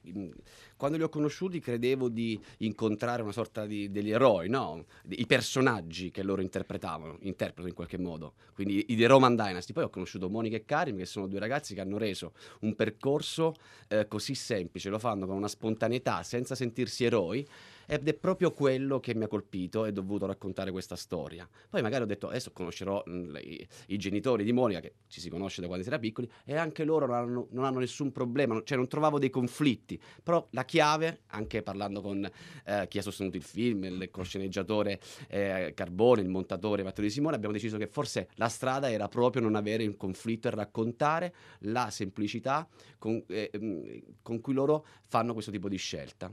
quando 0.78 0.98
li 0.98 1.04
ho 1.04 1.10
conosciuti 1.10 1.60
credevo 1.60 2.10
di 2.10 2.40
incontrare 2.58 3.22
una 3.22 3.32
sorta 3.32 3.66
di, 3.66 3.92
degli 3.92 4.12
eroi, 4.12 4.50
no? 4.50 4.86
I 5.10 5.26
personaggi 5.26 6.12
che 6.12 6.24
loro 6.24 6.42
interpretavano, 6.42 7.18
interpretano 7.22 7.68
in 7.68 7.74
qualche 7.74 7.98
modo. 7.98 8.34
Quindi 8.54 8.86
i 8.90 8.96
The 8.96 9.08
Roman 9.08 9.36
Dynasty. 9.36 9.74
Poi 9.74 9.84
ho 9.84 9.90
conosciuto 9.90 10.30
Monica 10.30 10.56
e 10.56 10.66
Karim, 10.66 10.98
che 10.98 11.06
sono 11.06 11.28
due 11.28 11.40
ragazzi 11.40 11.74
che 11.74 11.82
hanno 11.82 11.98
reso 11.98 12.34
un 12.62 12.76
percorso 12.76 13.56
eh, 13.88 14.08
così 14.08 14.36
semplice, 14.36 14.90
lo 14.90 15.00
fanno 15.00 15.26
con 15.26 15.36
una 15.36 15.48
spontaneità, 15.48 16.24
senza 16.24 16.56
sentirsi 16.56 17.06
eroi. 17.06 17.48
Ed 17.88 18.08
è 18.08 18.16
proprio 18.16 18.52
quello 18.52 19.00
che 19.00 19.14
mi 19.14 19.26
ha 19.26 19.28
colpito 19.28 19.86
e 19.86 19.90
ho 19.90 19.92
dovuto 19.92 20.26
raccontare 20.26 20.72
questa 20.72 20.96
storia. 20.96 21.48
Poi 21.70 21.84
magari 21.84 22.02
ho 22.02 22.08
detto, 22.08 22.28
adesso 22.28 22.52
conoscerò 22.52 23.04
mh, 23.06 23.38
i, 23.44 23.68
i 23.90 23.98
genitori 23.98 24.44
di 24.44 24.52
Monica, 24.52 24.80
che 24.80 24.94
ci 25.08 25.20
si 25.22 25.30
conosce 25.30 25.62
da 25.62 25.68
quando 25.68 25.84
si 25.84 25.90
era 25.90 26.00
piccoli, 26.00 26.28
e 26.46 26.56
anche 26.56 26.84
loro 26.84 27.06
non 27.06 27.16
hanno, 27.16 27.48
non 27.52 27.64
hanno 27.64 27.78
nessun 27.78 28.12
problema, 28.12 28.60
cioè 28.64 28.78
non 28.78 28.88
trovavo 28.88 29.20
dei 29.20 29.30
conflitti. 29.30 30.02
Però 30.24 30.48
la 30.50 30.64
chiave, 30.65 31.21
anche 31.28 31.62
parlando 31.62 32.01
con 32.01 32.30
eh, 32.65 32.86
chi 32.88 32.97
ha 32.97 33.01
sostenuto 33.01 33.38
il 33.38 33.43
film, 33.43 33.84
il 33.86 34.10
con 34.12 34.25
sceneggiatore 34.25 34.99
eh, 35.30 35.71
Carbone, 35.73 36.21
il 36.21 36.30
montatore 36.30 36.84
Matteo 36.84 37.04
Di 37.04 37.10
Simone, 37.10 37.36
abbiamo 37.36 37.54
deciso 37.54 37.78
che 37.78 37.88
forse 37.88 38.30
la 38.36 38.49
strada 38.49 38.91
era 38.91 39.08
proprio 39.08 39.41
non 39.41 39.56
avere 39.56 39.86
un 39.86 39.95
conflitto 39.95 40.47
e 40.47 40.51
raccontare 40.51 41.34
la 41.60 41.89
semplicità 41.89 42.67
con, 42.97 43.23
eh, 43.28 43.51
mh, 43.58 44.21
con 44.21 44.41
cui 44.41 44.54
loro 44.54 44.86
fanno 45.08 45.34
questo 45.34 45.51
tipo 45.51 45.69
di 45.69 45.78
scelta. 45.78 46.32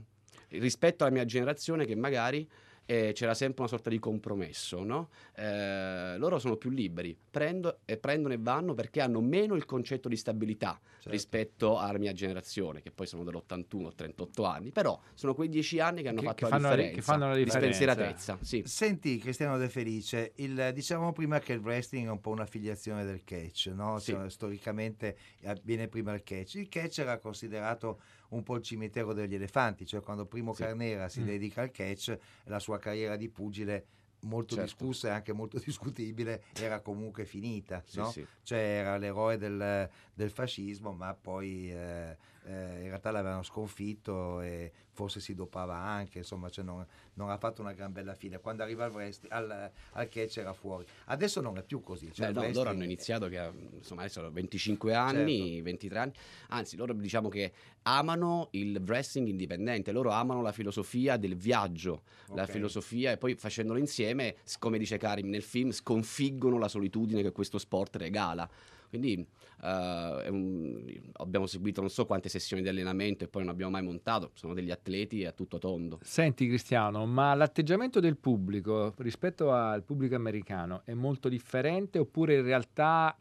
Rispetto 0.49 1.03
alla 1.03 1.13
mia 1.13 1.25
generazione 1.25 1.85
che 1.85 1.95
magari 1.95 2.47
eh, 2.85 3.11
c'era 3.13 3.33
sempre 3.33 3.61
una 3.61 3.69
sorta 3.69 3.89
di 3.89 3.99
compromesso, 3.99 4.83
no? 4.83 5.09
Eh, 5.35 6.17
loro 6.17 6.39
sono 6.39 6.55
più 6.57 6.69
liberi, 6.69 7.17
prendo, 7.31 7.79
e 7.85 7.97
prendono 7.97 8.33
e 8.33 8.37
vanno 8.39 8.73
perché 8.73 9.01
hanno 9.01 9.21
meno 9.21 9.55
il 9.55 9.65
concetto 9.65 10.09
di 10.09 10.17
stabilità 10.17 10.79
rispetto 11.03 11.77
alla 11.77 11.97
mia 11.97 12.13
generazione, 12.13 12.81
che 12.81 12.91
poi 12.91 13.07
sono 13.07 13.23
dell'81, 13.23 13.93
38 13.95 14.43
anni, 14.45 14.71
però 14.71 14.99
sono 15.13 15.33
quei 15.33 15.49
dieci 15.49 15.79
anni 15.79 16.01
che 16.01 16.09
hanno 16.09 16.21
Che- 16.21 16.25
fatto 16.27 16.45
che 16.45 16.51
la, 16.51 16.57
fanno 16.57 16.67
la- 16.69 16.75
che 16.75 16.81
differenza, 16.81 17.11
fanno 17.11 17.27
la 17.29 17.35
di 17.35 17.43
differenza. 17.43 17.75
spensieratezza. 17.75 18.37
Sì. 18.41 18.63
Senti 18.65 19.17
Cristiano 19.17 19.57
De 19.57 19.69
Felice, 19.69 20.31
il, 20.35 20.71
dicevamo 20.73 21.11
prima 21.13 21.39
che 21.39 21.53
il 21.53 21.59
wrestling 21.59 22.07
è 22.07 22.11
un 22.11 22.21
po' 22.21 22.31
una 22.31 22.45
filiazione 22.45 23.03
del 23.05 23.23
catch, 23.23 23.71
no? 23.73 23.99
Sì. 23.99 24.11
Cioè, 24.11 24.29
storicamente 24.29 25.17
eh, 25.41 25.57
viene 25.63 25.87
prima 25.87 26.13
il 26.13 26.23
catch. 26.23 26.55
Il 26.55 26.69
catch 26.69 26.99
era 26.99 27.17
considerato 27.17 28.01
un 28.33 28.43
po' 28.43 28.55
il 28.55 28.63
cimitero 28.63 29.13
degli 29.13 29.35
elefanti, 29.35 29.85
cioè 29.85 30.01
quando 30.01 30.25
Primo 30.25 30.53
Sì. 30.53 30.63
Carnera 30.63 31.07
si 31.09 31.21
Mm. 31.21 31.25
dedica 31.25 31.61
al 31.61 31.71
catch, 31.71 32.17
la 32.45 32.59
sua 32.59 32.79
carriera 32.79 33.15
di 33.15 33.29
pugile 33.29 33.85
molto 34.23 34.55
Certo. 34.55 34.69
discussa 34.69 35.09
e 35.09 35.11
anche 35.11 35.33
molto 35.33 35.57
discutibile 35.63 36.43
era 36.53 36.79
comunque 36.79 37.25
finita, 37.25 37.83
Sì, 37.85 37.97
no? 37.99 38.05
sì. 38.09 38.25
cioè 38.43 38.57
era 38.57 38.97
l'eroe 38.97 39.37
del, 39.37 39.89
del 40.13 40.29
fascismo 40.29 40.91
ma 40.91 41.13
poi 41.19 41.71
eh, 41.71 42.17
eh, 42.45 42.81
in 42.81 42.87
realtà 42.87 43.11
l'avevano 43.11 43.43
sconfitto 43.43 44.41
e 44.41 44.71
forse 44.91 45.19
si 45.19 45.33
dopava 45.33 45.75
anche, 45.75 46.19
insomma, 46.19 46.49
cioè 46.49 46.63
non, 46.63 46.85
non 47.13 47.29
ha 47.31 47.37
fatto 47.37 47.61
una 47.61 47.71
gran 47.73 47.91
bella 47.91 48.13
fine. 48.13 48.39
Quando 48.39 48.61
arriva 48.61 48.85
al, 48.85 48.91
wrestling, 48.91 49.33
al, 49.33 49.71
al 49.93 50.09
catch 50.09 50.37
era 50.37 50.53
fuori. 50.53 50.85
Adesso 51.05 51.41
non 51.41 51.57
è 51.57 51.63
più 51.63 51.81
così. 51.81 52.13
Cioè 52.13 52.31
Beh, 52.31 52.47
no, 52.47 52.51
loro 52.53 52.69
hanno 52.69 52.83
iniziato 52.83 53.27
che 53.27 53.51
insomma 53.71 54.01
adesso 54.01 54.19
hanno 54.19 54.31
25 54.31 54.93
anni, 54.93 55.47
Certo. 55.49 55.63
23 55.63 55.97
anni, 55.99 56.11
anzi 56.49 56.75
loro 56.75 56.93
diciamo 56.93 57.29
che 57.29 57.51
amano 57.83 58.49
il 58.51 58.83
wrestling 58.85 59.27
indipendente, 59.29 59.91
loro 59.91 60.11
amano 60.11 60.41
la 60.41 60.51
filosofia 60.51 61.17
del 61.17 61.35
viaggio, 61.35 62.03
la 62.33 62.43
Ok. 62.43 62.51
filosofia 62.51 63.11
e 63.11 63.17
poi 63.17 63.33
facendolo 63.35 63.79
insieme, 63.79 64.35
come 64.59 64.77
dice 64.77 64.97
Karim 64.97 65.29
nel 65.29 65.43
film, 65.43 65.71
sconfiggono 65.71 66.59
la 66.59 66.67
solitudine 66.67 67.23
che 67.23 67.31
questo 67.31 67.57
sport 67.57 67.95
regala. 67.95 68.47
Quindi 68.93 69.25
eh, 69.63 70.29
un- 70.29 70.85
abbiamo 71.13 71.47
seguito 71.47 71.81
non 71.81 71.89
so 71.89 72.05
quante 72.05 72.29
sessioni 72.29 72.61
di 72.61 72.69
allenamento 72.69 73.23
e 73.23 73.27
poi 73.27 73.41
non 73.41 73.51
abbiamo 73.51 73.71
mai 73.71 73.81
montato, 73.81 74.29
sono 74.35 74.53
degli 74.53 74.69
atleti 74.69 75.25
a 75.25 75.31
tutto 75.31 75.57
tondo. 75.57 75.97
Senti 76.03 76.47
Cristiano, 76.47 77.03
ma 77.07 77.33
l'atteggiamento 77.33 77.99
del 77.99 78.17
pubblico 78.17 78.93
rispetto 78.97 79.51
al 79.51 79.81
pubblico 79.81 80.13
americano 80.13 80.83
è 80.85 80.93
molto 80.93 81.27
differente 81.27 81.97
oppure 81.97 82.35
in 82.35 82.43
realtà 82.43 83.17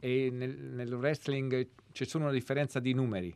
nel, 0.00 0.30
nel 0.30 0.92
wrestling 0.92 1.66
c'è 1.92 2.04
solo 2.04 2.24
una 2.24 2.32
differenza 2.34 2.78
di 2.78 2.92
numeri? 2.92 3.34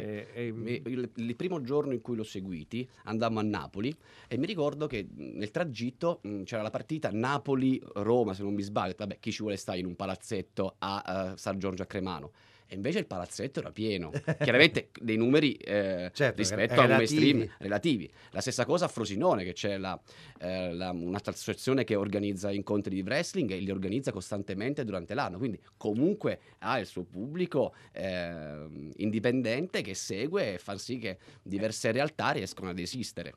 Eh, 0.00 0.32
è- 0.32 0.50
Mi- 0.50 0.80
Il, 0.86 1.10
il 1.16 1.36
primo 1.36 1.60
giorno 1.60 1.92
in 1.92 2.00
cui 2.00 2.16
l'ho 2.16 2.24
seguiti 2.24 2.88
andammo 3.04 3.38
a 3.40 3.42
Napoli 3.42 3.94
e 4.28 4.36
mi 4.38 4.46
ricordo 4.46 4.86
che 4.86 5.04
mh, 5.04 5.38
nel 5.38 5.50
tragitto 5.50 6.20
mh, 6.22 6.42
c'era 6.44 6.62
la 6.62 6.70
partita 6.70 7.10
Napoli-Roma, 7.12 8.34
se 8.34 8.42
non 8.42 8.54
mi 8.54 8.62
sbaglio. 8.62 8.94
Vabbè, 8.96 9.18
chi 9.20 9.32
ci 9.32 9.42
vuole 9.42 9.56
stare 9.56 9.78
in 9.78 9.86
un 9.86 9.96
palazzetto 9.96 10.76
a 10.78 11.30
eh, 11.32 11.36
San 11.36 11.58
Giorgio 11.58 11.82
a 11.82 11.86
Cremano? 11.86 12.30
E 12.72 12.74
invece 12.74 13.00
il 13.00 13.06
palazzetto 13.06 13.58
era 13.60 13.70
pieno. 13.70 14.10
Chiaramente 14.42 14.88
dei 14.98 15.18
numeri 15.18 15.52
eh, 15.56 16.10
Certo, 16.14 16.38
rispetto 16.38 16.80
a 16.80 16.86
relativi. 16.86 17.20
mainstream 17.34 17.56
relativi. 17.58 18.10
La 18.30 18.40
stessa 18.40 18.64
cosa 18.64 18.86
a 18.86 18.88
Frosinone, 18.88 19.44
che 19.44 19.52
c'è 19.52 19.76
la, 19.76 20.00
eh, 20.40 20.72
la- 20.72 20.90
un'altra 20.90 21.32
associazione 21.32 21.84
che 21.84 21.96
organizza 21.96 22.50
incontri 22.50 22.94
di 22.94 23.02
wrestling 23.02 23.50
e 23.50 23.58
li 23.58 23.70
organizza 23.70 24.10
costantemente 24.10 24.84
durante 24.86 25.12
l'anno. 25.12 25.36
Quindi 25.36 25.60
comunque 25.76 26.40
ha 26.60 26.78
il 26.78 26.86
suo 26.86 27.02
pubblico 27.04 27.74
ehm, 27.92 28.92
indipendente 28.96 29.82
che 29.82 29.92
segue 29.94 30.54
e 30.54 30.58
fa 30.58 30.78
sì 30.78 30.96
che 30.96 31.18
diverse 31.42 31.92
realtà 31.92 32.30
riescono 32.30 32.70
ad 32.70 32.78
esistere. 32.78 33.34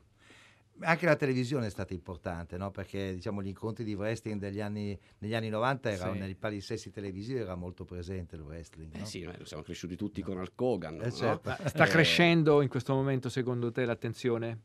Anche 0.80 1.06
la 1.06 1.16
televisione 1.16 1.66
è 1.66 1.70
stata 1.70 1.94
importante, 1.94 2.56
no? 2.58 2.70
perché 2.70 3.14
diciamo, 3.14 3.42
gli 3.42 3.46
incontri 3.48 3.82
di 3.82 3.94
wrestling 3.94 4.38
degli 4.38 4.60
anni, 4.60 4.98
negli 5.18 5.34
anni 5.34 5.48
90 5.48 5.90
erano 5.90 6.12
Sì. 6.12 6.18
nei 6.18 6.34
palinsesti 6.34 6.90
televisivi 6.90 7.38
era 7.38 7.54
molto 7.54 7.84
presente 7.84 8.36
il 8.36 8.42
wrestling. 8.42 8.94
Eh 8.94 8.98
no? 8.98 9.04
sì, 9.06 9.22
noi 9.22 9.34
siamo 9.44 9.62
cresciuti 9.62 9.96
tutti 9.96 10.20
con 10.22 10.36
Hulk 10.36 10.60
Hogan. 10.60 11.00
Eh 11.00 11.06
no? 11.06 11.10
certo. 11.12 11.56
Sta 11.64 11.84
Eh, 11.86 11.88
crescendo 11.88 12.60
in 12.60 12.68
questo 12.68 12.94
momento 12.94 13.28
secondo 13.28 13.72
te 13.72 13.84
l'attenzione? 13.86 14.60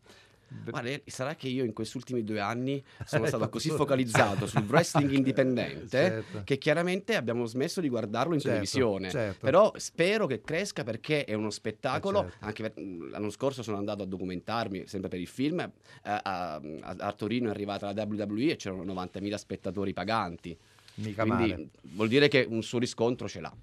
Guarda, 0.69 0.89
eh, 0.89 1.01
sarà 1.05 1.35
che 1.35 1.47
io 1.47 1.63
in 1.63 1.71
questi 1.73 1.95
ultimi 1.97 2.23
due 2.23 2.39
anni 2.39 2.83
sono 3.05 3.25
stato 3.27 3.43
fatto 3.43 3.49
così 3.51 3.69
focalizzato 3.69 4.45
sul 4.47 4.63
wrestling 4.69 5.11
indipendente 5.11 5.87
Certo. 5.89 6.41
che 6.43 6.57
chiaramente 6.57 7.15
abbiamo 7.15 7.45
smesso 7.45 7.79
di 7.81 7.87
guardarlo 7.89 8.33
in 8.33 8.39
Certo, 8.39 8.49
televisione. 8.57 9.09
certo. 9.09 9.45
Però 9.45 9.71
spero 9.77 10.27
che 10.27 10.41
cresca 10.41 10.83
perché 10.83 11.23
è 11.25 11.33
uno 11.33 11.49
spettacolo. 11.51 12.19
Eh, 12.25 12.29
certo. 12.29 12.45
Anche 12.45 12.69
per- 12.69 12.83
l'anno 13.11 13.29
scorso 13.29 13.63
sono 13.63 13.77
andato 13.77 14.03
a 14.03 14.05
documentarmi 14.05 14.83
sempre 14.87 15.09
per 15.09 15.19
il 15.19 15.27
film. 15.27 15.59
eh, 15.59 15.69
a, 16.03 16.19
a- 16.55 16.61
a 16.97 17.11
Torino 17.13 17.47
è 17.47 17.51
arrivata 17.51 17.91
la 17.93 18.03
WWE 18.07 18.51
e 18.51 18.55
c'erano 18.57 18.83
90.000 18.83 19.35
spettatori 19.35 19.93
paganti. 19.93 20.57
Mica 20.95 21.23
Quindi 21.23 21.49
male. 21.51 21.67
vuol 21.93 22.09
dire 22.09 22.27
che 22.27 22.45
un 22.49 22.61
suo 22.61 22.77
riscontro 22.77 23.27
ce 23.29 23.39
l'ha. 23.39 23.53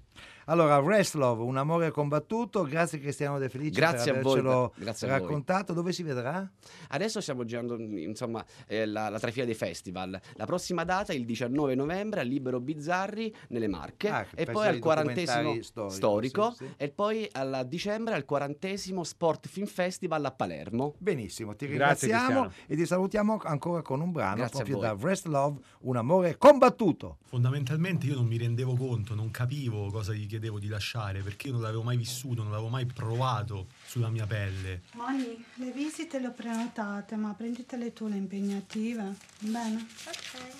Allora, 0.49 0.77
Wrestlove, 0.79 1.43
un 1.43 1.57
amore 1.57 1.91
combattuto, 1.91 2.63
grazie 2.63 2.97
Cristiano 2.99 3.37
De 3.37 3.49
Felice 3.49 3.79
Grazie 3.79 4.13
per 4.13 4.21
a 4.21 4.23
voi, 4.23 4.39
avercelo 4.39 4.73
grazie 4.77 5.07
a 5.07 5.11
voi. 5.11 5.19
raccontato. 5.19 5.73
Dove 5.73 5.93
si 5.93 6.01
vedrà? 6.01 6.51
Adesso 6.87 7.21
stiamo 7.21 7.45
girando 7.45 7.77
insomma, 7.77 8.43
eh, 8.65 8.87
la, 8.87 9.09
la 9.09 9.19
trafila 9.19 9.45
dei 9.45 9.53
festival. 9.53 10.19
La 10.33 10.45
prossima 10.47 10.83
data 10.85 11.13
è 11.13 11.15
il 11.15 11.25
19 11.25 11.75
novembre 11.75 12.21
al 12.21 12.27
Libero 12.27 12.59
Bizzarri 12.59 13.31
nelle 13.49 13.67
Marche 13.67 14.09
Ah, 14.09 14.25
e 14.33 14.45
poi 14.45 14.67
al 14.69 14.79
quarantesimo 14.79 15.61
storico, 15.61 15.89
storico, 15.91 16.51
sì, 16.57 16.65
sì. 16.65 16.73
e 16.77 16.89
poi 16.89 17.29
a 17.31 17.63
dicembre 17.63 18.15
al 18.15 18.25
quarantesimo 18.25 19.03
Sport 19.03 19.47
Film 19.47 19.67
Festival 19.67 20.25
a 20.25 20.31
Palermo. 20.31 20.95
Benissimo, 20.97 21.55
ti 21.55 21.67
Grazie, 21.67 22.07
ringraziamo 22.07 22.41
Cristiano. 22.45 22.53
e 22.65 22.75
ti 22.75 22.85
salutiamo 22.87 23.37
ancora 23.43 23.83
con 23.83 24.01
un 24.01 24.11
brano 24.11 24.37
Grazie 24.37 24.61
a 24.61 24.63
proprio 24.63 24.79
da 24.79 24.93
Wrestlove, 24.93 25.59
un 25.81 25.95
amore 25.95 26.39
combattuto. 26.39 27.17
Fondamentalmente 27.25 28.07
io 28.07 28.15
non 28.15 28.25
mi 28.25 28.37
rendevo 28.39 28.75
conto, 28.75 29.13
non 29.13 29.29
capivo 29.29 29.91
cosa 29.91 30.11
gli 30.11 30.21
chiedevo 30.21 30.37
di 30.39 30.67
lasciare 30.67 31.21
perché 31.21 31.47
io 31.47 31.53
non 31.53 31.61
l'avevo 31.61 31.83
mai 31.83 31.97
vissuto, 31.97 32.41
non 32.41 32.51
l'avevo 32.51 32.69
mai 32.69 32.85
provato 32.85 33.67
sulla 33.85 34.09
mia 34.09 34.25
pelle. 34.25 34.81
Moni, 34.93 35.43
le 35.55 35.71
visite 35.71 36.19
le 36.19 36.27
ho 36.27 36.33
prenotate, 36.33 37.15
ma 37.15 37.33
prenditele 37.33 37.93
tu 37.93 38.07
le 38.07 38.15
impegnative. 38.15 39.15
Bene? 39.39 39.85
Ok, 40.07 40.55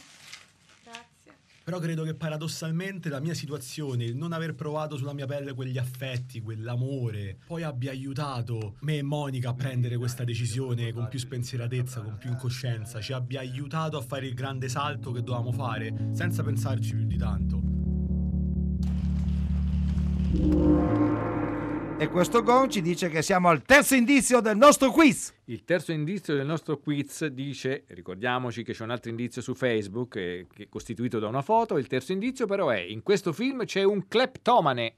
grazie. 0.84 1.38
Però 1.70 1.78
credo 1.78 2.04
che 2.04 2.15
paradossalmente 2.15 3.10
la 3.10 3.20
mia 3.20 3.36
situazione, 3.36 4.04
il 4.04 4.15
non 4.15 4.34
aver 4.34 4.56
provato 4.56 4.98
sulla 4.98 5.13
mia 5.13 5.28
pelle 5.28 5.54
quegli 5.54 5.78
affetti, 5.78 6.42
quell'amore, 6.42 7.38
poi 7.46 7.62
abbia 7.62 7.92
aiutato 7.92 8.78
me 8.80 8.98
e 8.98 9.04
Monica 9.04 9.50
a 9.50 9.54
prendere 9.54 9.96
questa 9.98 10.24
decisione 10.24 10.92
con 10.92 11.08
più 11.08 11.20
spensieratezza, 11.20 12.02
con 12.02 12.18
più 12.18 12.32
incoscienza, 12.32 13.00
ci 13.02 13.13
abbia 13.13 13.42
aiutato 13.42 13.98
a 13.98 14.02
fare 14.02 14.26
il 14.26 14.34
grande 14.34 14.68
salto 14.68 15.12
che 15.12 15.22
dovevamo 15.22 15.52
fare 15.52 16.10
senza 16.12 16.42
pensarci 16.42 16.96
più 16.96 17.06
di 17.06 17.18
tanto. 17.18 17.99
E 22.02 22.08
questo 22.08 22.44
gong 22.44 22.70
ci 22.70 22.82
dice 22.82 23.10
che 23.10 23.22
siamo 23.22 23.50
al 23.50 23.62
terzo 23.63 23.94
indizio 23.94 24.39
del 24.39 24.56
nostro 24.56 24.92
quiz. 24.92 25.34
Il 25.46 25.65
terzo 25.65 25.92
indizio 25.92 26.36
del 26.36 26.46
nostro 26.46 26.78
quiz 26.78 27.26
dice, 27.26 27.84
ricordiamoci 27.88 28.63
che 28.63 28.74
c'è 28.74 28.84
un 28.84 28.92
altro 28.92 29.10
indizio 29.10 29.42
su 29.42 29.54
Facebook 29.54 30.15
eh, 30.15 30.48
costituito 30.70 31.20
da 31.20 31.28
una 31.28 31.42
foto, 31.42 31.78
il 31.78 31.88
terzo 31.88 32.13
indizio 32.13 32.46
però 32.46 32.70
è, 32.70 32.80
in 32.80 33.04
questo 33.04 33.34
film 33.34 33.65
c'è 33.65 33.84
un 33.84 34.08
cleptomane. 34.08 34.96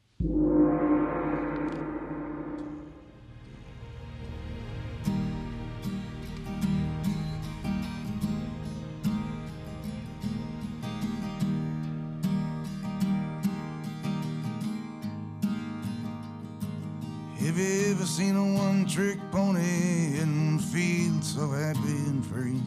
Ever 17.91 18.06
seen 18.06 18.38
a 18.38 18.54
one 18.58 18.86
trick 18.88 19.19
pony 19.32 20.19
and 20.21 20.63
feel 20.63 21.21
so 21.21 21.49
happy 21.49 21.99
and 22.08 22.25
free? 22.25 22.62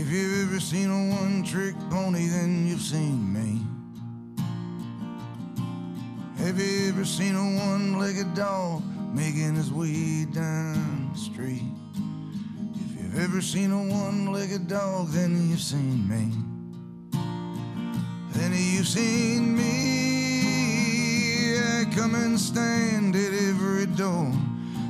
If 0.00 0.08
you've 0.08 0.48
ever 0.48 0.60
seen 0.60 0.90
a 0.90 1.16
one 1.16 1.42
trick 1.42 1.74
pony, 1.90 2.28
then 2.28 2.68
you've 2.68 2.82
seen 2.82 3.32
me. 3.32 3.62
Have 6.38 6.60
you 6.60 6.90
ever 6.90 7.04
seen 7.04 7.34
a 7.34 7.66
one 7.66 7.98
legged 7.98 8.32
dog 8.34 8.84
making 9.12 9.56
his 9.56 9.72
way 9.72 10.24
down 10.26 11.10
the 11.12 11.18
street? 11.18 11.64
If 12.74 13.02
you've 13.02 13.18
ever 13.18 13.40
seen 13.40 13.72
a 13.72 13.82
one 13.82 14.32
legged 14.32 14.68
dog, 14.68 15.08
then 15.08 15.50
you've 15.50 15.58
seen 15.58 16.08
me. 16.08 16.30
Then 18.34 18.52
you've 18.52 18.86
seen 18.86 19.56
me. 19.56 20.15
Come 21.94 22.14
and 22.14 22.38
stand 22.38 23.16
at 23.16 23.32
every 23.32 23.86
door. 23.86 24.30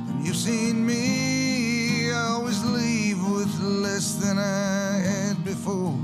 And 0.09 0.25
you've 0.25 0.35
seen 0.35 0.85
me. 0.85 2.11
I 2.11 2.27
always 2.33 2.63
leave 2.65 3.17
with 3.29 3.59
less 3.61 4.15
than 4.15 4.37
I 4.37 4.99
had 4.99 5.43
before. 5.45 5.97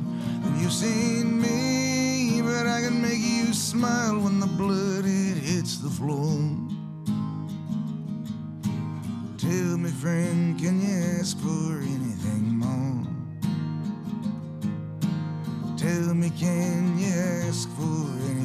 And 0.43 0.62
you've 0.62 0.73
seen 0.73 1.41
me. 1.41 2.41
But 2.41 2.67
I 2.67 2.82
can 2.82 3.01
make 3.01 3.19
you 3.19 3.53
smile 3.53 4.19
when 4.19 4.39
the 4.39 4.47
blood 4.47 5.06
it 5.06 5.38
hits 5.38 5.77
the 5.77 5.89
floor. 5.89 6.39
Tell 9.38 9.77
me, 9.77 9.89
friend, 9.91 10.58
can 10.60 10.82
you 10.82 11.19
ask 11.19 11.38
for 11.39 11.79
anything 11.79 12.60
more? 12.60 13.06
Tell 15.77 16.13
me, 16.13 16.29
can 16.32 16.97
you 16.97 17.13
ask 17.47 17.69
for 17.75 18.08
anything 18.29 18.42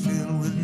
filled 0.00 0.40
with 0.40 0.59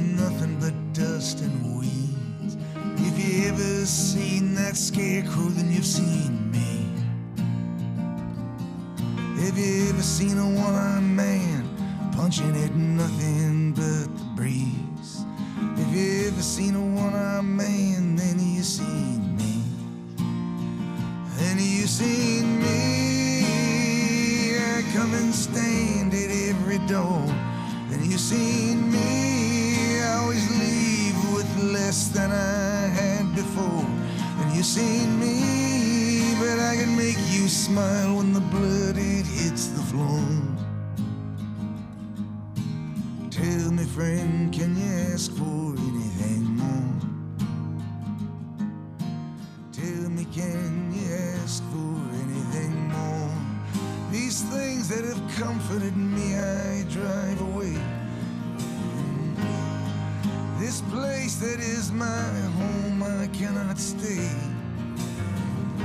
This 60.67 60.83
place 60.91 61.37
that 61.37 61.61
is 61.61 61.93
my 61.93 62.27
home, 62.59 63.01
I 63.01 63.29
cannot 63.29 63.79
stay. 63.79 64.29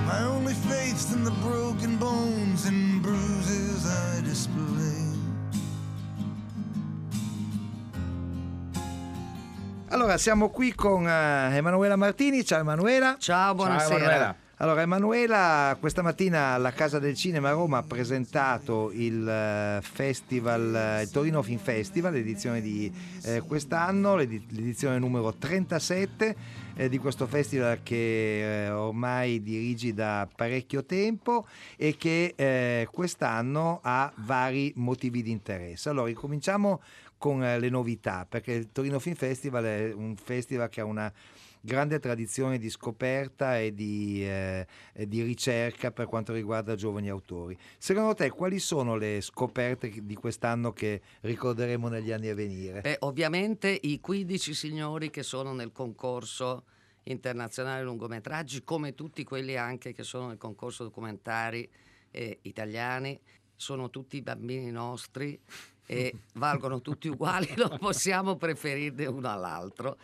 My 0.07 0.23
only 0.23 0.55
faith's 0.55 1.13
in 1.13 1.23
the 1.23 1.29
broken 1.45 1.97
bones 1.97 2.65
and 2.65 2.99
bruises 2.99 3.85
I 3.85 4.21
display. 4.23 5.05
Allora, 9.89 10.17
siamo 10.17 10.49
qui 10.49 10.73
con 10.73 11.07
eh, 11.07 11.57
Emanuela 11.57 11.95
Martini. 11.95 12.43
Ciao 12.43 12.61
Emanuela. 12.61 13.17
Ciao, 13.19 13.53
buonasera. 13.53 13.97
Emanuela. 13.97 14.40
Allora, 14.61 14.83
Emanuela 14.83 15.75
questa 15.79 16.03
mattina 16.03 16.49
alla 16.49 16.71
Casa 16.71 16.99
del 16.99 17.15
Cinema 17.15 17.49
a 17.49 17.53
Roma 17.53 17.79
ha 17.79 17.81
presentato 17.81 18.91
il 18.93 19.27
eh, 19.27 19.79
festival, 19.81 20.75
eh, 20.75 21.01
il 21.01 21.09
Torino 21.09 21.41
Film 21.41 21.57
Festival, 21.57 22.13
l'edizione 22.13 22.61
di 22.61 22.93
eh, 23.23 23.41
quest'anno, 23.41 24.15
l'edi- 24.15 24.45
l'edizione 24.49 24.99
numero 24.99 25.33
37 25.33 26.35
eh, 26.75 26.89
di 26.89 26.99
questo 26.99 27.25
festival 27.25 27.79
che 27.81 28.65
eh, 28.65 28.69
ormai 28.69 29.41
dirigi 29.41 29.95
da 29.95 30.29
parecchio 30.35 30.85
tempo 30.85 31.47
e 31.75 31.97
che 31.97 32.35
eh, 32.35 32.87
quest'anno 32.91 33.79
ha 33.81 34.13
vari 34.17 34.71
motivi 34.75 35.23
di 35.23 35.31
interesse. 35.31 35.89
Allora, 35.89 36.05
ricominciamo 36.05 36.81
con 37.17 37.39
le 37.39 37.69
novità, 37.69 38.27
perché 38.29 38.51
il 38.51 38.71
Torino 38.71 38.99
Film 38.99 39.15
Festival 39.15 39.63
è 39.63 39.91
un 39.91 40.15
festival 40.15 40.69
che 40.69 40.81
ha 40.81 40.85
una 40.85 41.11
grande 41.61 41.99
tradizione 41.99 42.57
di 42.57 42.69
scoperta 42.69 43.59
e 43.59 43.73
di, 43.73 44.27
eh, 44.27 44.67
di 45.07 45.21
ricerca 45.21 45.91
per 45.91 46.07
quanto 46.07 46.33
riguarda 46.33 46.75
giovani 46.75 47.09
autori. 47.09 47.57
Secondo 47.77 48.13
te 48.15 48.29
quali 48.31 48.59
sono 48.59 48.95
le 48.95 49.21
scoperte 49.21 49.91
di 50.03 50.15
quest'anno 50.15 50.73
che 50.73 51.01
ricorderemo 51.21 51.87
negli 51.87 52.11
anni 52.11 52.29
a 52.29 52.35
venire? 52.35 52.81
Beh, 52.81 52.97
ovviamente 53.01 53.77
i 53.81 53.99
15 53.99 54.53
signori 54.53 55.09
che 55.09 55.23
sono 55.23 55.53
nel 55.53 55.71
concorso 55.71 56.65
internazionale 57.03 57.83
lungometraggi, 57.83 58.63
come 58.63 58.93
tutti 58.95 59.23
quelli 59.23 59.55
anche 59.55 59.93
che 59.93 60.03
sono 60.03 60.27
nel 60.27 60.37
concorso 60.37 60.83
documentari 60.83 61.67
eh, 62.11 62.39
italiani, 62.43 63.19
sono 63.55 63.89
tutti 63.91 64.21
bambini 64.21 64.71
nostri 64.71 65.39
e 65.85 66.15
valgono 66.33 66.81
tutti 66.81 67.07
uguali, 67.07 67.53
non 67.57 67.77
possiamo 67.77 68.35
preferirne 68.35 69.05
uno 69.05 69.29
all'altro. 69.29 69.97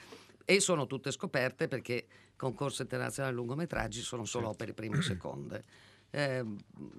E 0.49 0.61
sono 0.61 0.87
tutte 0.87 1.11
scoperte 1.11 1.67
perché 1.67 2.05
concorso 2.37 2.81
internazionale 2.81 3.35
lungometraggi 3.35 3.99
sono 3.99 4.23
solo 4.23 4.47
opere 4.47 4.73
prime 4.73 4.99
e 4.99 5.01
seconde. 5.01 5.63
Eh, 6.09 6.41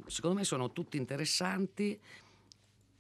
secondo 0.07 0.37
me 0.37 0.45
sono 0.45 0.71
tutti 0.71 0.99
interessanti 0.99 1.99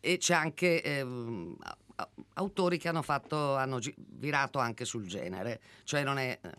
e 0.00 0.16
c'è 0.16 0.32
anche 0.32 0.82
a- 1.00 1.76
a- 1.96 2.08
autori 2.34 2.78
che 2.78 2.88
hanno, 2.88 3.02
fatto, 3.02 3.56
hanno 3.56 3.78
virato 3.96 4.58
anche 4.58 4.86
sul 4.86 5.06
genere, 5.06 5.60
cioè 5.84 6.02
non 6.02 6.16
è 6.16 6.38
eh, 6.40 6.50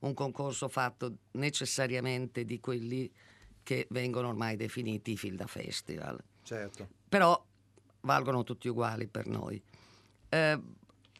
un 0.00 0.12
concorso 0.12 0.68
fatto 0.68 1.16
necessariamente 1.30 2.44
di 2.44 2.60
quelli 2.60 3.10
che 3.62 3.86
vengono 3.90 4.28
ormai 4.28 4.56
definiti 4.56 5.12
i 5.12 5.16
film 5.16 5.36
da 5.36 5.46
festival, 5.46 6.22
Certo. 6.42 6.86
però 7.08 7.42
valgono 8.00 8.42
tutti 8.42 8.68
uguali 8.68 9.06
per 9.06 9.26
noi. 9.26 9.62
Eh, 10.28 10.60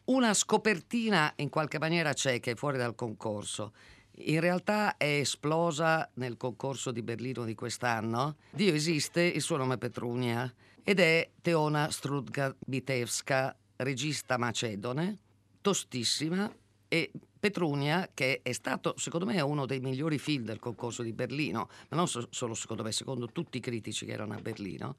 una 0.05 0.33
scopertina 0.33 1.33
in 1.37 1.49
qualche 1.49 1.79
maniera 1.79 2.13
c'è 2.13 2.39
che 2.39 2.51
è 2.51 2.55
fuori 2.55 2.77
dal 2.77 2.95
concorso. 2.95 3.73
In 4.17 4.39
realtà 4.39 4.97
è 4.97 5.05
esplosa 5.05 6.09
nel 6.15 6.37
concorso 6.37 6.91
di 6.91 7.01
Berlino 7.01 7.45
di 7.45 7.55
quest'anno. 7.55 8.37
Dio 8.51 8.73
esiste, 8.73 9.21
il 9.21 9.41
suo 9.41 9.57
nome 9.57 9.75
è 9.75 9.77
Petrunia 9.77 10.51
ed 10.83 10.99
è 10.99 11.29
Teona 11.41 11.89
Strudga-Bitevska, 11.89 13.55
regista 13.77 14.37
macedone, 14.37 15.17
tostissima 15.61 16.53
e 16.87 17.11
Petrunia, 17.39 18.09
che 18.13 18.41
è 18.43 18.51
stato 18.51 18.93
secondo 18.97 19.25
me 19.25 19.41
uno 19.41 19.65
dei 19.65 19.79
migliori 19.79 20.19
film 20.19 20.45
del 20.45 20.59
concorso 20.59 21.01
di 21.01 21.11
Berlino, 21.11 21.69
ma 21.89 21.97
non 21.97 22.07
so- 22.07 22.27
solo 22.29 22.53
secondo 22.53 22.83
me, 22.83 22.91
secondo 22.91 23.27
tutti 23.27 23.57
i 23.57 23.61
critici 23.61 24.05
che 24.05 24.11
erano 24.11 24.33
a 24.33 24.39
Berlino, 24.39 24.95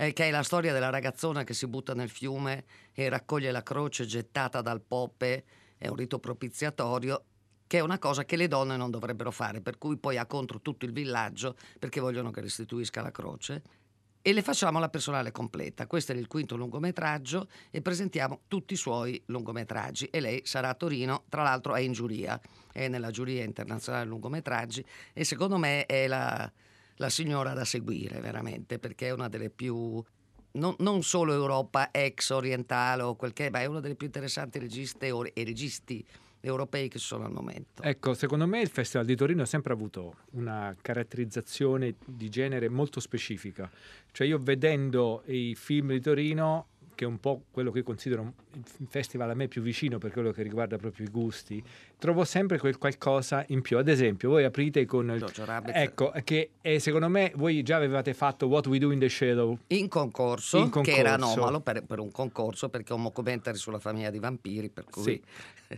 eh, 0.00 0.14
che 0.14 0.28
è 0.28 0.30
la 0.30 0.42
storia 0.42 0.72
della 0.72 0.88
ragazzona 0.88 1.44
che 1.44 1.52
si 1.52 1.66
butta 1.66 1.92
nel 1.92 2.08
fiume 2.08 2.64
e 2.94 3.10
raccoglie 3.10 3.50
la 3.50 3.62
croce 3.62 4.06
gettata 4.06 4.62
dal 4.62 4.80
pope, 4.80 5.44
è 5.76 5.88
un 5.88 5.96
rito 5.96 6.18
propiziatorio, 6.18 7.24
che 7.66 7.78
è 7.78 7.82
una 7.82 7.98
cosa 7.98 8.24
che 8.24 8.36
le 8.36 8.48
donne 8.48 8.78
non 8.78 8.90
dovrebbero 8.90 9.30
fare, 9.30 9.60
per 9.60 9.76
cui 9.76 9.98
poi 9.98 10.16
ha 10.16 10.24
contro 10.24 10.62
tutto 10.62 10.86
il 10.86 10.92
villaggio 10.92 11.54
perché 11.78 12.00
vogliono 12.00 12.30
che 12.30 12.40
restituisca 12.40 13.02
la 13.02 13.10
croce. 13.10 13.62
E 14.22 14.32
le 14.32 14.42
facciamo 14.42 14.78
la 14.78 14.88
personale 14.88 15.32
completa. 15.32 15.86
Questo 15.86 16.12
è 16.12 16.14
il 16.14 16.26
quinto 16.26 16.56
lungometraggio 16.56 17.48
e 17.70 17.82
presentiamo 17.82 18.40
tutti 18.48 18.74
i 18.74 18.76
suoi 18.76 19.22
lungometraggi. 19.26 20.06
E 20.06 20.20
lei 20.20 20.40
sarà 20.44 20.70
a 20.70 20.74
Torino, 20.74 21.24
tra 21.28 21.42
l'altro 21.42 21.74
è 21.74 21.80
in 21.80 21.92
giuria, 21.92 22.40
è 22.72 22.88
nella 22.88 23.10
giuria 23.10 23.44
internazionale 23.44 24.06
lungometraggi 24.06 24.84
e 25.12 25.24
secondo 25.24 25.56
me 25.58 25.86
è 25.86 26.06
la, 26.06 26.50
la 27.00 27.08
signora 27.08 27.54
da 27.54 27.64
seguire 27.64 28.20
veramente 28.20 28.78
perché 28.78 29.08
è 29.08 29.10
una 29.10 29.28
delle 29.28 29.50
più 29.50 30.02
non, 30.52 30.74
non 30.78 31.02
solo 31.02 31.32
Europa 31.32 31.90
ex 31.90 32.30
orientale 32.30 33.02
o 33.02 33.16
quel 33.16 33.32
che 33.32 33.46
è, 33.46 33.50
ma 33.50 33.60
è 33.60 33.66
una 33.66 33.80
delle 33.80 33.94
più 33.94 34.06
interessanti 34.06 34.58
registe 34.58 35.06
e 35.06 35.44
registi 35.44 36.04
europei 36.40 36.88
che 36.88 36.98
sono 36.98 37.26
al 37.26 37.32
momento. 37.32 37.82
Ecco, 37.82 38.14
secondo 38.14 38.46
me 38.46 38.60
il 38.60 38.68
Festival 38.68 39.06
di 39.06 39.14
Torino 39.14 39.42
ha 39.42 39.46
sempre 39.46 39.72
avuto 39.72 40.16
una 40.32 40.74
caratterizzazione 40.80 41.94
di 42.04 42.28
genere 42.28 42.68
molto 42.68 42.98
specifica. 42.98 43.70
Cioè 44.10 44.26
io 44.26 44.38
vedendo 44.38 45.22
i 45.26 45.54
film 45.54 45.92
di 45.92 46.00
Torino, 46.00 46.66
che 47.00 47.06
è 47.06 47.08
un 47.08 47.18
po' 47.18 47.44
quello 47.50 47.70
che 47.70 47.82
considero 47.82 48.20
un 48.20 48.32
un 48.52 48.86
festival 48.88 49.30
a 49.30 49.34
me 49.34 49.48
più 49.48 49.62
vicino 49.62 49.96
per 49.98 50.10
quello 50.12 50.32
che 50.32 50.42
riguarda 50.42 50.76
proprio 50.76 51.06
i 51.06 51.08
gusti, 51.08 51.62
trovo 51.98 52.24
sempre 52.24 52.58
quel 52.58 52.76
qualcosa 52.76 53.42
in 53.48 53.62
più. 53.62 53.78
Ad 53.78 53.88
esempio, 53.88 54.28
voi 54.28 54.44
aprite 54.44 54.84
con... 54.84 55.08
il- 55.10 55.18
Jojo 55.18 55.44
Rabbit. 55.46 55.74
Ecco, 55.76 56.12
che 56.24 56.50
eh, 56.60 56.78
secondo 56.78 57.08
me 57.08 57.32
voi 57.36 57.62
già 57.62 57.76
avevate 57.76 58.12
fatto 58.12 58.46
What 58.48 58.66
We 58.66 58.78
Do 58.78 58.90
in 58.90 58.98
the 58.98 59.08
Shadow. 59.08 59.56
In 59.68 59.88
concorso, 59.88 60.58
In 60.58 60.70
che 60.70 60.94
era 60.96 61.10
concorso. 61.12 61.32
anomalo 61.34 61.60
per, 61.60 61.84
per 61.84 62.00
un 62.00 62.10
concorso 62.10 62.68
perché 62.68 62.92
è 62.92 62.96
un 62.96 63.02
mockumentary 63.02 63.56
sulla 63.56 63.78
famiglia 63.78 64.10
di 64.10 64.18
vampiri, 64.18 64.68
per 64.68 64.84
cui 64.90 65.02
Sì. 65.02 65.22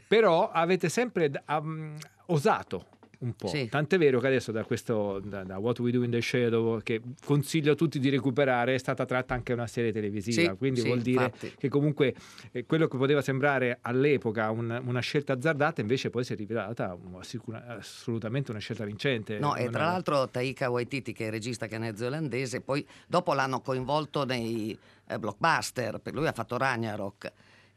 Però 0.08 0.50
avete 0.50 0.88
sempre 0.88 1.30
um, 1.48 1.94
osato 2.26 2.87
un 3.22 3.35
po'. 3.35 3.46
Sì. 3.48 3.68
Tant'è 3.68 3.98
vero 3.98 4.20
che 4.20 4.26
adesso 4.26 4.52
da 4.52 4.64
questo 4.64 5.20
da, 5.24 5.42
da 5.44 5.58
What 5.58 5.78
We 5.80 5.90
Do 5.90 6.02
in 6.02 6.11
the 6.11 6.20
Shadow, 6.20 6.80
che 6.82 7.00
consiglio 7.24 7.72
a 7.72 7.74
tutti 7.74 7.98
di 7.98 8.08
recuperare, 8.08 8.74
è 8.74 8.78
stata 8.78 9.04
tratta 9.04 9.35
anche 9.35 9.52
una 9.52 9.66
serie 9.66 9.92
televisiva. 9.92 10.50
Sì, 10.50 10.56
quindi 10.56 10.80
sì, 10.80 10.87
vuol 10.87 11.00
dire 11.00 11.24
infatti. 11.24 11.54
che 11.56 11.68
comunque 11.68 12.14
eh, 12.52 12.64
quello 12.66 12.88
che 12.88 12.96
poteva 12.96 13.22
sembrare 13.22 13.78
all'epoca 13.82 14.50
un- 14.50 14.80
una 14.85 15.00
scelta 15.00 15.35
azzardata, 15.35 15.80
invece 15.80 16.11
poi 16.11 16.24
si 16.24 16.32
è 16.32 16.37
rivelata 16.37 16.97
sicura- 17.20 17.64
assolutamente 17.66 18.51
una 18.51 18.61
scelta 18.61 18.84
vincente. 18.84 19.38
No, 19.38 19.51
e 19.55 19.55
tra 19.55 19.62
Emanuele. 19.62 19.84
l'altro 19.86 20.28
Taika 20.28 20.70
Waititi, 20.70 21.12
che 21.12 21.24
è 21.24 21.26
il 21.26 21.32
regista 21.32 21.66
che 21.66 21.76
è 21.76 21.78
neozelandese, 21.78 22.61
poi 22.61 22.86
dopo 23.07 23.32
l'hanno 23.34 23.61
coinvolto 23.61 24.24
nei 24.24 24.76
eh, 25.07 25.18
blockbuster, 25.18 25.99
per 25.99 26.14
lui 26.14 26.26
ha 26.26 26.32
fatto 26.32 26.57
Ragnarok. 26.57 27.32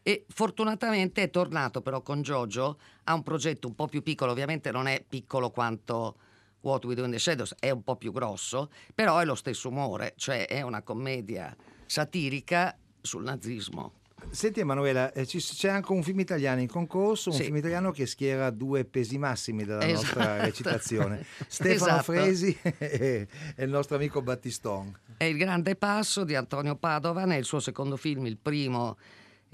E 0.07 0.23
fortunatamente 0.29 1.23
è 1.23 1.29
tornato 1.31 1.81
però 1.81 2.03
con 2.03 2.21
Jojo 2.21 2.77
a 3.05 3.15
un 3.15 3.23
progetto 3.23 3.67
un 3.67 3.73
po' 3.73 3.87
più 3.87 4.03
piccolo, 4.03 4.31
ovviamente 4.33 4.69
non 4.69 4.85
è 4.85 5.03
piccolo 5.07 5.49
quanto 5.49 6.15
What 6.61 6.85
We 6.85 6.93
Do 6.93 7.05
in 7.05 7.11
the 7.11 7.17
Shadows, 7.17 7.55
è 7.59 7.71
un 7.71 7.83
po' 7.83 7.95
più 7.95 8.11
grosso, 8.11 8.69
però 8.93 9.17
è 9.17 9.25
lo 9.25 9.33
stesso 9.33 9.67
umore, 9.69 10.13
cioè 10.15 10.45
è 10.45 10.61
una 10.61 10.83
commedia 10.83 11.55
satirica 11.87 12.77
sul 13.01 13.23
nazismo. 13.23 13.93
Senti 14.29 14.59
Emanuela, 14.59 15.11
eh, 15.11 15.25
c'è 15.25 15.69
anche 15.69 15.91
un 15.91 16.03
film 16.03 16.19
italiano 16.19 16.61
in 16.61 16.67
concorso, 16.67 17.31
un 17.31 17.35
Sì. 17.37 17.43
film 17.45 17.55
italiano 17.57 17.89
che 17.91 18.05
schiera 18.05 18.51
due 18.51 18.85
pesi 18.85 19.17
massimi 19.17 19.65
della 19.65 19.87
nostra 19.87 20.23
Esatto. 20.35 20.41
recitazione. 20.43 21.25
Stefano 21.47 21.91
Esatto. 21.93 22.03
Fresi 22.13 22.55
e, 22.61 23.27
e 23.55 23.63
il 23.63 23.69
nostro 23.71 23.95
amico 23.95 24.21
Battiston. 24.21 24.99
È 25.17 25.23
Il 25.23 25.37
grande 25.37 25.75
passo 25.75 26.23
di 26.23 26.35
Antonio 26.35 26.75
Padovan, 26.75 27.31
è 27.31 27.37
il 27.37 27.45
suo 27.45 27.59
secondo 27.59 27.97
film, 27.97 28.27
il 28.27 28.37
primo 28.37 28.97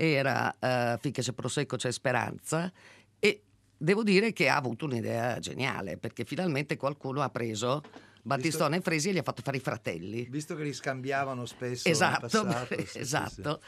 era 0.02 0.56
eh, 0.60 0.97
Finché 0.99 1.22
c'è 1.22 1.34
Prosecco 1.34 1.76
c'è 1.76 1.91
speranza 1.91 2.72
devo 3.82 4.04
dire 4.04 4.32
che 4.32 4.47
ha 4.47 4.56
avuto 4.56 4.86
un'idea 4.86 5.39
geniale, 5.39 5.97
perché 5.97 6.24
finalmente 6.24 6.78
qualcuno 6.78 7.22
ha 7.22 7.30
preso 7.30 7.82
Battistone 8.22 8.78
e 8.78 8.82
Fresi 8.82 9.10
e 9.10 9.14
gli 9.14 9.18
ha 9.18 9.24
fatto 9.24 9.41
fare 9.41 9.58
i 9.58 9.62
fratelli. 9.62 10.28
Visto 10.30 10.56
che 10.56 10.64
li 10.64 10.74
scambiavano 10.74 11.45
spesso 11.45 11.89
Esatto, 11.89 12.28
passato, 12.43 12.76
sì, 12.78 12.86
sì, 12.86 12.99
esatto. 12.99 13.62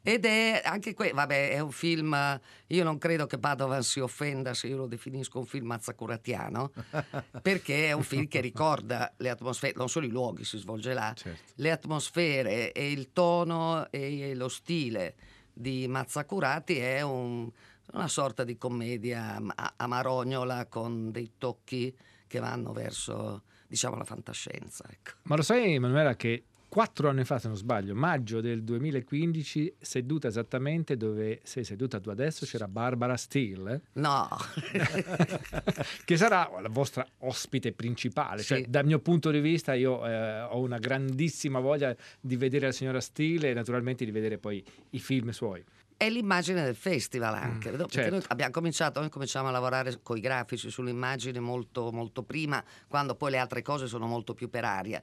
Ed 0.00 0.24
è 0.24 0.62
anche 0.64 0.94
questo, 0.94 1.16
vabbè, 1.16 1.50
è 1.50 1.58
un 1.58 1.72
film, 1.72 2.40
io 2.68 2.84
non 2.84 2.96
credo 2.96 3.26
che 3.26 3.36
Padovan 3.36 3.82
si 3.82 4.00
offenda 4.00 4.54
se 4.54 4.68
io 4.68 4.78
lo 4.78 4.86
definisco 4.86 5.38
un 5.40 5.44
film 5.44 5.66
mazzacuratiano, 5.66 6.72
perché 7.42 7.88
è 7.88 7.92
un 7.92 8.04
film 8.04 8.26
che 8.26 8.40
ricorda 8.40 9.12
le 9.18 9.28
atmosfere, 9.28 9.74
non 9.76 9.90
solo 9.90 10.06
i 10.06 10.10
luoghi, 10.10 10.44
si 10.44 10.56
svolge 10.56 10.94
là, 10.94 11.12
Certo. 11.14 11.52
le 11.56 11.70
atmosfere 11.70 12.72
e 12.72 12.90
il 12.90 13.12
tono 13.12 13.90
e 13.90 14.34
lo 14.34 14.48
stile 14.48 15.14
di 15.58 15.88
Mazzacurati 15.88 16.78
è 16.78 17.00
un- 17.02 17.50
una 17.92 18.08
sorta 18.08 18.44
di 18.44 18.56
commedia 18.56 19.34
am- 19.36 19.52
amarognola 19.76 20.66
con 20.66 21.10
dei 21.10 21.32
tocchi 21.38 21.94
che 22.26 22.38
vanno 22.38 22.72
verso, 22.72 23.42
diciamo, 23.66 23.96
la 23.96 24.04
fantascienza. 24.04 24.84
Ecco. 24.90 25.12
Ma 25.22 25.36
lo 25.36 25.42
sai, 25.42 25.74
Emanuela, 25.74 26.14
che 26.14 26.44
quattro 26.68 27.08
anni 27.08 27.24
fa, 27.24 27.38
se 27.38 27.48
non 27.48 27.56
sbaglio, 27.56 27.94
maggio 27.94 28.40
del 28.40 28.62
2015, 28.62 29.74
seduta 29.80 30.28
esattamente 30.28 30.96
dove 30.96 31.40
sei 31.42 31.64
seduta 31.64 31.98
tu 32.00 32.10
adesso, 32.10 32.46
c'era 32.46 32.68
Barbara 32.68 33.16
Steele, 33.16 33.82
No, 33.94 34.28
che 36.04 36.16
sarà 36.16 36.50
la 36.60 36.68
vostra 36.68 37.06
ospite 37.18 37.72
principale. 37.72 38.42
Cioè, 38.42 38.64
dal 38.68 38.84
mio 38.84 38.98
punto 38.98 39.30
di 39.30 39.40
vista, 39.40 39.74
io 39.74 40.06
eh, 40.06 40.40
ho 40.42 40.60
una 40.60 40.78
grandissima 40.78 41.60
voglia 41.60 41.94
di 42.20 42.36
vedere 42.36 42.66
la 42.66 42.72
signora 42.72 43.00
Steele 43.00 43.50
e 43.50 43.54
naturalmente 43.54 44.04
di 44.04 44.10
vedere 44.10 44.38
poi 44.38 44.62
i 44.90 44.98
film 44.98 45.30
suoi. 45.30 45.64
è 45.96 46.08
l'immagine 46.08 46.62
del 46.62 46.76
festival 46.76 47.34
anche, 47.34 47.70
no? 47.72 47.78
perché 47.78 47.92
certo. 47.92 48.10
noi 48.10 48.22
abbiamo 48.28 48.52
cominciato, 48.52 49.00
noi 49.00 49.10
cominciamo 49.10 49.48
a 49.48 49.50
lavorare 49.50 49.98
con 50.00 50.16
i 50.16 50.20
grafici 50.20 50.70
sull'immagine 50.70 51.40
molto, 51.40 51.90
molto 51.90 52.22
prima, 52.22 52.62
quando 52.86 53.16
poi 53.16 53.32
le 53.32 53.38
altre 53.38 53.62
cose 53.62 53.88
sono 53.88 54.06
molto 54.06 54.32
più 54.32 54.48
per 54.48 54.64
aria. 54.64 55.02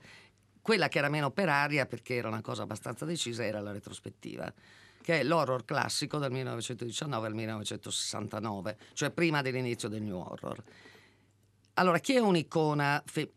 Quella 0.65 0.87
che 0.87 0.97
era 0.97 1.09
meno 1.09 1.29
per 1.29 1.47
aria, 1.47 1.85
perché 1.85 2.15
era 2.15 2.27
una 2.27 2.41
cosa 2.41 2.63
abbastanza 2.63 3.05
decisa, 3.05 3.45
era 3.45 3.59
la 3.61 3.71
retrospettiva, 3.71 4.51
che 4.99 5.19
è 5.19 5.23
l'horror 5.23 5.63
classico 5.63 6.17
dal 6.17 6.31
1919 6.31 7.27
al 7.27 7.35
1969, 7.35 8.77
cioè 8.93 9.11
prima 9.11 9.43
dell'inizio 9.43 9.89
del 9.89 10.01
New 10.01 10.17
Horror. 10.17 10.63
Allora, 11.75 11.99
chi 11.99 12.15
è 12.15 12.19
un'icona, 12.19 13.03
fe- 13.05 13.33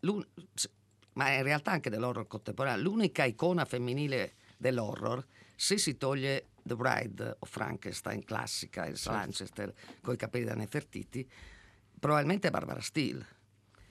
ma 1.13 1.29
in 1.29 1.43
realtà 1.43 1.69
anche 1.69 1.91
dell'horror 1.91 2.25
contemporaneo, 2.25 2.81
l'unica 2.81 3.25
icona 3.25 3.63
femminile 3.63 4.33
dell'horror, 4.57 5.23
se 5.55 5.77
si 5.77 5.97
toglie 5.97 6.47
The 6.63 6.75
Bride 6.75 7.35
of 7.37 7.47
Frankenstein 7.47 8.23
classica, 8.23 8.87
il 8.87 8.97
Certo. 8.97 9.11
Lanchester 9.11 9.71
con 10.01 10.15
i 10.15 10.17
capelli 10.17 10.45
da 10.45 10.55
Nefertiti, 10.55 11.29
probabilmente 11.99 12.47
è 12.47 12.49
Barbara 12.49 12.81
Steele. 12.81 13.23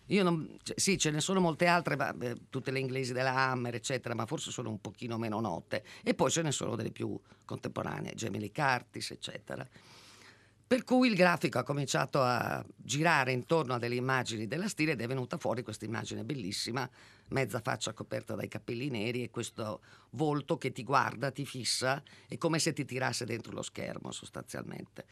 Io 0.09 0.23
non, 0.23 0.57
cioè, 0.63 0.79
sì, 0.79 0.97
ce 0.97 1.11
ne 1.11 1.21
sono 1.21 1.41
molte 1.41 1.67
altre, 1.67 1.97
ma, 1.97 2.15
eh, 2.21 2.37
tutte 2.49 2.71
le 2.71 2.79
inglesi 2.79 3.13
della 3.13 3.35
Hammer, 3.35 3.75
eccetera, 3.75 4.15
ma 4.15 4.27
forse 4.27 4.51
sono 4.51 4.71
un 4.71 4.81
pochino 4.81 5.19
meno 5.19 5.41
note. 5.41 5.85
E 6.03 6.15
poi 6.15 6.31
ce 6.31 6.43
ne 6.43 6.53
sono 6.53 6.77
delle 6.77 6.91
più 6.91 7.19
contemporanee, 7.45 8.15
Lee 8.31 8.53
Curtis, 8.53 9.11
eccetera. 9.11 9.67
Per 10.69 10.85
cui 10.85 11.09
il 11.09 11.15
grafico 11.15 11.59
ha 11.59 11.63
cominciato 11.63 12.21
a 12.21 12.63
girare 12.77 13.33
intorno 13.33 13.73
a 13.73 13.79
delle 13.79 13.95
immagini 13.95 14.47
della 14.47 14.69
stile 14.69 14.93
ed 14.93 15.01
è 15.01 15.07
venuta 15.07 15.39
fuori 15.39 15.63
questa 15.63 15.87
immagine 15.87 16.25
bellissima, 16.25 16.89
mezza 17.29 17.61
faccia 17.61 17.95
coperta 17.95 18.35
dai 18.35 18.49
capelli 18.49 18.91
neri 18.91 19.23
e 19.23 19.31
questo 19.31 19.81
volto 20.11 20.59
che 20.59 20.71
ti 20.71 20.85
guarda, 20.85 21.31
ti 21.31 21.47
fissa, 21.47 22.03
è 22.29 22.37
come 22.37 22.59
se 22.59 22.75
ti 22.75 22.85
tirasse 22.85 23.25
dentro 23.25 23.53
lo 23.53 23.63
schermo 23.63 24.11
sostanzialmente. 24.11 25.07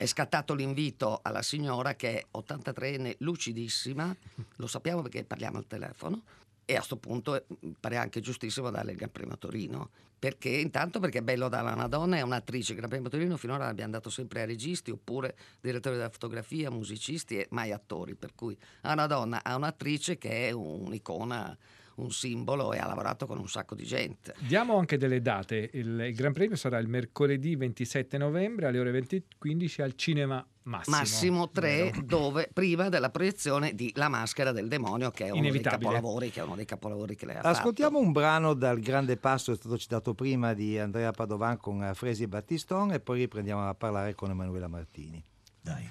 È 0.00 0.06
scattato 0.06 0.54
l'invito 0.54 1.20
alla 1.22 1.42
signora 1.42 1.94
che 1.94 2.20
è 2.20 2.26
83enne, 2.34 3.16
lucidissima, 3.18 4.16
lo 4.56 4.66
sappiamo 4.66 5.02
perché 5.02 5.24
parliamo 5.24 5.58
al 5.58 5.66
telefono, 5.66 6.22
e 6.64 6.72
a 6.72 6.76
questo 6.76 6.96
punto 6.96 7.34
eh, 7.34 7.44
pare 7.78 7.98
anche 7.98 8.20
giustissimo 8.20 8.70
darle 8.70 8.92
il 8.92 8.96
Gran 8.96 9.12
Premio 9.12 9.36
Torino. 9.36 9.90
Perché 10.18 10.48
intanto 10.48 11.00
perché 11.00 11.18
è 11.18 11.22
bello 11.22 11.50
dare 11.50 11.68
a 11.68 11.74
una 11.74 11.86
donna, 11.86 12.16
è 12.16 12.22
un'attrice, 12.22 12.72
il 12.72 12.78
Gran 12.78 12.88
Premio 12.88 13.10
Torino 13.10 13.36
finora 13.36 13.66
l'abbiamo 13.66 13.92
dato 13.92 14.08
sempre 14.08 14.40
a 14.40 14.46
registi 14.46 14.90
oppure 14.90 15.36
direttori 15.60 15.96
della 15.96 16.08
fotografia, 16.08 16.70
musicisti 16.70 17.36
e 17.36 17.46
mai 17.50 17.70
attori, 17.70 18.14
per 18.14 18.34
cui 18.34 18.56
a 18.80 18.94
una 18.94 19.06
donna, 19.06 19.44
a 19.44 19.54
un'attrice 19.54 20.16
che 20.16 20.48
è 20.48 20.50
un'icona, 20.50 21.54
un 21.96 22.10
simbolo 22.10 22.72
e 22.72 22.78
ha 22.78 22.86
lavorato 22.86 23.26
con 23.26 23.38
un 23.38 23.48
sacco 23.48 23.74
di 23.74 23.84
gente. 23.84 24.34
Diamo 24.38 24.78
anche 24.78 24.96
delle 24.96 25.20
date. 25.20 25.70
Il, 25.74 26.00
il 26.00 26.14
Gran 26.14 26.32
Premio 26.32 26.56
sarà 26.56 26.78
il 26.78 26.88
mercoledì 26.88 27.56
27 27.56 28.18
novembre 28.18 28.66
alle 28.66 28.78
ore 28.78 28.92
20.15 28.92 29.82
al 29.82 29.94
Cinema 29.94 30.46
Massimo. 30.62 30.96
Massimo 30.96 31.50
3, 31.50 31.92
dove 32.04 32.48
prima 32.52 32.88
della 32.88 33.10
proiezione 33.10 33.74
di 33.74 33.90
La 33.96 34.08
maschera 34.08 34.52
del 34.52 34.68
demonio, 34.68 35.10
che 35.10 35.26
è 35.26 35.30
uno 35.30 35.50
dei 35.50 35.60
capolavori, 35.60 36.30
che 36.30 36.40
è 36.40 36.44
uno 36.44 36.54
dei 36.54 36.66
capolavori 36.66 37.16
che 37.16 37.26
lei 37.26 37.36
ha 37.36 37.40
Ascoltiamo 37.40 37.98
un 37.98 38.12
brano 38.12 38.54
dal 38.54 38.78
grande 38.78 39.16
passo, 39.16 39.52
è 39.52 39.56
stato 39.56 39.78
citato 39.78 40.14
prima, 40.14 40.52
di 40.52 40.78
Andrea 40.78 41.10
Padovan 41.12 41.56
con 41.56 41.82
eh, 41.82 41.94
Fresi 41.94 42.24
e 42.24 42.28
Battiston 42.28 42.92
e 42.92 43.00
poi 43.00 43.20
riprendiamo 43.20 43.68
a 43.68 43.74
parlare 43.74 44.14
con 44.14 44.30
Emanuela 44.30 44.68
Martini. 44.68 45.22
Dai, 45.60 45.88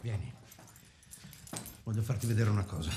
vieni. 0.00 0.32
Voglio 1.84 2.02
farti 2.02 2.26
vedere 2.26 2.50
una 2.50 2.64
cosa. 2.64 2.90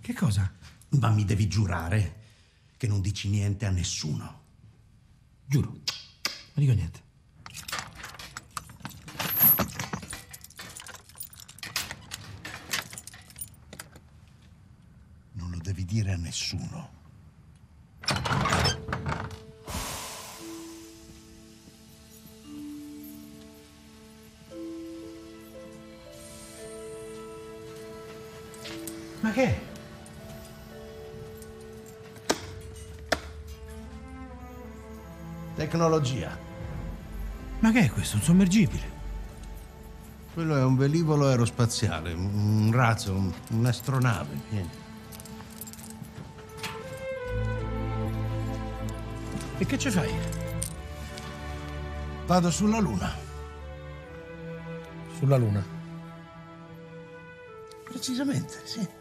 Che 0.00 0.12
cosa? 0.12 0.52
Ma 0.98 1.10
mi 1.10 1.24
devi 1.24 1.48
giurare 1.48 2.22
che 2.76 2.86
non 2.86 3.00
dici 3.00 3.28
niente 3.28 3.66
a 3.66 3.70
nessuno. 3.70 4.42
Giuro. 5.44 5.68
Non 5.70 5.82
dico 6.54 6.72
niente. 6.72 7.02
Non 15.32 15.50
lo 15.50 15.58
devi 15.58 15.84
dire 15.84 16.12
a 16.12 16.16
nessuno. 16.16 17.03
Tecnologia. 35.74 36.38
Ma 37.58 37.72
che 37.72 37.80
è 37.80 37.90
questo? 37.90 38.14
Un 38.14 38.22
sommergibile? 38.22 38.92
Quello 40.32 40.56
è 40.56 40.62
un 40.62 40.76
velivolo 40.76 41.26
aerospaziale, 41.26 42.12
un 42.12 42.70
razzo, 42.72 43.12
un- 43.12 43.32
un'astronave. 43.50 44.38
Vieni. 44.50 44.70
E 49.58 49.66
che 49.66 49.76
ci 49.76 49.90
fai? 49.90 50.14
Vado 52.26 52.52
sulla 52.52 52.78
Luna. 52.78 53.12
Sulla 55.18 55.36
Luna. 55.36 55.64
Precisamente, 57.82 58.60
sì. 58.62 58.93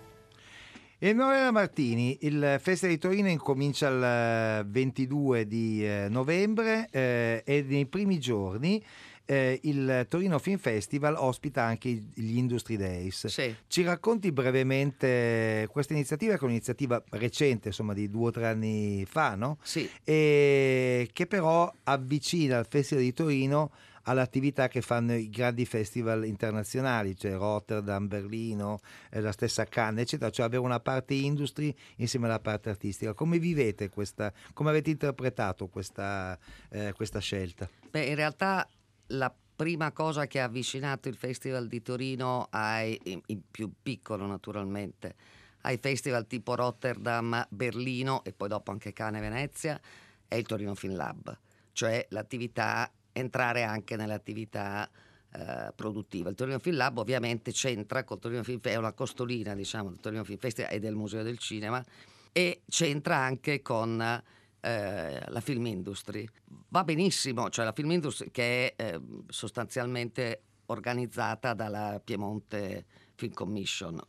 Emanuela 1.06 1.52
Martini, 1.52 2.18
il 2.22 2.60
Festival 2.62 2.96
di 2.96 3.02
Torino 3.02 3.28
incomincia 3.28 3.90
il 3.90 4.02
eh, 4.02 4.64
22 4.66 5.46
di 5.46 5.86
eh, 5.86 6.08
novembre 6.10 6.88
eh, 6.92 7.42
e 7.46 7.66
nei 7.68 7.86
primi 7.88 8.22
giorni 8.22 8.82
eh, 9.26 9.60
il 9.64 10.06
Torino 10.08 10.40
Film 10.40 10.58
Festival 10.58 11.16
ospita 11.18 11.62
anche 11.62 11.90
gli 11.90 12.38
Industry 12.38 12.78
Days. 12.78 13.26
Ci 13.68 13.84
racconti 13.84 14.32
brevemente 14.32 15.68
questa 15.70 15.92
iniziativa, 15.92 16.36
che 16.36 16.40
è 16.40 16.46
un'iniziativa 16.46 17.04
recente, 17.10 17.68
insomma 17.68 17.92
di 17.92 18.10
due 18.10 18.28
o 18.28 18.32
tre 18.32 18.48
anni 18.48 19.06
fa, 19.06 19.36
no? 19.36 19.58
Sì. 19.62 19.90
E 20.06 21.10
che 21.12 21.28
però 21.28 21.70
avvicina 21.84 22.60
il 22.60 22.66
Festival 22.70 23.04
di 23.04 23.12
Torino 23.12 23.72
all'attività 24.04 24.68
che 24.68 24.82
fanno 24.82 25.14
i 25.14 25.30
grandi 25.30 25.66
festival 25.66 26.26
internazionali, 26.26 27.16
cioè 27.16 27.34
Rotterdam, 27.34 28.08
Berlino, 28.08 28.80
eh, 29.10 29.22
la 29.22 29.32
stessa 29.32 29.66
Cannes, 29.66 30.04
eccetera, 30.04 30.32
cioè 30.32 30.46
avere 30.46 30.62
una 30.62 30.80
parte 30.80 31.14
industry 31.14 31.74
insieme 31.98 32.26
alla 32.26 32.40
parte 32.40 32.70
artistica. 32.70 33.14
Come 33.14 33.40
vivete 33.40 33.90
questa, 33.90 34.34
come 34.54 34.70
avete 34.70 34.90
interpretato 34.90 35.68
questa, 35.68 36.38
eh, 36.70 36.94
questa 36.94 37.20
scelta? 37.20 37.70
Beh, 37.90 38.06
in 38.06 38.16
realtà 38.16 38.68
la 39.08 39.34
prima 39.56 39.92
cosa 39.92 40.26
che 40.28 40.40
ha 40.40 40.46
avvicinato 40.46 41.08
il 41.08 41.16
Festival 41.16 41.68
di 41.68 41.82
Torino 41.82 42.48
ai, 42.50 43.00
in, 43.04 43.42
più 43.50 43.72
piccolo 43.82 44.26
naturalmente, 44.26 45.16
ai 45.62 45.78
festival 45.78 46.28
tipo 46.28 46.56
Rotterdam, 46.56 47.46
Berlino 47.50 48.24
e 48.24 48.34
poi 48.34 48.50
dopo 48.50 48.72
anche 48.72 48.92
Cannes 48.92 49.22
e 49.22 49.30
Venezia, 49.30 49.80
è 50.28 50.36
il 50.36 50.46
Torino 50.46 50.76
Film 50.76 50.96
Lab, 50.96 51.38
cioè 51.72 52.06
l'attività, 52.10 52.92
entrare 53.14 53.64
anche 53.64 53.96
nell'attività 53.96 54.90
eh, 55.32 55.72
produttiva. 55.76 56.30
Il 56.30 56.36
Torino 56.36 56.60
Film 56.60 56.76
Lab 56.76 56.98
ovviamente 56.98 57.52
c'entra 57.52 58.04
col 58.04 58.20
Torino 58.20 58.44
Film 58.44 58.60
Festival, 58.60 58.78
è 58.78 58.86
una 58.86 58.94
costolina 58.94 59.56
diciamo 59.56 59.90
del 59.90 60.00
Torino 60.00 60.24
Film 60.24 60.40
Festival 60.40 60.74
e 60.74 60.80
del 60.80 60.96
Museo 60.96 61.24
del 61.24 61.38
Cinema 61.38 61.84
e 62.32 62.62
c'entra 62.68 63.18
anche 63.18 63.62
con 63.62 64.02
eh, 64.02 65.24
la 65.26 65.42
film 65.42 65.66
industry. 65.68 66.28
Va 66.70 66.84
benissimo, 66.84 67.50
cioè 67.50 67.66
la 67.66 67.74
film 67.74 67.92
industry 67.92 68.32
che 68.32 68.74
è 68.76 68.94
eh, 68.94 69.02
sostanzialmente 69.28 70.42
organizzata 70.68 71.54
dalla 71.54 72.02
Piemonte 72.04 72.86
Film 73.16 73.34
Commission, 73.34 74.02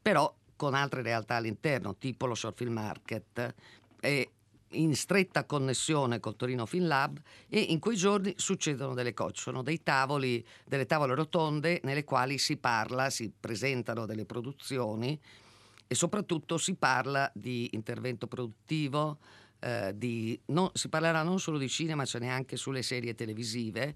però 0.00 0.34
con 0.56 0.74
altre 0.74 1.02
realtà 1.02 1.36
all'interno, 1.36 1.96
tipo 1.96 2.26
lo 2.26 2.34
Short 2.34 2.56
Film 2.56 2.72
Market, 2.74 3.54
e 4.00 4.30
in 4.70 4.94
stretta 4.96 5.44
connessione 5.44 6.18
col 6.20 6.36
Torino 6.36 6.66
Film 6.66 6.86
Lab 6.86 7.20
e 7.48 7.60
in 7.60 7.78
quei 7.78 7.96
giorni 7.96 8.34
succedono 8.36 8.94
delle 8.94 9.14
cose, 9.14 9.34
sono 9.36 9.62
dei 9.62 9.82
tavoli, 9.82 10.44
delle 10.64 10.86
tavole 10.86 11.14
rotonde 11.14 11.80
nelle 11.84 12.04
quali 12.04 12.38
si 12.38 12.56
parla, 12.56 13.10
si 13.10 13.32
presentano 13.38 14.06
delle 14.06 14.24
produzioni 14.24 15.18
e 15.86 15.94
soprattutto 15.94 16.58
si 16.58 16.74
parla 16.74 17.30
di 17.32 17.68
intervento 17.72 18.26
produttivo, 18.26 19.18
eh, 19.60 19.92
di, 19.96 20.38
non- 20.46 20.70
si 20.74 20.88
parlerà 20.88 21.22
non 21.22 21.38
solo 21.38 21.58
di 21.58 21.68
cinema, 21.68 22.04
ce 22.04 22.18
n'è 22.18 22.26
anche 22.26 22.56
sulle 22.56 22.82
serie 22.82 23.14
televisive 23.14 23.94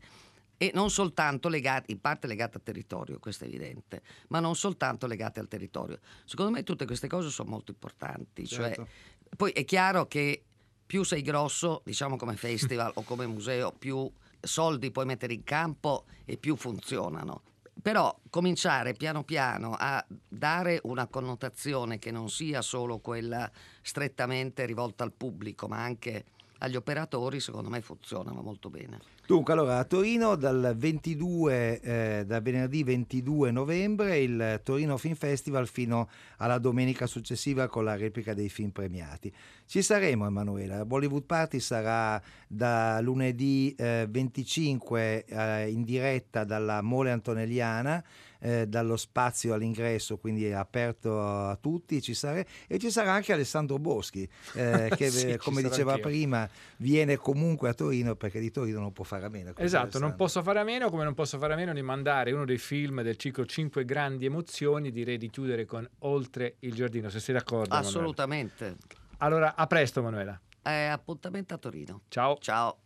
e 0.56 0.70
non 0.74 0.90
soltanto 0.90 1.48
legate, 1.48 1.90
in 1.90 2.00
parte 2.00 2.26
legate 2.26 2.58
al 2.58 2.62
territorio, 2.62 3.18
questo 3.18 3.44
è 3.44 3.46
evidente, 3.48 4.02
ma 4.28 4.40
non 4.40 4.54
soltanto 4.54 5.06
legate 5.06 5.40
al 5.40 5.48
territorio. 5.48 5.98
Secondo 6.24 6.52
me 6.52 6.62
tutte 6.62 6.84
queste 6.86 7.08
cose 7.08 7.28
sono 7.30 7.50
molto 7.50 7.72
importanti. 7.72 8.46
cioè- 8.46 8.66
Certo. 8.74 8.88
poi 9.36 9.52
è 9.52 9.64
chiaro 9.64 10.06
che 10.06 10.44
più 10.91 11.05
sei 11.05 11.22
grosso, 11.22 11.82
diciamo 11.84 12.16
come 12.16 12.34
festival 12.34 12.91
o 12.97 13.03
come 13.03 13.24
museo, 13.24 13.70
più 13.70 14.11
soldi 14.41 14.91
puoi 14.91 15.05
mettere 15.05 15.34
in 15.34 15.45
campo 15.45 16.07
e 16.24 16.36
più 16.36 16.57
funzionano. 16.57 17.43
Però 17.80 18.12
cominciare 18.28 18.95
piano 18.95 19.22
piano 19.22 19.76
a 19.78 20.05
dare 20.09 20.80
una 20.82 21.07
connotazione 21.07 22.01
che 22.01 22.11
non 22.11 22.28
sia 22.28 22.61
solo 22.61 22.99
quella 22.99 23.49
strettamente 23.82 24.66
rivolta 24.66 25.05
al 25.05 25.12
pubblico, 25.12 25.68
ma 25.68 25.80
anche 25.80 26.24
agli 26.59 26.74
operatori, 26.74 27.38
secondo 27.38 27.70
me 27.70 27.80
funzionano 27.82 28.43
molto 28.43 28.68
bene. 28.68 28.99
Dunque, 29.31 29.53
allora 29.53 29.78
a 29.78 29.85
Torino 29.85 30.35
dal 30.35 30.74
22, 30.76 31.81
eh, 31.81 32.24
da 32.26 32.41
venerdì 32.41 32.83
22 32.83 33.53
novembre 33.53 34.18
il 34.18 34.61
Torino 34.64 34.97
Film 34.97 35.14
Festival 35.14 35.68
fino 35.68 36.09
alla 36.39 36.59
domenica 36.59 37.07
successiva 37.07 37.68
con 37.68 37.85
la 37.85 37.95
replica 37.95 38.35
dei 38.35 38.49
film 38.49 38.70
premiati. 38.70 39.33
Ci 39.66 39.83
saremo 39.83 40.26
Emanuela, 40.26 40.78
la 40.78 40.85
Bollywood 40.85 41.26
Party 41.26 41.61
sarà 41.61 42.20
da 42.49 42.99
lunedì 43.01 43.72
eh, 43.78 44.09
25 44.11 45.24
eh, 45.24 45.68
in 45.68 45.85
diretta 45.85 46.43
dalla 46.43 46.83
Mole 46.83 47.12
Antonelliana, 47.12 48.03
eh, 48.41 48.66
dallo 48.66 48.97
spazio 48.97 49.55
all'ingresso, 49.55 50.16
quindi 50.16 50.47
è 50.47 50.53
aperto 50.53 51.20
a 51.20 51.57
tutti, 51.61 52.03
ci 52.03 52.14
sare- 52.14 52.47
e 52.66 52.78
ci 52.78 52.91
sarà 52.91 53.12
anche 53.12 53.33
Alessandro 53.33 53.78
Boschi, 53.78 54.28
eh, 54.55 54.91
che 54.97 55.11
Sì, 55.11 55.37
come 55.37 55.62
diceva 55.62 55.99
prima 55.99 56.49
viene 56.78 57.16
comunque 57.16 57.68
a 57.68 57.74
Torino 57.74 58.16
perché 58.16 58.41
di 58.41 58.51
Torino 58.51 58.81
non 58.81 58.93
può 58.93 59.05
fare 59.05 59.19
a 59.26 59.28
meno. 59.28 59.52
Esatto, 59.56 59.98
non 59.98 60.14
posso 60.14 60.42
fare 60.42 60.60
a 60.60 60.64
meno, 60.64 60.90
come 60.90 61.04
non 61.04 61.14
posso 61.14 61.38
fare 61.38 61.52
a 61.52 61.56
meno 61.56 61.72
di 61.72 61.82
mandare 61.82 62.32
uno 62.32 62.44
dei 62.44 62.58
film 62.58 63.02
del 63.02 63.16
ciclo 63.16 63.44
5 63.44 63.84
grandi 63.84 64.26
emozioni, 64.26 64.90
direi 64.90 65.18
di 65.18 65.30
chiudere 65.30 65.64
con 65.64 65.88
Oltre 66.00 66.56
il 66.60 66.74
giardino, 66.74 67.08
se 67.08 67.20
sei 67.20 67.34
d'accordo. 67.34 67.74
Assolutamente. 67.74 68.76
Allora, 69.18 69.54
a 69.54 69.66
presto 69.66 70.02
Manuela. 70.02 70.40
Eh, 70.62 70.86
appuntamento 70.86 71.54
a 71.54 71.58
Torino. 71.58 72.02
Ciao. 72.08 72.38
Ciao. 72.38 72.76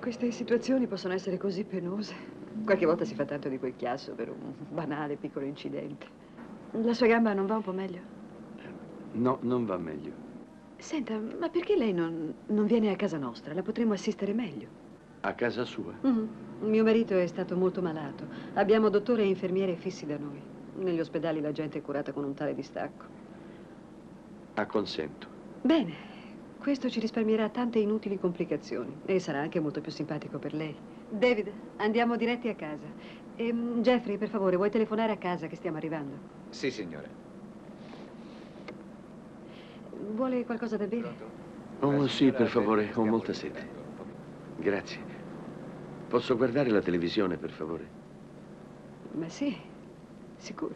Queste 0.00 0.30
situazioni 0.30 0.86
possono 0.86 1.14
essere 1.14 1.36
così 1.36 1.64
penose. 1.64 2.14
Qualche 2.64 2.86
volta 2.86 3.04
si 3.04 3.14
fa 3.14 3.24
tanto 3.24 3.48
di 3.48 3.58
quel 3.58 3.76
chiasso 3.76 4.14
per 4.14 4.30
un 4.30 4.54
banale 4.70 5.16
piccolo 5.16 5.44
incidente. 5.44 6.06
La 6.72 6.94
sua 6.94 7.06
gamba 7.06 7.32
non 7.32 7.46
va 7.46 7.56
un 7.56 7.62
po' 7.62 7.72
meglio? 7.72 8.00
No, 9.12 9.38
non 9.42 9.64
va 9.64 9.76
meglio. 9.76 10.27
Senta, 10.80 11.18
ma 11.20 11.50
perché 11.50 11.76
lei 11.76 11.92
non, 11.92 12.34
non 12.46 12.66
viene 12.66 12.90
a 12.90 12.96
casa 12.96 13.18
nostra? 13.18 13.52
La 13.54 13.62
potremmo 13.62 13.92
assistere 13.92 14.32
meglio. 14.32 14.72
A 15.22 15.34
casa 15.34 15.64
sua. 15.64 15.96
Mhm. 16.02 16.36
Mio 16.60 16.82
marito 16.82 17.16
è 17.16 17.26
stato 17.28 17.56
molto 17.56 17.80
malato. 17.82 18.28
Abbiamo 18.54 18.88
dottore 18.88 19.22
e 19.22 19.26
infermiere 19.28 19.76
fissi 19.76 20.06
da 20.06 20.18
noi. 20.18 20.44
Negli 20.72 20.98
ospedali 21.00 21.40
la 21.40 21.52
gente 21.52 21.78
è 21.78 21.80
curata 21.80 22.12
con 22.12 22.24
un 22.24 22.34
tale 22.34 22.54
distacco. 22.54 23.06
Acconsento. 24.62 25.26
Bene, 25.60 25.94
questo 26.56 26.90
ci 26.90 26.98
risparmierà 27.00 27.48
tante 27.50 27.78
inutili 27.78 28.18
complicazioni 28.18 29.00
e 29.04 29.20
sarà 29.20 29.38
anche 29.40 29.60
molto 29.60 29.80
più 29.80 29.92
simpatico 29.92 30.38
per 30.40 30.52
lei. 30.52 30.82
David, 31.06 31.72
andiamo 31.76 32.16
diretti 32.16 32.48
a 32.48 32.54
casa. 32.56 32.92
Ehm, 33.34 33.80
Jeffrey, 33.80 34.16
per 34.16 34.28
favore, 34.28 34.56
vuoi 34.56 34.70
telefonare 34.70 35.12
a 35.12 35.18
casa 35.18 35.46
che 35.46 35.54
stiamo 35.56 35.76
arrivando? 35.76 36.22
Sì, 36.50 36.70
signore. 36.70 37.20
Vuole 40.00 40.44
qualcosa 40.44 40.76
da 40.76 40.86
bere? 40.86 41.14
Oh, 41.80 42.06
sì, 42.06 42.32
per 42.32 42.48
favore, 42.48 42.90
ho 42.94 43.04
molta 43.04 43.32
sete. 43.32 43.66
Grazie. 44.56 45.00
Posso 46.08 46.36
guardare 46.36 46.70
la 46.70 46.80
televisione, 46.80 47.36
per 47.36 47.50
favore? 47.50 47.86
Ma 49.12 49.28
sì, 49.28 49.56
sicuro. 50.36 50.74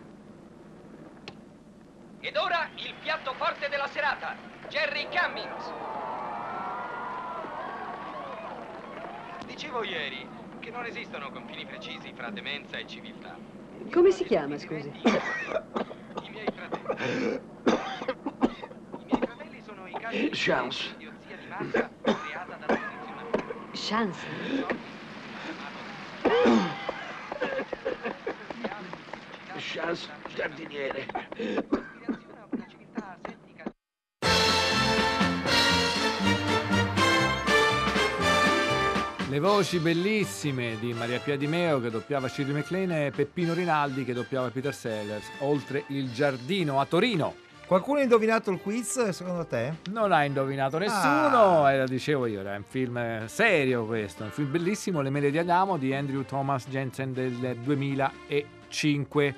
Ed 2.21 2.37
ora 2.37 2.69
il 2.77 2.95
piatto 3.03 3.33
forte 3.35 3.69
della 3.69 3.89
serata, 3.89 4.37
Jerry 4.69 5.09
Cummings. 5.11 5.73
Dicevo 9.47 9.83
ieri 9.83 10.27
che 10.61 10.71
non 10.71 10.85
esistono 10.85 11.31
confini 11.31 11.67
precisi 11.67 12.13
fra 12.15 12.31
demenza 12.31 12.77
e 12.77 12.87
civiltà. 12.87 13.37
Come 13.91 14.11
si 14.13 14.25
chiama, 14.25 14.57
scusi? 14.59 14.93
I 16.23 16.31
miei 16.31 16.47
fratelli. 16.55 17.41
I 19.03 19.05
miei 19.05 19.21
fratelli 19.21 19.61
sono 19.65 19.87
i 19.89 19.93
casi 19.93 20.01
di 20.01 20.02
Chance. 20.13 20.95
Chance. 23.73 24.19
Chance 29.57 30.09
giardiniere. 30.35 31.07
Le 39.31 39.39
voci 39.39 39.79
bellissime 39.79 40.79
di 40.79 40.93
Maria 40.93 41.19
Pia 41.21 41.39
Di 41.39 41.47
Meo 41.47 41.81
che 41.81 41.89
doppiava 41.89 42.29
Shirley 42.29 42.53
MacLaine 42.55 43.07
e 43.07 43.11
Peppino 43.13 43.55
Rinaldi 43.55 44.05
che 44.05 44.13
doppiava 44.13 44.51
Peter 44.51 44.75
Sellers, 44.75 45.31
oltre 45.39 45.85
il 45.87 46.13
giardino 46.13 46.81
a 46.81 46.85
Torino. 46.85 47.51
Qualcuno 47.73 48.01
ha 48.01 48.03
indovinato 48.03 48.51
il 48.51 48.61
quiz 48.61 49.09
secondo 49.09 49.47
te? 49.47 49.73
Non 49.93 50.13
ha 50.13 50.25
indovinato 50.25 50.77
nessuno, 50.77 51.67
e 51.71 51.79
lo 51.79 51.87
dicevo 51.87 52.27
io, 52.27 52.41
era 52.41 52.55
un 52.55 52.65
film 52.69 52.99
eh, 52.99 53.23
serio 53.29 53.87
questo, 53.87 54.25
un 54.25 54.31
film 54.31 54.51
bellissimo, 54.51 55.01
Le 55.01 55.09
mele 55.09 55.31
di 55.31 55.39
Adamo 55.39 55.79
di 55.79 55.95
Andrew 55.95 56.23
Thomas 56.23 56.69
Jensen 56.69 57.15
del 57.15 57.57
2005, 57.63 59.35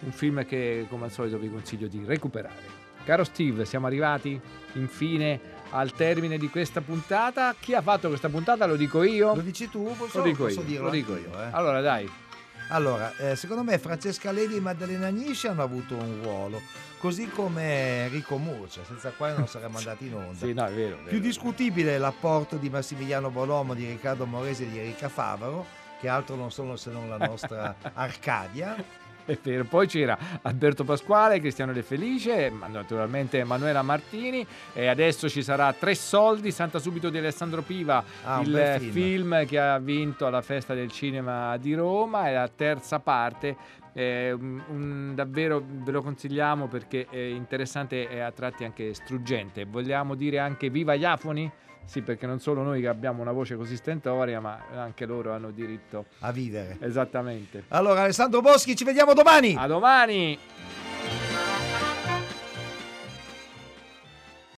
un 0.00 0.10
film 0.10 0.44
che 0.44 0.86
come 0.88 1.04
al 1.04 1.12
solito 1.12 1.38
vi 1.38 1.48
consiglio 1.48 1.86
di 1.86 2.02
recuperare. 2.04 2.60
Caro 3.04 3.22
Steve, 3.22 3.64
siamo 3.64 3.86
arrivati 3.86 4.40
infine 4.72 5.38
al 5.70 5.92
termine 5.92 6.38
di 6.38 6.50
questa 6.50 6.80
puntata. 6.80 7.54
Chi 7.56 7.72
ha 7.74 7.82
fatto 7.82 8.08
questa 8.08 8.28
puntata? 8.28 8.66
Lo 8.66 8.74
dico 8.74 9.04
io. 9.04 9.32
Lo 9.32 9.42
dici 9.42 9.70
tu? 9.70 9.94
Posso, 9.96 10.18
Lo 10.18 10.24
dico 10.24 10.42
posso 10.46 10.58
io. 10.58 10.66
dirlo 10.66 10.86
Lo 10.86 10.90
dico 10.90 11.12
io. 11.16 11.30
eh. 11.40 11.50
Allora, 11.52 11.80
dai. 11.80 12.10
Allora, 12.70 13.14
eh, 13.18 13.36
secondo 13.36 13.62
me 13.62 13.78
Francesca 13.78 14.32
Levi 14.32 14.56
e 14.56 14.60
Maddalena 14.60 15.06
Agnisci 15.06 15.46
hanno 15.46 15.62
avuto 15.62 15.94
un 15.94 16.18
ruolo, 16.20 16.60
così 17.06 17.28
come 17.28 18.06
Enrico 18.06 18.36
Murcia, 18.36 18.82
senza 18.84 19.10
quale 19.16 19.36
non 19.36 19.46
saremmo 19.46 19.78
andati 19.78 20.06
in 20.06 20.14
onda. 20.14 20.34
Sì, 20.44 20.52
no, 20.52 20.64
è 20.64 20.72
vero. 20.72 20.94
è 20.96 20.98
vero. 20.98 21.08
Più 21.08 21.20
discutibile 21.20 21.98
l'apporto 21.98 22.56
di 22.56 22.68
Massimiliano 22.68 23.30
Bolomo, 23.30 23.74
di 23.74 23.86
Riccardo 23.86 24.26
Moresi 24.26 24.64
e 24.64 24.70
di 24.70 24.78
Erika 24.80 25.08
Favaro, 25.08 25.64
che 26.00 26.08
altro 26.08 26.34
non 26.34 26.50
sono 26.50 26.74
se 26.74 26.90
non 26.90 27.08
la 27.08 27.16
nostra 27.18 27.76
Arcadia. 27.94 29.04
Poi 29.68 29.86
c'era 29.86 30.16
Alberto 30.42 30.82
Pasquale, 30.82 31.38
Cristiano 31.40 31.72
De 31.72 31.82
Felice, 31.82 32.52
naturalmente 32.68 33.38
Emanuela 33.38 33.82
Martini 33.82 34.44
e 34.72 34.86
adesso 34.88 35.28
ci 35.28 35.42
sarà 35.44 35.72
Tre 35.72 35.94
Soldi, 35.94 36.50
Santa 36.52 36.78
Subito 36.80 37.08
di 37.08 37.18
Alessandro 37.18 37.62
Piva, 37.62 38.02
Ah, 38.24 38.40
il 38.40 38.76
film. 38.80 38.92
film. 38.92 39.46
che 39.46 39.58
ha 39.60 39.78
vinto 39.78 40.26
alla 40.26 40.42
Festa 40.42 40.74
del 40.74 40.90
Cinema 40.90 41.56
di 41.56 41.74
Roma 41.74 42.28
e 42.28 42.34
la 42.34 42.48
terza 42.54 42.98
parte. 43.00 43.56
Eh, 43.96 44.30
un- 44.32 45.12
davvero 45.14 45.64
ve 45.66 45.90
lo 45.90 46.02
consigliamo 46.02 46.66
perché 46.68 47.06
è 47.08 47.16
interessante 47.16 48.08
e 48.10 48.20
a 48.20 48.30
tratti 48.30 48.64
anche 48.64 48.92
struggente. 48.92 49.64
Vogliamo 49.64 50.14
dire 50.14 50.38
anche 50.38 50.68
viva 50.68 50.94
gli 50.96 51.04
afoni? 51.06 51.50
Sì, 51.86 52.02
perché 52.02 52.26
non 52.26 52.38
solo 52.38 52.62
noi 52.62 52.80
che 52.82 52.88
abbiamo 52.88 53.22
una 53.22 53.32
voce 53.32 53.56
così 53.56 53.76
stentoria, 53.76 54.38
ma 54.40 54.58
anche 54.74 55.06
loro 55.06 55.32
hanno 55.32 55.50
diritto 55.50 56.06
a 56.18 56.30
vivere. 56.32 56.76
Esattamente. 56.80 57.64
Allora, 57.68 58.02
Alessandro 58.02 58.40
Boschi, 58.42 58.76
ci 58.76 58.84
vediamo 58.84 59.14
domani! 59.14 59.54
A 59.56 59.66
domani! 59.66 60.36